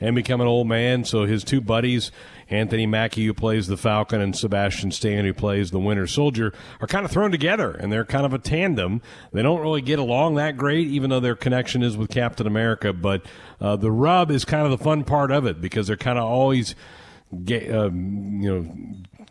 [0.00, 1.04] and become an old man.
[1.04, 2.12] So his two buddies,
[2.50, 6.86] Anthony Mackie, who plays the Falcon, and Sebastian Stan, who plays the Winter Soldier, are
[6.86, 9.00] kind of thrown together, and they're kind of a tandem.
[9.32, 12.92] They don't really get along that great, even though their connection is with Captain America.
[12.92, 13.22] But
[13.60, 16.24] uh, the rub is kind of the fun part of it because they're kind of
[16.24, 16.74] always
[17.44, 18.74] ga- um, you know,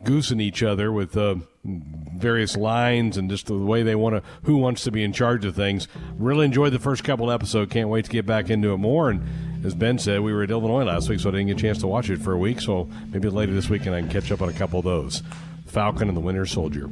[0.03, 4.57] goosing each other with uh, various lines and just the way they want to, who
[4.57, 5.87] wants to be in charge of things.
[6.17, 7.71] Really enjoyed the first couple episodes.
[7.71, 9.09] Can't wait to get back into it more.
[9.09, 11.61] And as Ben said, we were at Illinois last week, so I didn't get a
[11.61, 12.61] chance to watch it for a week.
[12.61, 15.21] So maybe later this weekend I can catch up on a couple of those.
[15.67, 16.89] Falcon and the Winter Soldier.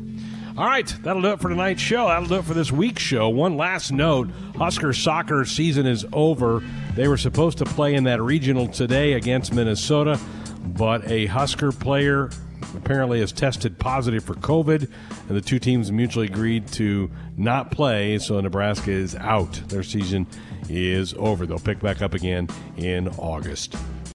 [0.58, 2.08] All right, that'll do it for tonight's show.
[2.08, 3.30] That'll do it for this week's show.
[3.30, 6.64] One last note Husker soccer season is over.
[6.96, 10.20] They were supposed to play in that regional today against Minnesota,
[10.66, 12.32] but a Husker player
[12.76, 14.90] apparently has tested positive for COVID,
[15.28, 19.54] and the two teams mutually agreed to not play, so Nebraska is out.
[19.68, 20.28] Their season
[20.70, 21.46] is over.
[21.46, 23.76] They'll pick back up again in August.